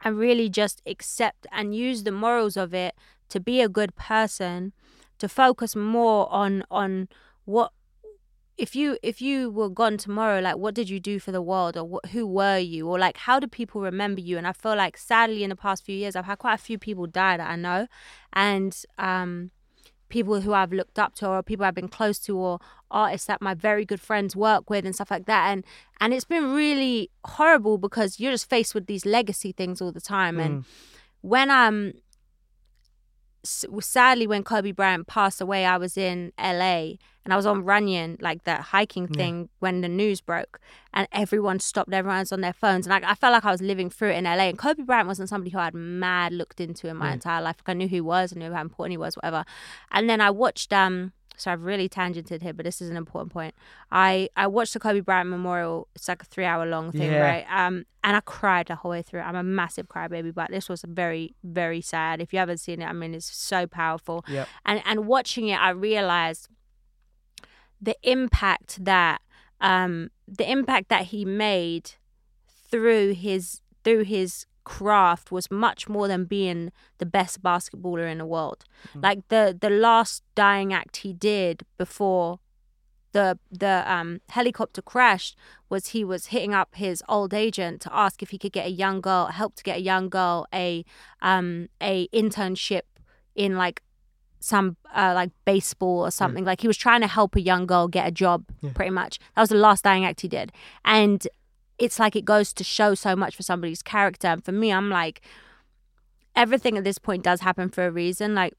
And 0.05 0.17
really 0.17 0.49
just 0.49 0.81
accept 0.87 1.47
and 1.51 1.75
use 1.75 2.05
the 2.05 2.13
morals 2.13 2.57
of 2.57 2.73
it 2.73 2.95
to 3.31 3.41
be 3.41 3.61
a 3.61 3.69
good 3.69 3.95
person, 3.97 4.73
to 5.19 5.29
focus 5.29 5.75
more 5.75 6.33
on 6.33 6.63
on 6.71 7.09
what 7.45 7.73
if 8.63 8.77
you 8.77 8.97
if 9.03 9.21
you 9.21 9.51
were 9.51 9.69
gone 9.69 9.97
tomorrow, 9.97 10.39
like 10.41 10.57
what 10.57 10.73
did 10.73 10.89
you 10.89 11.01
do 11.01 11.19
for 11.19 11.33
the 11.33 11.43
world, 11.43 11.77
or 11.77 11.83
what, 11.83 12.07
who 12.07 12.25
were 12.25 12.59
you, 12.59 12.89
or 12.89 12.97
like 12.97 13.17
how 13.17 13.41
do 13.41 13.49
people 13.49 13.81
remember 13.81 14.21
you? 14.21 14.39
And 14.39 14.47
I 14.47 14.53
feel 14.53 14.77
like 14.77 14.97
sadly 14.97 15.43
in 15.43 15.51
the 15.51 15.57
past 15.57 15.85
few 15.85 15.97
years, 15.97 16.15
I've 16.15 16.27
had 16.27 16.39
quite 16.39 16.55
a 16.55 16.63
few 16.63 16.79
people 16.79 17.09
die 17.09 17.37
that 17.39 17.51
I 17.51 17.57
know, 17.57 17.89
and 18.33 18.73
um, 18.99 19.51
people 20.09 20.43
who 20.43 20.53
I've 20.53 20.73
looked 20.73 20.97
up 20.97 21.17
to, 21.17 21.29
or 21.29 21.43
people 21.43 21.67
I've 21.67 21.75
been 21.75 21.89
close 21.89 22.21
to, 22.21 22.37
or 22.39 22.61
artists 22.89 23.27
that 23.27 23.43
my 23.43 23.55
very 23.55 23.85
good 23.85 24.01
friends 24.01 24.37
work 24.37 24.71
with, 24.71 24.85
and 24.87 24.95
stuff 24.95 25.11
like 25.11 25.27
that. 25.27 25.51
And 25.51 25.65
and 26.01 26.15
it's 26.15 26.25
been 26.25 26.53
really 26.53 27.11
horrible 27.25 27.79
because 27.79 28.21
you're 28.21 28.31
just 28.31 28.49
faced 28.49 28.77
with 28.77 28.87
these 28.87 29.05
legacy 29.05 29.51
things 29.51 29.83
all 29.83 29.91
the 29.91 30.01
time. 30.01 30.39
And 30.39 30.65
when 31.23 31.51
s- 31.51 31.95
sadly, 33.45 34.27
when 34.27 34.43
Kobe 34.45 34.73
Bryant 34.73 35.07
passed 35.07 35.41
away, 35.41 35.65
I 35.67 35.77
was 35.77 35.97
in 35.97 36.33
LA 36.39 36.95
and 37.25 37.33
I 37.33 37.37
was 37.37 37.47
on 37.47 37.65
Runyon, 37.65 38.19
like 38.21 38.45
that 38.45 38.61
hiking 38.61 39.09
Yeah. 39.11 39.17
thing, 39.17 39.49
when 39.61 39.81
the 39.81 39.89
news 39.89 40.21
broke, 40.21 40.61
and 40.93 41.07
everyone 41.13 41.61
stopped. 41.61 41.93
Everyone's 41.93 42.33
on 42.33 42.41
their 42.41 42.53
phones, 42.53 42.87
and 42.87 42.93
I, 43.05 43.11
I 43.13 43.15
felt 43.15 43.33
like 43.33 43.45
I 43.45 43.51
was 43.53 43.63
living 43.63 43.91
through 43.91 44.11
it 44.11 44.17
in 44.17 44.25
LA. 44.25 44.49
And 44.49 44.59
Kobe 44.59 44.83
Bryant 44.83 45.07
wasn't 45.09 45.29
somebody 45.29 45.51
who 45.51 45.59
I'd 45.59 45.75
mad 45.75 46.33
looked 46.33 46.61
into 46.61 46.89
in 46.89 46.97
my 46.97 47.09
Yeah. 47.09 47.15
entire 47.15 47.43
life. 47.43 47.57
Like 47.59 47.69
I 47.75 47.75
knew 47.79 47.87
who 47.89 47.97
he 47.97 48.01
was, 48.01 48.33
I 48.35 48.39
knew 48.39 48.53
how 48.53 48.61
important 48.61 48.93
he 48.93 48.97
was, 48.99 49.15
whatever. 49.17 49.45
And 49.93 50.09
then 50.11 50.21
I 50.21 50.31
watched. 50.31 50.73
um 50.73 51.13
so 51.37 51.51
I've 51.51 51.63
really 51.63 51.89
tangented 51.89 52.43
here, 52.43 52.53
but 52.53 52.65
this 52.65 52.81
is 52.83 52.91
an 52.91 52.97
important 52.97 53.33
point. 53.33 53.55
I 53.91 54.29
I 54.37 54.47
watched 54.47 54.75
the 54.75 54.81
Kobe 54.81 55.01
Bryant 55.01 55.29
memorial. 55.31 55.89
It's 55.95 56.07
like 56.09 56.23
a 56.23 56.27
three 56.27 56.45
hour 56.45 56.67
long 56.67 56.93
thing, 56.93 57.11
Yeah. 57.11 57.19
right? 57.21 57.47
Um, 57.51 57.85
and 58.05 58.17
I 58.17 58.21
cried 58.21 58.67
the 58.69 58.75
whole 58.77 58.91
way 58.91 59.03
through. 59.03 59.21
I'm 59.21 59.37
a 59.37 59.43
massive 59.43 59.89
crybaby, 59.89 60.35
but 60.35 60.51
this 60.51 60.69
was 60.69 60.85
very 60.87 61.35
very 61.43 61.81
sad. 61.81 62.21
If 62.21 62.33
you 62.33 62.39
haven't 62.39 62.59
seen 62.59 62.83
it, 62.83 62.87
I 62.87 62.93
mean, 62.93 63.15
it's 63.15 63.35
so 63.35 63.67
powerful. 63.67 64.25
Yep. 64.29 64.49
And 64.67 64.83
and 64.85 65.07
watching 65.07 65.49
it, 65.49 65.61
I 65.61 65.71
realized 65.71 66.49
the 67.81 67.97
impact 68.03 68.85
that 68.85 69.21
um 69.61 70.11
the 70.29 70.49
impact 70.51 70.89
that 70.89 71.07
he 71.07 71.25
made 71.25 71.93
through 72.71 73.15
his 73.15 73.61
through 73.85 74.05
his 74.05 74.47
craft 74.65 75.31
was 75.33 75.51
much 75.51 75.89
more 75.89 76.09
than 76.09 76.25
being 76.25 76.71
the 76.99 77.07
best 77.07 77.43
basketballer 77.43 78.11
in 78.11 78.19
the 78.19 78.27
world. 78.27 78.65
Like 78.95 79.27
the 79.29 79.57
the 79.61 79.71
last 79.71 80.23
dying 80.35 80.73
act 80.73 80.99
he 80.99 81.13
did 81.13 81.65
before 81.79 82.39
the 83.13 83.39
the 83.51 83.85
um 83.87 84.21
helicopter 84.31 84.81
crashed 84.81 85.37
was 85.69 85.89
he 85.89 86.03
was 86.05 86.27
hitting 86.27 86.55
up 86.55 86.71
his 86.75 87.03
old 87.09 87.35
agent 87.35 87.81
to 87.83 87.95
ask 87.95 88.23
if 88.23 88.31
he 88.31 88.39
could 88.39 88.53
get 88.53 88.67
a 88.67 88.71
young 88.71 89.01
girl 89.03 89.27
help 89.27 89.55
to 89.57 89.63
get 89.63 89.77
a 89.77 89.81
young 89.83 90.09
girl 90.09 90.47
a 90.55 90.85
um 91.21 91.69
a 91.83 92.09
internship 92.09 92.83
in 93.35 93.57
like 93.57 93.83
some 94.41 94.77
uh, 94.95 95.13
like 95.15 95.31
baseball 95.45 96.01
or 96.01 96.11
something. 96.11 96.45
Like 96.45 96.61
he 96.63 96.67
was 96.67 96.77
trying 96.77 97.01
to 97.03 97.07
help 97.07 97.37
a 97.37 97.41
young 97.41 97.65
girl 97.65 97.87
get 97.87 98.09
a 98.09 98.11
job 98.11 98.45
Yeah. 98.61 98.73
pretty 98.75 98.91
much. 98.91 99.21
That 99.37 99.43
was 99.43 99.51
the 99.51 99.57
last 99.57 99.85
dying 99.85 100.05
act 100.05 100.23
he 100.23 100.27
did. 100.29 100.51
And 100.85 101.29
it's 101.83 101.99
like 101.99 102.15
it 102.15 102.25
goes 102.25 102.53
to 102.53 102.63
show 102.63 102.95
so 102.95 103.17
much 103.17 103.35
for 103.35 103.43
somebody's 103.43 103.83
character. 103.83 104.29
And 104.29 104.45
for 104.45 104.53
me 104.53 104.73
i'm 104.73 104.89
like 104.89 105.21
everything 106.37 106.79
at 106.79 106.85
this 106.85 106.99
point 106.99 107.25
does 107.25 107.41
happen 107.41 107.69
for 107.69 107.85
a 107.85 107.91
reason. 107.91 108.35
Like 108.35 108.55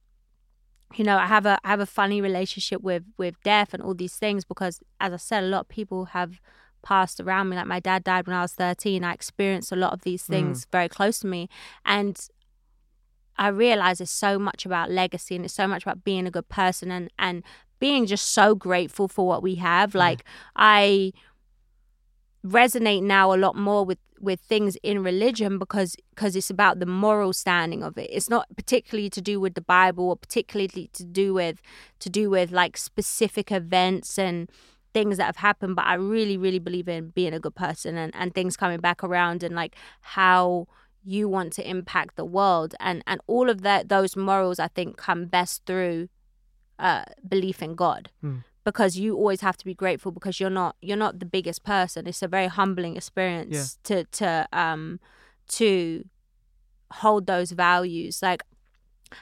you 0.96 1.04
know 1.04 1.18
i 1.18 1.26
have 1.26 1.46
a 1.48 1.58
i 1.64 1.70
have 1.70 1.80
a 1.80 1.88
funny 1.88 2.22
relationship 2.22 2.82
with 2.84 3.04
with 3.18 3.42
death 3.44 3.74
and 3.74 3.82
all 3.82 3.96
these 3.96 4.16
things 4.16 4.46
because 4.46 4.80
as 5.00 5.12
i 5.12 5.18
said 5.18 5.44
a 5.44 5.48
lot 5.48 5.62
of 5.62 5.68
people 5.70 6.06
have 6.06 6.40
passed 6.84 7.20
around 7.20 7.50
me. 7.50 7.56
Like 7.56 7.66
my 7.66 7.80
dad 7.80 8.04
died 8.04 8.28
when 8.28 8.36
i 8.36 8.42
was 8.42 8.54
13 8.54 9.04
i 9.04 9.14
experienced 9.14 9.72
a 9.72 9.78
lot 9.78 9.94
of 9.94 10.02
these 10.02 10.24
mm. 10.24 10.28
things 10.28 10.68
very 10.72 10.90
close 10.90 11.20
to 11.20 11.28
me. 11.28 11.48
And 11.86 12.16
i 13.38 13.48
realize 13.48 14.02
it's 14.02 14.12
so 14.12 14.38
much 14.38 14.66
about 14.66 14.92
legacy 14.92 15.36
and 15.38 15.46
it's 15.46 15.54
so 15.54 15.66
much 15.66 15.84
about 15.84 16.04
being 16.04 16.28
a 16.28 16.32
good 16.32 16.50
person 16.50 16.92
and 16.92 17.10
and 17.18 17.42
being 17.80 18.06
just 18.06 18.28
so 18.32 18.54
grateful 18.54 19.08
for 19.08 19.26
what 19.26 19.42
we 19.42 19.56
have. 19.56 19.96
Like 19.96 20.26
i 20.58 21.14
resonate 22.46 23.04
now 23.04 23.34
a 23.34 23.38
lot 23.38 23.56
more 23.56 23.86
with 23.86 24.00
with 24.20 24.40
things 24.40 24.78
in 24.84 25.04
religion 25.04 25.60
because 25.60 25.96
because 26.12 26.36
it's 26.36 26.50
about 26.50 26.80
the 26.80 26.86
moral 26.86 27.34
standing 27.34 27.84
of 27.84 27.98
it. 27.98 28.10
It's 28.12 28.30
not 28.30 28.48
particularly 28.56 29.10
to 29.12 29.22
do 29.22 29.40
with 29.40 29.54
the 29.54 29.62
bible 29.62 30.10
or 30.10 30.16
particularly 30.16 30.90
to 30.94 31.04
do 31.04 31.34
with 31.34 31.62
to 32.00 32.10
do 32.10 32.30
with 32.30 32.52
like 32.52 32.78
specific 32.78 33.52
events 33.52 34.18
and 34.18 34.50
things 34.94 35.18
that 35.18 35.26
have 35.26 35.38
happened 35.38 35.76
but 35.76 35.84
i 35.88 35.96
really 35.96 36.38
really 36.38 36.60
believe 36.60 36.88
in 36.88 37.10
being 37.10 37.34
a 37.34 37.40
good 37.40 37.56
person 37.56 37.98
and 37.98 38.14
and 38.16 38.36
things 38.36 38.56
coming 38.56 38.80
back 38.80 39.04
around 39.04 39.42
and 39.42 39.56
like 39.56 39.76
how 40.02 40.68
you 41.04 41.28
want 41.28 41.54
to 41.54 41.70
impact 41.70 42.16
the 42.16 42.26
world. 42.26 42.76
And 42.80 43.04
and 43.06 43.22
all 43.28 43.50
of 43.50 43.62
that 43.62 43.90
those 43.90 44.16
morals 44.16 44.60
i 44.60 44.68
think 44.68 44.98
come 44.98 45.26
best 45.26 45.66
through 45.66 46.10
uh 46.80 47.04
belief 47.28 47.62
in 47.62 47.76
god. 47.76 48.10
Hmm. 48.22 48.38
Because 48.64 48.98
you 48.98 49.16
always 49.16 49.42
have 49.42 49.58
to 49.58 49.66
be 49.66 49.74
grateful 49.74 50.12
because 50.12 50.40
you're 50.40 50.50
not 50.50 50.76
you're 50.82 50.98
not 50.98 51.20
the 51.20 51.26
biggest 51.26 51.64
person 51.64 52.08
it's 52.08 52.22
a 52.22 52.28
very 52.28 52.48
humbling 52.48 52.96
experience 52.96 53.78
to 53.84 54.04
to 54.06 54.48
um 54.54 55.00
to 55.48 56.04
hold 56.92 57.26
those 57.26 57.52
values 57.52 58.22
like 58.22 58.44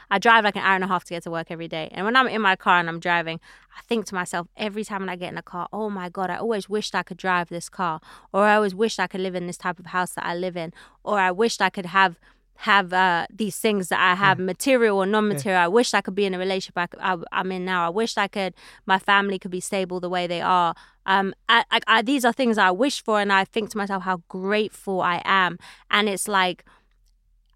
I 0.09 0.19
drive 0.19 0.43
like 0.43 0.55
an 0.55 0.61
hour 0.61 0.75
and 0.75 0.83
a 0.83 0.87
half 0.87 1.03
to 1.05 1.13
get 1.13 1.23
to 1.23 1.31
work 1.31 1.47
every 1.49 1.67
day. 1.67 1.89
And 1.91 2.05
when 2.05 2.15
I'm 2.15 2.27
in 2.27 2.41
my 2.41 2.55
car 2.55 2.79
and 2.79 2.87
I'm 2.87 2.99
driving, 2.99 3.39
I 3.77 3.81
think 3.81 4.05
to 4.07 4.15
myself 4.15 4.47
every 4.55 4.83
time 4.83 5.01
when 5.01 5.09
I 5.09 5.15
get 5.15 5.31
in 5.31 5.37
a 5.37 5.43
car, 5.43 5.67
oh 5.73 5.89
my 5.89 6.09
God, 6.09 6.29
I 6.29 6.37
always 6.37 6.69
wished 6.69 6.95
I 6.95 7.03
could 7.03 7.17
drive 7.17 7.49
this 7.49 7.69
car. 7.69 7.99
Or 8.33 8.43
I 8.43 8.55
always 8.55 8.75
wished 8.75 8.99
I 8.99 9.07
could 9.07 9.21
live 9.21 9.35
in 9.35 9.47
this 9.47 9.57
type 9.57 9.79
of 9.79 9.87
house 9.87 10.11
that 10.13 10.25
I 10.25 10.35
live 10.35 10.55
in. 10.55 10.73
Or 11.03 11.19
I 11.19 11.31
wished 11.31 11.61
I 11.61 11.69
could 11.69 11.87
have 11.87 12.19
have 12.61 12.93
uh, 12.93 13.25
these 13.33 13.57
things 13.57 13.89
that 13.89 13.99
I 13.99 14.13
have, 14.13 14.37
material 14.37 14.97
or 14.97 15.07
non-material. 15.07 15.59
I 15.59 15.67
wish 15.67 15.95
I 15.95 16.01
could 16.01 16.13
be 16.13 16.25
in 16.25 16.35
a 16.35 16.37
relationship 16.37 16.77
I, 16.77 17.13
I, 17.13 17.17
I'm 17.31 17.51
in 17.51 17.65
now. 17.65 17.87
I 17.87 17.89
wish 17.89 18.17
I 18.17 18.27
could, 18.27 18.53
my 18.85 18.99
family 18.99 19.39
could 19.39 19.49
be 19.49 19.59
stable 19.59 19.99
the 19.99 20.09
way 20.09 20.27
they 20.27 20.41
are. 20.41 20.75
Um, 21.07 21.33
I, 21.49 21.63
I, 21.71 21.79
I, 21.87 22.01
these 22.03 22.23
are 22.23 22.31
things 22.31 22.59
I 22.59 22.69
wish 22.69 23.03
for, 23.03 23.19
and 23.19 23.33
I 23.33 23.45
think 23.45 23.71
to 23.71 23.77
myself 23.77 24.03
how 24.03 24.21
grateful 24.27 25.01
I 25.01 25.23
am. 25.25 25.57
And 25.89 26.07
it's 26.07 26.27
like 26.27 26.63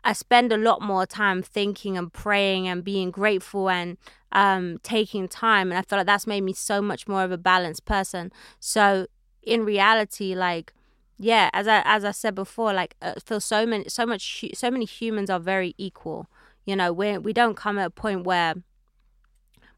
I 0.03 0.13
spend 0.13 0.51
a 0.51 0.57
lot 0.57 0.81
more 0.81 1.05
time 1.05 1.43
thinking 1.43 1.97
and 1.97 2.11
praying 2.11 2.67
and 2.67 2.83
being 2.83 3.11
grateful 3.11 3.69
and 3.69 3.97
um, 4.31 4.79
taking 4.81 5.27
time, 5.27 5.71
and 5.71 5.77
I 5.77 5.83
feel 5.83 5.99
like 5.99 6.07
that's 6.07 6.25
made 6.27 6.41
me 6.41 6.53
so 6.53 6.81
much 6.81 7.07
more 7.07 7.23
of 7.23 7.31
a 7.31 7.37
balanced 7.37 7.85
person. 7.85 8.31
So 8.59 9.05
in 9.43 9.63
reality, 9.63 10.33
like 10.33 10.73
yeah, 11.17 11.49
as 11.53 11.67
I 11.67 11.81
as 11.85 12.03
I 12.03 12.11
said 12.11 12.35
before, 12.35 12.73
like 12.73 12.95
I 13.01 13.13
feel 13.23 13.39
so 13.39 13.65
many 13.65 13.85
so 13.87 14.05
much 14.05 14.45
so 14.53 14.69
many 14.69 14.85
humans 14.85 15.29
are 15.29 15.39
very 15.39 15.73
equal. 15.77 16.27
You 16.65 16.75
know, 16.75 16.91
we 16.91 17.17
we 17.17 17.33
don't 17.33 17.55
come 17.55 17.77
at 17.77 17.87
a 17.87 17.89
point 17.89 18.25
where 18.25 18.55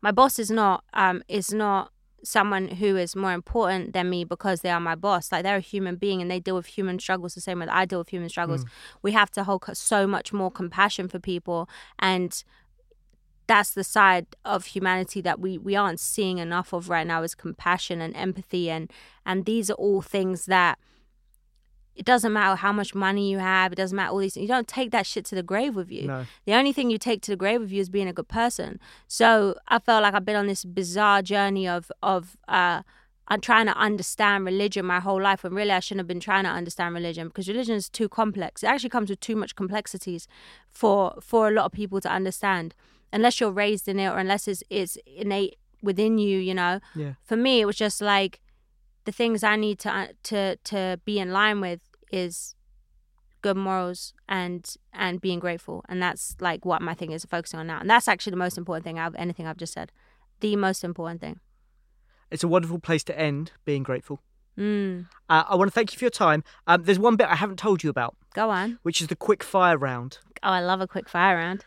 my 0.02 0.12
boss 0.12 0.40
is 0.40 0.50
not 0.50 0.84
um 0.94 1.22
is 1.28 1.54
not 1.54 1.92
someone 2.24 2.68
who 2.68 2.98
is 2.98 3.16
more 3.16 3.32
important 3.32 3.94
than 3.94 4.10
me 4.10 4.24
because 4.24 4.62
they 4.62 4.72
are 4.72 4.80
my 4.80 4.96
boss. 4.96 5.32
Like 5.32 5.44
they're 5.44 5.58
a 5.58 5.62
human 5.62 5.96
being 5.96 6.22
and 6.22 6.30
they 6.30 6.40
deal 6.40 6.56
with 6.56 6.66
human 6.66 7.00
struggles 7.00 7.36
the 7.36 7.42
same 7.42 7.60
way 7.60 7.68
that 7.68 7.76
I 7.76 7.86
deal 7.86 8.00
with 8.00 8.10
human 8.10 8.30
struggles. 8.30 8.66
We 9.02 9.12
have 9.12 9.30
to 9.32 9.44
hold 9.44 9.64
so 9.74 10.08
much 10.08 10.34
more 10.34 10.50
compassion 10.50 11.08
for 11.08 11.20
people 11.20 11.70
and 12.00 12.44
that's 13.46 13.72
the 13.72 13.84
side 13.84 14.26
of 14.44 14.66
humanity 14.66 15.22
that 15.22 15.40
we, 15.40 15.58
we 15.58 15.74
aren't 15.74 16.02
seeing 16.02 16.38
enough 16.38 16.74
of 16.74 16.90
right 16.90 17.08
now 17.08 17.24
is 17.24 17.34
compassion 17.34 18.02
and 18.02 18.14
empathy 18.16 18.70
and 18.70 18.92
and 19.26 19.46
these 19.46 19.70
are 19.70 19.76
all 19.76 20.02
things 20.02 20.48
that 20.48 20.78
it 21.98 22.06
doesn't 22.06 22.32
matter 22.32 22.56
how 22.56 22.72
much 22.72 22.94
money 22.94 23.30
you 23.30 23.40
have, 23.40 23.72
it 23.74 23.76
doesn't 23.76 23.96
matter 23.96 24.12
all 24.12 24.20
these 24.20 24.36
things. 24.36 24.44
You 24.44 24.48
don't 24.48 24.68
take 24.68 24.92
that 24.92 25.06
shit 25.06 25.26
to 25.26 25.36
the 25.36 25.44
grave 25.44 25.76
with 25.76 25.92
you. 25.92 26.08
No. 26.08 26.26
The 26.46 26.54
only 26.54 26.72
thing 26.72 26.92
you 26.92 26.98
take 26.98 27.22
to 27.24 27.32
the 27.32 27.36
grave 27.36 27.60
with 27.60 27.72
you 27.72 27.82
is 27.82 27.90
being 27.90 28.08
a 28.08 28.14
good 28.14 28.28
person. 28.28 28.80
So 29.08 29.58
I 29.68 29.80
felt 29.80 30.04
like 30.04 30.14
I've 30.14 30.24
been 30.24 30.36
on 30.36 30.48
this 30.48 30.64
bizarre 30.64 31.22
journey 31.22 31.68
of 31.68 31.92
of 32.04 32.38
uh 32.48 32.84
I'm 33.30 33.42
trying 33.42 33.66
to 33.66 33.76
understand 33.76 34.46
religion 34.46 34.86
my 34.86 35.02
whole 35.02 35.22
life 35.22 35.44
when 35.44 35.54
really 35.54 35.72
I 35.72 35.82
shouldn't 35.82 36.00
have 36.00 36.08
been 36.08 36.22
trying 36.22 36.46
to 36.46 36.50
understand 36.50 36.96
religion 36.96 37.28
because 37.28 37.50
religion 37.50 37.76
is 37.76 37.90
too 37.90 38.08
complex. 38.08 38.64
It 38.64 38.68
actually 38.68 38.90
comes 38.90 39.10
with 39.10 39.20
too 39.20 39.36
much 39.36 39.56
complexities 39.56 40.28
for 40.70 41.16
for 41.22 41.48
a 41.48 41.52
lot 41.52 41.66
of 41.66 41.72
people 41.72 42.00
to 42.02 42.10
understand. 42.10 42.76
Unless 43.12 43.40
you're 43.40 43.52
raised 43.52 43.88
in 43.88 44.00
it 44.00 44.08
or 44.08 44.18
unless 44.20 44.48
it's 44.48 44.64
it's 44.70 44.98
innate 45.06 45.58
within 45.82 46.20
you, 46.20 46.38
you 46.38 46.54
know. 46.54 46.80
Yeah. 46.96 47.14
For 47.24 47.36
me 47.36 47.62
it 47.62 47.66
was 47.66 47.76
just 47.76 48.02
like 48.02 48.40
the 49.06 49.12
things 49.12 49.42
I 49.42 49.56
need 49.56 49.80
to 49.80 49.90
uh, 49.90 50.08
to 50.24 50.58
to 50.66 51.00
be 51.06 51.18
in 51.18 51.32
line 51.32 51.62
with 51.62 51.80
is 52.12 52.56
good 53.42 53.58
morals 53.58 54.14
and 54.28 54.76
and 54.94 55.22
being 55.22 55.40
grateful. 55.40 55.84
And 55.90 56.02
that's 56.02 56.36
like 56.40 56.66
what 56.66 56.82
my 56.82 56.94
thing 56.94 57.12
is 57.12 57.26
focusing 57.26 57.60
on 57.60 57.68
now. 57.68 57.80
And 57.80 57.90
that's 57.90 58.08
actually 58.08 58.32
the 58.32 58.38
most 58.38 58.58
important 58.58 58.84
thing 58.84 58.98
out 59.00 59.08
of 59.10 59.16
anything 59.16 59.46
i've 59.48 59.58
just 59.58 59.74
said. 59.74 59.92
The 60.40 60.56
most 60.56 60.84
important 60.84 61.22
thing. 61.22 61.40
It's 62.30 62.44
a 62.44 62.48
wonderful 62.48 62.80
place 62.80 63.04
to 63.06 63.18
end 63.18 63.52
being 63.64 63.84
grateful. 63.84 64.22
mm, 64.58 65.06
Uh, 65.30 65.44
I 65.48 65.56
want 65.56 65.70
to 65.70 65.74
thank 65.74 65.94
you 65.94 65.98
for 66.00 66.04
your 66.06 66.10
time. 66.12 66.44
Um, 66.68 66.84
there's 66.84 67.00
one 67.00 67.16
bit 67.16 67.28
I 67.28 67.36
haven't 67.36 67.58
told 67.58 67.84
you 67.84 67.90
about, 67.90 68.16
go 68.34 68.50
on. 68.50 68.80
which 68.84 69.02
is 69.02 69.08
the 69.08 69.16
quick 69.16 69.44
fire 69.44 69.78
round. 69.78 70.18
oh 70.44 70.50
i 70.50 70.60
love 70.60 70.82
a 70.82 70.88
quick 70.88 71.08
fire 71.10 71.38
round. 71.38 71.64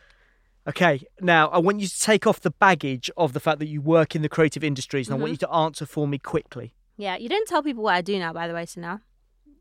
Okay, 0.68 1.00
now 1.20 1.48
I 1.48 1.58
want 1.58 1.80
you 1.80 1.88
to 1.88 2.00
take 2.00 2.26
off 2.26 2.40
the 2.40 2.50
baggage 2.50 3.10
of 3.16 3.32
the 3.32 3.40
fact 3.40 3.58
that 3.60 3.68
you 3.68 3.80
work 3.80 4.14
in 4.14 4.20
the 4.22 4.28
creative 4.28 4.62
industries, 4.62 5.08
and 5.08 5.14
I 5.16 5.18
want 5.18 5.32
you 5.32 5.38
to 5.38 5.50
answer 5.50 5.86
for 5.86 6.06
me 6.06 6.18
quickly. 6.18 6.74
yeah 6.98 7.16
you 7.16 7.28
didn't 7.30 7.46
tell 7.48 7.62
people 7.62 7.82
what 7.82 7.94
i 7.94 8.02
do 8.02 8.18
now 8.18 8.32
by 8.40 8.46
the 8.46 8.52
way 8.54 8.66
so 8.66 8.78
now 8.80 9.00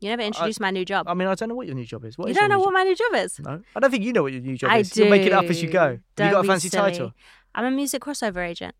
you 0.00 0.08
never 0.08 0.22
introduced 0.22 0.60
my 0.60 0.70
new 0.70 0.84
job 0.84 1.06
I 1.08 1.14
mean, 1.14 1.28
I 1.28 1.34
don't 1.34 1.48
know 1.48 1.54
what 1.54 1.66
your 1.66 1.76
new 1.76 1.84
job 1.84 2.04
is. 2.04 2.16
What 2.16 2.26
you 2.26 2.32
is 2.32 2.36
don't 2.36 2.48
know 2.48 2.58
what 2.60 2.72
my 2.72 2.82
new 2.84 2.96
job 2.96 3.14
is? 3.14 3.38
No, 3.38 3.60
I 3.76 3.80
don't 3.80 3.90
think 3.90 4.04
you 4.04 4.12
know 4.12 4.22
what 4.22 4.32
your 4.32 4.42
new 4.42 4.56
job 4.56 4.70
i 4.70 4.78
is. 4.78 4.90
do 4.90 5.02
You'll 5.02 5.10
make 5.10 5.26
it 5.26 5.32
up 5.32 5.44
as 5.44 5.62
you 5.62 5.68
go. 5.70 5.80
Have 5.80 6.00
Don't 6.16 6.26
you 6.28 6.32
got 6.32 6.44
a 6.44 6.48
fancy 6.48 6.68
silly. 6.68 6.90
title? 6.90 7.12
i'm 7.54 7.64
a 7.64 7.70
music 7.70 8.02
crossover 8.02 8.46
agent 8.48 8.74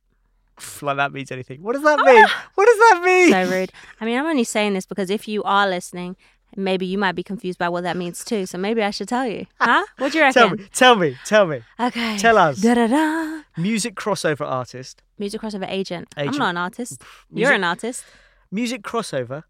like 0.82 0.96
that 0.98 1.12
means 1.12 1.32
anything. 1.32 1.62
What 1.62 1.72
does 1.72 1.82
that 1.82 1.98
ah! 1.98 2.04
mean? 2.04 2.26
what 2.54 2.66
does 2.66 2.76
that 2.78 3.02
mean? 3.04 3.30
so 3.30 3.50
rude 3.50 3.72
i 4.00 4.04
mean 4.04 4.18
i'm 4.18 4.26
only 4.26 4.44
saying 4.44 4.74
this 4.74 4.86
because 4.86 5.10
if 5.10 5.26
you 5.26 5.42
are 5.42 5.68
listening 5.68 6.16
maybe 6.56 6.84
you 6.84 6.98
might 6.98 7.12
be 7.12 7.22
confused 7.22 7.58
by 7.58 7.68
what 7.68 7.82
that 7.84 7.96
means 7.96 8.24
too 8.24 8.44
so 8.44 8.58
maybe 8.58 8.82
i 8.82 8.90
should 8.90 9.08
tell 9.08 9.26
you 9.26 9.46
huh 9.60 9.84
what 9.98 10.12
do 10.12 10.18
you 10.18 10.24
reckon 10.24 10.48
tell 10.48 10.50
me, 10.56 10.66
tell 10.72 10.96
me, 10.96 11.18
tell 11.24 11.46
me. 11.46 11.60
okay 11.78 12.18
Tell 12.18 12.36
us. 12.36 12.60
Da-da-da. 12.60 13.42
Music 13.56 13.94
crossover 13.94 14.46
artist. 14.46 15.02
Music 15.18 15.40
crossover 15.40 15.68
agent. 15.68 16.08
I'm 16.16 16.26
not 16.36 16.50
an 16.50 16.56
artist. 16.56 17.02
Music- 17.30 17.42
You're 17.42 17.52
an 17.54 17.64
artist. 17.64 18.04
Music 18.50 18.82
crossover 18.82 19.44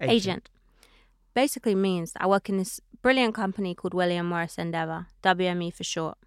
agent. 0.00 0.12
Agent. 0.12 0.48
Basically 1.34 1.74
means 1.74 2.12
that 2.12 2.22
I 2.22 2.26
work 2.26 2.48
in 2.48 2.58
this 2.58 2.80
brilliant 3.00 3.34
company 3.34 3.74
called 3.74 3.94
William 3.94 4.28
Morris 4.28 4.58
Endeavor, 4.58 5.06
WME 5.22 5.72
for 5.72 5.84
short. 5.84 6.18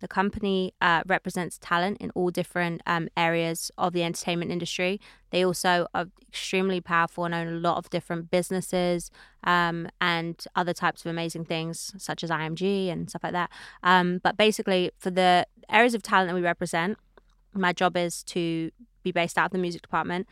The 0.00 0.08
company 0.08 0.74
uh, 0.82 1.02
represents 1.06 1.58
talent 1.60 1.98
in 2.02 2.10
all 2.10 2.30
different 2.30 2.82
um, 2.86 3.08
areas 3.16 3.70
of 3.78 3.94
the 3.94 4.02
entertainment 4.02 4.50
industry. 4.50 5.00
They 5.30 5.42
also 5.42 5.86
are 5.94 6.06
extremely 6.28 6.82
powerful 6.82 7.24
and 7.24 7.34
own 7.34 7.48
a 7.48 7.52
lot 7.52 7.78
of 7.78 7.88
different 7.88 8.30
businesses 8.30 9.10
um, 9.44 9.88
and 10.00 10.44
other 10.54 10.74
types 10.74 11.04
of 11.04 11.10
amazing 11.10 11.46
things, 11.46 11.94
such 11.96 12.22
as 12.22 12.28
IMG 12.28 12.92
and 12.92 13.08
stuff 13.08 13.24
like 13.24 13.32
that. 13.32 13.50
Um, 13.82 14.20
but 14.22 14.36
basically, 14.36 14.90
for 14.98 15.10
the 15.10 15.46
areas 15.70 15.94
of 15.94 16.02
talent 16.02 16.28
that 16.28 16.34
we 16.34 16.42
represent, 16.42 16.98
my 17.54 17.72
job 17.72 17.96
is 17.96 18.22
to 18.24 18.70
be 19.02 19.12
based 19.12 19.38
out 19.38 19.46
of 19.46 19.52
the 19.52 19.58
music 19.58 19.80
department. 19.80 20.28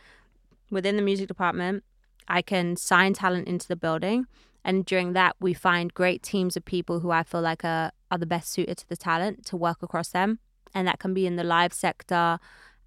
Within 0.70 0.96
the 0.96 1.02
music 1.02 1.26
department, 1.26 1.84
I 2.29 2.43
can 2.43 2.77
sign 2.77 3.12
talent 3.14 3.49
into 3.49 3.68
the 3.68 3.77
building. 3.77 4.27
And 4.64 4.85
during 4.85 5.12
that, 5.12 5.37
we 5.41 5.53
find 5.53 5.93
great 5.93 6.22
teams 6.22 6.57
of 6.57 6.64
people 6.64 7.01
who 7.01 7.11
I 7.11 7.22
feel 7.22 7.43
like 7.43 7.64
are, 7.64 7.93
are 8.11 8.18
the 8.18 8.27
best 8.27 8.51
suited 8.51 8.79
to 8.79 8.89
the 8.89 8.97
talent 8.97 9.45
to 9.47 9.57
work 9.57 9.83
across 9.83 10.09
them. 10.09 10.39
And 10.75 10.89
that 10.89 10.99
can 10.99 11.14
be 11.14 11.27
in 11.27 11.37
the 11.37 11.45
live 11.45 11.72
sector 11.72 12.39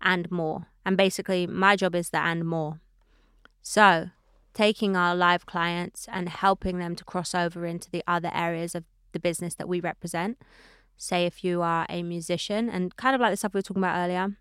and 0.02 0.30
more. 0.32 0.68
And 0.86 0.98
basically, 0.98 1.46
my 1.48 1.76
job 1.76 1.96
is 1.96 2.10
the 2.10 2.20
and 2.20 2.46
more. 2.46 2.80
So, 3.62 4.10
taking 4.54 4.98
our 4.98 5.16
live 5.16 5.46
clients 5.46 6.08
and 6.12 6.30
helping 6.30 6.80
them 6.80 6.96
to 6.96 7.04
cross 7.04 7.36
over 7.36 7.66
into 7.66 7.92
the 7.92 8.04
other 8.08 8.32
areas 8.34 8.74
of 8.74 8.84
the 9.12 9.20
business 9.20 9.56
that 9.56 9.68
we 9.68 9.80
represent. 9.80 10.42
Say, 10.98 11.26
if 11.26 11.44
you 11.44 11.62
are 11.62 11.86
a 11.90 12.02
musician, 12.02 12.70
and 12.70 12.96
kind 12.96 13.14
of 13.14 13.22
like 13.22 13.32
the 13.32 13.38
stuff 13.38 13.54
we 13.54 13.60
were 13.60 13.64
talking 13.64 13.84
about 13.84 13.98
earlier, 13.98 14.36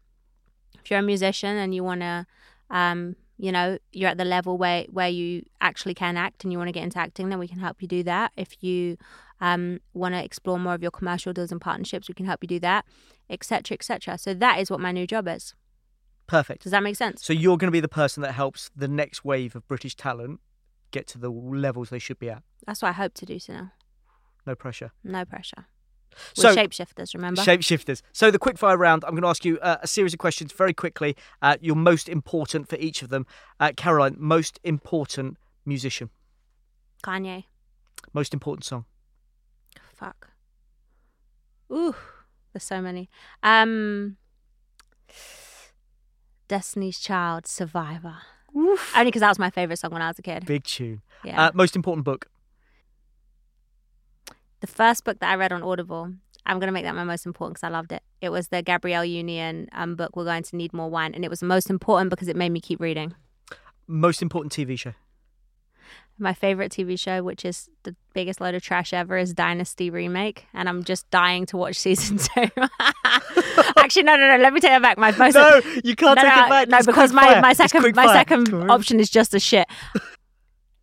if 0.83 0.91
you're 0.91 1.01
a 1.01 1.03
musician 1.03 1.57
and 1.57 1.75
you 1.75 1.85
want 1.85 2.01
to 2.01 2.27
um, 2.71 3.17
you 3.39 3.53
know 3.53 3.79
you're 3.93 4.09
at 4.11 4.19
the 4.19 4.25
level 4.25 4.57
where 4.59 4.85
where 4.91 5.09
you 5.09 5.43
actually 5.61 5.95
can 5.95 6.17
act 6.17 6.43
and 6.45 6.53
you 6.53 6.59
want 6.59 6.69
to 6.69 6.73
get 6.73 6.83
into 6.83 6.99
acting 6.99 7.29
then 7.29 7.39
we 7.39 7.49
can 7.49 7.59
help 7.59 7.81
you 7.83 7.89
do 7.89 8.03
that 8.03 8.33
if 8.37 8.63
you 8.63 8.97
um, 9.41 9.79
want 9.93 10.15
to 10.15 10.25
explore 10.25 10.59
more 10.59 10.73
of 10.75 10.81
your 10.83 10.91
commercial 10.91 11.33
deals 11.33 11.53
and 11.53 11.61
partnerships 11.61 12.09
we 12.09 12.15
can 12.15 12.25
help 12.27 12.43
you 12.43 12.49
do 12.49 12.59
that 12.61 12.85
etc 13.29 13.75
etc 13.75 14.17
so 14.17 14.33
that 14.33 14.59
is 14.59 14.71
what 14.71 14.81
my 14.81 14.93
new 14.93 15.07
job 15.07 15.29
is 15.29 15.55
Perfect. 16.27 16.63
does 16.65 16.73
that 16.73 16.83
make 16.83 16.97
sense 16.97 17.25
So 17.25 17.33
you're 17.33 17.57
going 17.57 17.69
to 17.69 17.73
be 17.73 17.81
the 17.81 17.89
person 17.89 18.23
that 18.23 18.33
helps 18.33 18.71
the 18.75 18.89
next 18.89 19.25
wave 19.25 19.55
of 19.55 19.67
British 19.69 19.95
talent 19.95 20.41
get 20.91 21.07
to 21.09 21.19
the 21.19 21.31
levels 21.31 21.91
they 21.91 21.99
should 21.99 22.19
be 22.19 22.31
at. 22.31 22.43
that's 22.67 22.81
what 22.83 22.89
i 22.89 22.93
hope 22.93 23.13
to 23.15 23.27
do 23.27 23.39
so 23.39 23.53
now 23.53 23.73
No 24.47 24.55
pressure. 24.55 24.93
no 25.05 25.25
pressure 25.25 25.67
So- 26.35 26.49
we're 26.49 26.57
shapeshifters 26.57 27.15
remember? 27.15 27.43
Shapeshifters. 27.43 28.03
So 28.13 28.31
the 28.31 28.39
quickfire 28.39 28.79
round, 28.79 29.05
I'm 29.05 29.13
going 29.13 29.23
to 29.23 29.29
ask 29.29 29.45
you 29.45 29.59
uh, 29.61 29.77
a 29.83 29.87
series 29.87 30.13
of 30.13 30.19
questions 30.19 30.53
very 30.53 30.75
quickly. 30.75 31.17
Uh, 31.43 31.57
your 31.61 31.77
most 31.77 32.09
important 32.09 32.69
for 32.69 32.77
each 32.77 33.03
of 33.03 33.09
them. 33.09 33.27
Uh, 33.61 33.73
Caroline, 33.77 34.17
most 34.19 34.61
important 34.65 35.37
musician, 35.65 36.11
kanye. 37.03 37.45
Most 38.13 38.33
important 38.33 38.65
song, 38.65 38.85
fuck. 39.95 40.29
Ooh 41.73 41.95
there's 42.57 42.65
so 42.65 42.81
many. 42.81 43.11
Um 43.43 44.17
destiny's 46.49 46.99
child 46.99 47.47
survivor. 47.47 48.17
Only 48.55 48.79
because 49.05 49.21
that 49.21 49.29
was 49.29 49.39
my 49.39 49.51
favorite 49.51 49.79
song 49.79 49.91
when 49.91 50.01
i 50.01 50.09
was 50.09 50.19
a 50.19 50.23
kid. 50.23 50.47
Big 50.47 50.65
tune. 50.65 51.03
yeah. 51.23 51.47
Uh, 51.49 51.51
most 51.53 51.77
important 51.77 52.07
book, 52.07 52.31
the 54.61 54.67
first 54.67 55.05
book 55.05 55.19
that 55.21 55.31
I 55.31 55.35
read 55.37 55.53
on 55.53 55.63
Audible, 55.63 56.13
I'm 56.45 56.59
going 56.59 56.69
to 56.69 56.73
make 56.73 56.85
that 56.85 56.95
my 56.95 57.05
most 57.05 57.27
important 57.27 57.57
because 57.57 57.67
I 57.67 57.71
loved 57.71 57.93
it. 57.93 58.03
It 58.21 58.31
was 58.31 58.49
the 58.49 58.63
Gabrielle 58.63 59.05
Union 59.05 59.69
um, 59.73 59.97
book, 59.97 60.17
We're 60.17 60.25
Going 60.25 60.43
to 60.45 60.57
Need 60.57 60.73
More 60.73 60.89
Wine. 60.89 61.15
And 61.15 61.25
it 61.25 61.29
was 61.29 61.41
the 61.41 61.47
most 61.47 61.71
important 61.71 62.11
because 62.11 62.29
it 62.29 62.37
made 62.37 62.51
me 62.51 62.61
keep 62.61 62.81
reading. 62.81 63.15
most 63.87 64.23
important 64.23 64.53
TV 64.53 64.79
show, 64.79 64.93
My 66.19 66.33
favorite 66.33 66.73
TV 66.73 66.99
show, 66.99 67.23
which 67.23 67.45
is 67.45 67.69
the 67.83 67.95
biggest 68.15 68.41
load 68.41 68.55
of 68.55 68.63
trash 68.63 68.93
ever, 68.93 69.19
is 69.19 69.35
Dynasty 69.35 69.91
Remake. 69.91 70.47
And 70.55 70.69
I'm 70.69 70.85
just 70.85 71.11
dying 71.11 71.47
to 71.47 71.57
watch 71.57 71.77
season 71.87 72.19
two. 72.19 72.49
Actually, 73.77 74.05
no, 74.05 74.17
no, 74.17 74.37
no. 74.37 74.43
Let 74.43 74.53
me 74.53 74.61
take 74.61 74.71
that 74.71 74.83
back. 74.83 74.99
My 74.99 75.11
most 75.13 75.35
no, 75.35 75.61
you 75.85 75.95
can't 75.97 76.17
no, 76.17 76.23
take 76.23 76.35
no, 76.35 76.47
it 76.47 76.49
back. 76.49 76.69
no, 76.69 76.79
It's 76.79 76.87
because 76.87 77.13
my, 77.13 77.41
my 77.41 77.53
second 77.53 77.95
my 77.95 78.07
second 78.07 78.71
option 78.71 79.01
is 79.01 79.11
just 79.11 79.35
a 79.35 79.41
shit. 79.41 79.67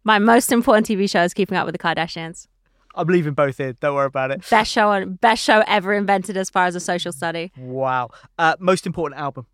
My 0.03 0.19
most 0.19 0.51
important 0.51 0.87
TV 0.87 1.09
show 1.09 1.23
is 1.23 1.33
Keeping 1.33 1.57
Up 1.57 1.65
with 1.65 1.73
the 1.73 1.79
Kardashians. 1.79 2.47
I'm 2.95 3.07
leaving 3.07 3.33
both 3.33 3.59
in. 3.59 3.75
Don't 3.79 3.95
worry 3.95 4.05
about 4.05 4.31
it. 4.31 4.47
Best 4.49 4.71
show 4.71 4.89
on 4.89 5.15
best 5.15 5.43
show 5.43 5.63
ever 5.67 5.93
invented 5.93 6.37
as 6.37 6.49
far 6.49 6.65
as 6.65 6.75
a 6.75 6.79
social 6.79 7.11
study. 7.11 7.51
Wow. 7.57 8.09
Uh, 8.37 8.55
most 8.59 8.85
important 8.85 9.19
album. 9.19 9.47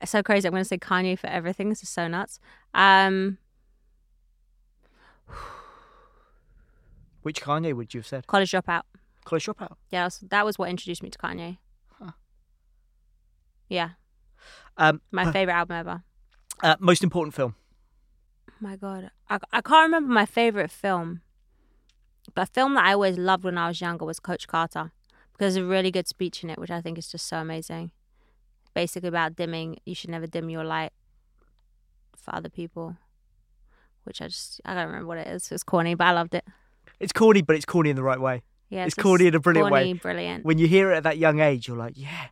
It's 0.00 0.10
so 0.12 0.22
crazy. 0.22 0.46
I'm 0.48 0.52
going 0.52 0.62
to 0.62 0.68
say 0.68 0.78
Kanye 0.78 1.18
for 1.18 1.26
everything. 1.28 1.68
This 1.68 1.82
is 1.82 1.88
so 1.88 2.06
nuts. 2.08 2.38
Um, 2.74 3.38
Which 7.22 7.40
Kanye 7.40 7.74
would 7.74 7.94
you 7.94 8.00
have 8.00 8.06
said? 8.06 8.26
College 8.26 8.50
Dropout. 8.50 8.82
College 9.24 9.46
Dropout. 9.46 9.76
Yeah, 9.90 10.08
that 10.30 10.44
was 10.44 10.58
what 10.58 10.70
introduced 10.70 11.02
me 11.02 11.10
to 11.10 11.18
Kanye. 11.18 11.58
Huh. 12.00 12.12
Yeah, 13.68 13.90
Um, 14.76 15.00
my 15.12 15.24
uh, 15.24 15.32
favorite 15.32 15.54
album 15.54 15.76
ever. 15.76 16.02
uh, 16.62 16.76
most 16.80 17.04
important 17.04 17.34
film. 17.34 17.54
Oh 18.50 18.54
my 18.60 18.76
god, 18.76 19.10
I, 19.30 19.38
I 19.52 19.60
can't 19.60 19.84
remember 19.84 20.12
my 20.12 20.26
favorite 20.26 20.70
film, 20.70 21.20
but 22.34 22.42
a 22.48 22.52
film 22.52 22.74
that 22.74 22.84
I 22.84 22.92
always 22.92 23.18
loved 23.18 23.44
when 23.44 23.58
I 23.58 23.68
was 23.68 23.80
younger 23.80 24.04
was 24.04 24.20
Coach 24.20 24.46
Carter 24.46 24.92
because 25.32 25.54
there's 25.54 25.64
a 25.64 25.68
really 25.68 25.90
good 25.90 26.06
speech 26.08 26.42
in 26.44 26.50
it, 26.50 26.58
which 26.58 26.70
I 26.70 26.80
think 26.80 26.98
is 26.98 27.08
just 27.08 27.26
so 27.26 27.38
amazing. 27.38 27.90
Basically 28.74 29.08
about 29.08 29.36
dimming, 29.36 29.78
you 29.84 29.94
should 29.94 30.10
never 30.10 30.26
dim 30.26 30.48
your 30.48 30.64
light 30.64 30.92
for 32.16 32.34
other 32.34 32.48
people. 32.48 32.96
Which 34.04 34.20
I 34.20 34.28
just 34.28 34.60
I 34.64 34.74
don't 34.74 34.86
remember 34.86 35.06
what 35.06 35.18
it 35.18 35.26
is. 35.28 35.50
It's 35.52 35.62
corny, 35.62 35.94
but 35.94 36.06
I 36.06 36.12
loved 36.12 36.34
it. 36.34 36.44
It's 36.98 37.12
corny, 37.12 37.42
but 37.42 37.56
it's 37.56 37.64
corny 37.64 37.90
in 37.90 37.96
the 37.96 38.02
right 38.02 38.20
way. 38.20 38.42
Yeah, 38.68 38.84
It's 38.86 38.94
just 38.94 39.02
corny 39.04 39.26
in 39.26 39.34
a 39.34 39.40
brilliant 39.40 39.70
way. 39.70 39.80
corny, 39.80 39.92
Brilliant. 39.94 40.44
When 40.44 40.58
you 40.58 40.66
hear 40.66 40.92
it 40.92 40.96
at 40.96 41.02
that 41.02 41.18
young 41.18 41.40
age, 41.40 41.68
you're 41.68 41.76
like, 41.76 41.92
yeah, 41.96 42.28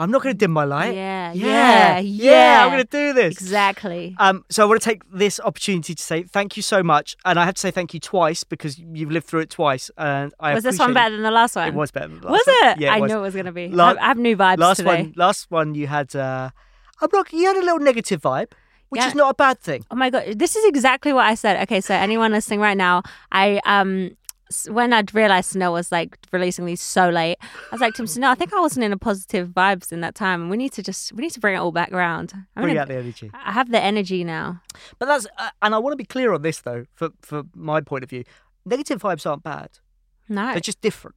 I'm 0.00 0.10
not 0.10 0.22
going 0.22 0.34
to 0.34 0.38
dim 0.38 0.50
my 0.50 0.64
light. 0.64 0.94
Yeah, 0.94 1.32
yeah, 1.32 1.98
yeah, 1.98 2.30
yeah, 2.30 2.64
I'm 2.64 2.70
going 2.72 2.84
to 2.84 2.90
do 2.90 3.12
this. 3.12 3.32
Exactly. 3.34 4.16
Um, 4.18 4.44
so 4.48 4.62
I 4.62 4.66
want 4.66 4.80
to 4.80 4.84
take 4.88 5.02
this 5.12 5.38
opportunity 5.40 5.94
to 5.94 6.02
say 6.02 6.22
thank 6.22 6.56
you 6.56 6.62
so 6.62 6.82
much, 6.82 7.16
and 7.24 7.38
I 7.38 7.44
have 7.44 7.54
to 7.54 7.60
say 7.60 7.70
thank 7.70 7.92
you 7.94 8.00
twice 8.00 8.42
because 8.42 8.78
you've 8.78 9.10
lived 9.10 9.26
through 9.26 9.40
it 9.40 9.50
twice, 9.50 9.90
and 9.98 10.32
I 10.40 10.54
was 10.54 10.64
this 10.64 10.78
one 10.78 10.94
better 10.94 11.14
than 11.14 11.22
the 11.22 11.30
last 11.30 11.54
one? 11.54 11.68
It 11.68 11.74
was 11.74 11.90
better. 11.90 12.08
Than 12.08 12.20
the 12.22 12.28
Was 12.28 12.42
last 12.46 12.62
one. 12.62 12.70
it? 12.72 12.80
Yeah, 12.80 12.92
it 12.92 12.96
I 12.96 13.00
was. 13.00 13.10
knew 13.10 13.18
it 13.18 13.22
was 13.22 13.34
going 13.34 13.46
to 13.46 13.52
be. 13.52 13.68
La- 13.68 13.94
I, 14.00 14.06
have 14.06 14.18
new 14.18 14.36
vibes 14.36 14.58
last 14.58 14.78
today. 14.78 15.02
one. 15.02 15.12
Last 15.16 15.50
one, 15.50 15.74
you 15.74 15.86
had. 15.86 16.16
Uh, 16.16 16.50
I'm 17.02 17.08
not. 17.12 17.32
You 17.32 17.46
had 17.46 17.56
a 17.56 17.60
little 17.60 17.78
negative 17.80 18.22
vibe, 18.22 18.52
which 18.88 19.00
Yeah. 19.02 19.08
is 19.08 19.14
not 19.14 19.30
a 19.30 19.34
bad 19.34 19.58
thing. 19.60 19.84
Oh 19.90 19.96
my 19.96 20.08
god, 20.10 20.38
this 20.38 20.56
is 20.56 20.64
exactly 20.64 21.12
what 21.12 21.26
I 21.26 21.34
said. 21.34 21.60
Okay, 21.64 21.80
so 21.80 21.94
anyone 21.94 22.32
listening 22.32 22.60
right 22.60 22.76
now, 22.76 23.02
I 23.32 23.60
um 23.66 24.16
when 24.68 24.92
I'd 24.92 25.14
realized 25.14 25.50
Snow 25.50 25.72
was 25.72 25.90
like 25.92 26.18
releasing 26.32 26.64
these 26.66 26.80
so 26.82 27.08
late, 27.08 27.36
I 27.42 27.46
was 27.72 27.80
like 27.80 27.94
to 27.94 28.02
him, 28.02 28.06
Snow, 28.06 28.30
I 28.30 28.34
think 28.34 28.52
I 28.52 28.60
wasn't 28.60 28.84
in 28.84 28.92
a 28.92 28.96
positive 28.98 29.48
vibes 29.48 29.92
in 29.92 30.00
that 30.00 30.14
time. 30.14 30.42
And 30.42 30.50
we 30.50 30.56
need 30.56 30.72
to 30.72 30.82
just 30.82 31.12
we 31.12 31.22
need 31.22 31.30
to 31.32 31.40
bring 31.40 31.54
it 31.54 31.58
all 31.58 31.72
back 31.72 31.92
around. 31.92 32.32
I'm 32.56 32.62
Bring 32.62 32.74
gonna- 32.74 32.80
out 32.82 32.88
the 32.88 32.94
energy. 32.96 33.30
I 33.32 33.52
have 33.52 33.70
the 33.70 33.80
energy 33.80 34.24
now. 34.24 34.60
But 34.98 35.06
that's, 35.06 35.26
uh, 35.38 35.50
and 35.62 35.74
I 35.74 35.78
want 35.78 35.92
to 35.92 35.96
be 35.96 36.04
clear 36.04 36.32
on 36.32 36.42
this 36.42 36.60
though, 36.60 36.86
for 36.94 37.10
for 37.22 37.44
my 37.54 37.80
point 37.80 38.04
of 38.04 38.10
view, 38.10 38.24
negative 38.64 39.02
vibes 39.02 39.24
aren't 39.28 39.42
bad. 39.42 39.70
No. 40.28 40.52
They're 40.52 40.60
just 40.60 40.80
different, 40.80 41.16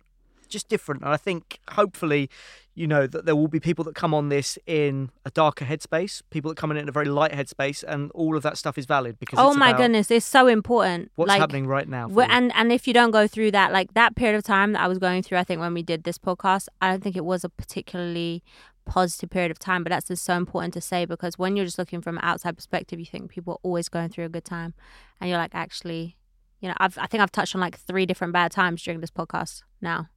just 0.54 0.70
different. 0.70 1.02
And 1.02 1.12
I 1.12 1.18
think 1.18 1.60
hopefully, 1.72 2.30
you 2.76 2.88
know, 2.88 3.06
that 3.08 3.26
there 3.26 3.36
will 3.36 3.48
be 3.48 3.60
people 3.60 3.84
that 3.86 3.96
come 3.96 4.14
on 4.14 4.30
this 4.30 4.58
in 4.66 5.10
a 5.26 5.32
darker 5.32 5.66
headspace, 5.66 6.22
people 6.30 6.50
that 6.50 6.56
come 6.56 6.72
in 6.72 6.78
in 6.78 6.88
a 6.88 6.92
very 6.92 7.08
light 7.08 7.32
headspace, 7.32 7.84
and 7.86 8.10
all 8.12 8.38
of 8.38 8.44
that 8.44 8.58
stuff 8.58 8.78
is 8.78 8.86
valid 8.86 9.20
because 9.20 9.40
oh 9.40 9.54
my 9.54 9.74
goodness, 9.74 10.10
it's 10.10 10.26
so 10.26 10.48
important. 10.48 11.12
what's 11.16 11.30
like, 11.30 11.40
happening 11.40 11.68
right 11.68 11.88
now. 11.90 12.08
for 12.08 12.16
Well, 12.16 12.28
you. 12.28 12.34
and 12.34 12.56
and 12.56 12.72
if 12.72 12.88
you 12.88 12.94
don't 12.94 13.12
go 13.12 13.28
through 13.28 13.52
that, 13.52 13.74
like 13.74 13.94
that 13.96 14.16
period 14.16 14.38
of 14.38 14.44
time 14.44 14.72
that 14.74 14.82
I 14.82 14.88
was 14.88 15.00
going 15.00 15.22
through, 15.24 15.40
I 15.40 15.44
think 15.44 15.60
when 15.60 15.74
we 15.74 15.84
did 15.84 16.04
this 16.04 16.18
podcast, 16.18 16.68
I 16.82 16.90
don't 16.90 17.04
think 17.04 17.18
it 17.18 17.26
was 17.26 17.44
a 17.44 17.50
particularly 17.50 18.44
positive 18.86 19.30
period 19.30 19.52
of 19.52 19.60
time. 19.60 19.84
But 19.84 19.90
that's 19.92 20.08
just 20.08 20.24
so 20.24 20.36
important 20.36 20.74
to 20.76 20.82
say 20.82 21.06
because 21.06 21.38
when 21.38 21.56
you're 21.56 21.66
just 21.66 21.78
looking 21.78 22.02
from 22.02 22.18
an 22.18 22.24
outside 22.24 22.56
perspective, 22.56 23.00
you 23.00 23.06
think 23.06 23.30
people 23.30 23.54
are 23.54 23.60
always 23.64 23.90
going 23.90 24.10
through 24.10 24.26
a 24.26 24.30
good 24.30 24.46
time, 24.46 24.74
and 25.20 25.30
you're 25.30 25.40
like, 25.40 25.54
actually, 25.54 26.18
you 26.60 26.70
know, 26.70 26.76
I've 26.78 26.98
I 26.98 27.08
think 27.08 27.22
I've 27.22 27.32
touched 27.32 27.56
on 27.56 27.62
like 27.62 27.78
three 27.78 28.06
different 28.06 28.34
bad 28.34 28.52
times 28.52 28.82
during 28.82 29.02
this 29.02 29.12
podcast 29.12 29.64
now. 29.82 30.10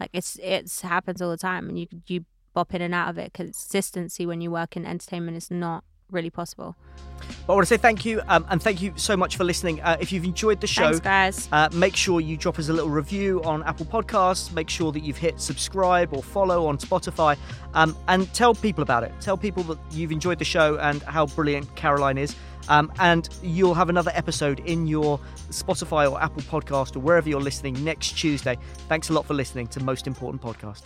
Like 0.00 0.10
it's 0.12 0.38
it's 0.42 0.80
happens 0.80 1.20
all 1.20 1.30
the 1.30 1.36
time, 1.36 1.68
and 1.68 1.78
you 1.78 1.86
you 2.06 2.24
bop 2.54 2.74
in 2.74 2.82
and 2.82 2.94
out 2.94 3.10
of 3.10 3.18
it. 3.18 3.32
Consistency 3.34 4.26
when 4.26 4.40
you 4.40 4.50
work 4.50 4.76
in 4.76 4.86
entertainment 4.86 5.36
is 5.36 5.50
not 5.50 5.84
really 6.10 6.30
possible. 6.30 6.74
But 7.46 7.52
I 7.52 7.56
want 7.56 7.68
to 7.68 7.74
say 7.74 7.76
thank 7.76 8.04
you, 8.04 8.20
um, 8.28 8.46
and 8.48 8.62
thank 8.62 8.80
you 8.80 8.92
so 8.96 9.16
much 9.16 9.36
for 9.36 9.44
listening. 9.44 9.80
Uh, 9.82 9.96
if 10.00 10.10
you've 10.10 10.24
enjoyed 10.24 10.60
the 10.60 10.66
show, 10.66 10.84
Thanks, 10.84 11.00
guys. 11.00 11.48
Uh, 11.52 11.68
make 11.72 11.94
sure 11.94 12.20
you 12.20 12.36
drop 12.36 12.58
us 12.58 12.68
a 12.68 12.72
little 12.72 12.90
review 12.90 13.42
on 13.44 13.62
Apple 13.64 13.86
Podcasts. 13.86 14.52
Make 14.52 14.70
sure 14.70 14.90
that 14.92 15.00
you've 15.00 15.18
hit 15.18 15.40
subscribe 15.40 16.12
or 16.12 16.22
follow 16.22 16.66
on 16.66 16.78
Spotify, 16.78 17.36
um, 17.74 17.96
and 18.08 18.32
tell 18.34 18.54
people 18.54 18.82
about 18.82 19.04
it. 19.04 19.12
Tell 19.20 19.36
people 19.36 19.62
that 19.64 19.78
you've 19.90 20.12
enjoyed 20.12 20.38
the 20.38 20.44
show 20.44 20.78
and 20.78 21.02
how 21.02 21.26
brilliant 21.26 21.74
Caroline 21.76 22.18
is. 22.18 22.34
Um, 22.70 22.90
and 23.00 23.28
you'll 23.42 23.74
have 23.74 23.88
another 23.88 24.12
episode 24.14 24.60
in 24.60 24.86
your 24.86 25.18
Spotify 25.50 26.10
or 26.10 26.22
Apple 26.22 26.42
Podcast 26.42 26.96
or 26.96 27.00
wherever 27.00 27.28
you're 27.28 27.40
listening 27.40 27.82
next 27.84 28.16
Tuesday. 28.16 28.56
Thanks 28.88 29.10
a 29.10 29.12
lot 29.12 29.26
for 29.26 29.34
listening 29.34 29.66
to 29.68 29.82
Most 29.82 30.06
Important 30.06 30.40
Podcast. 30.40 30.84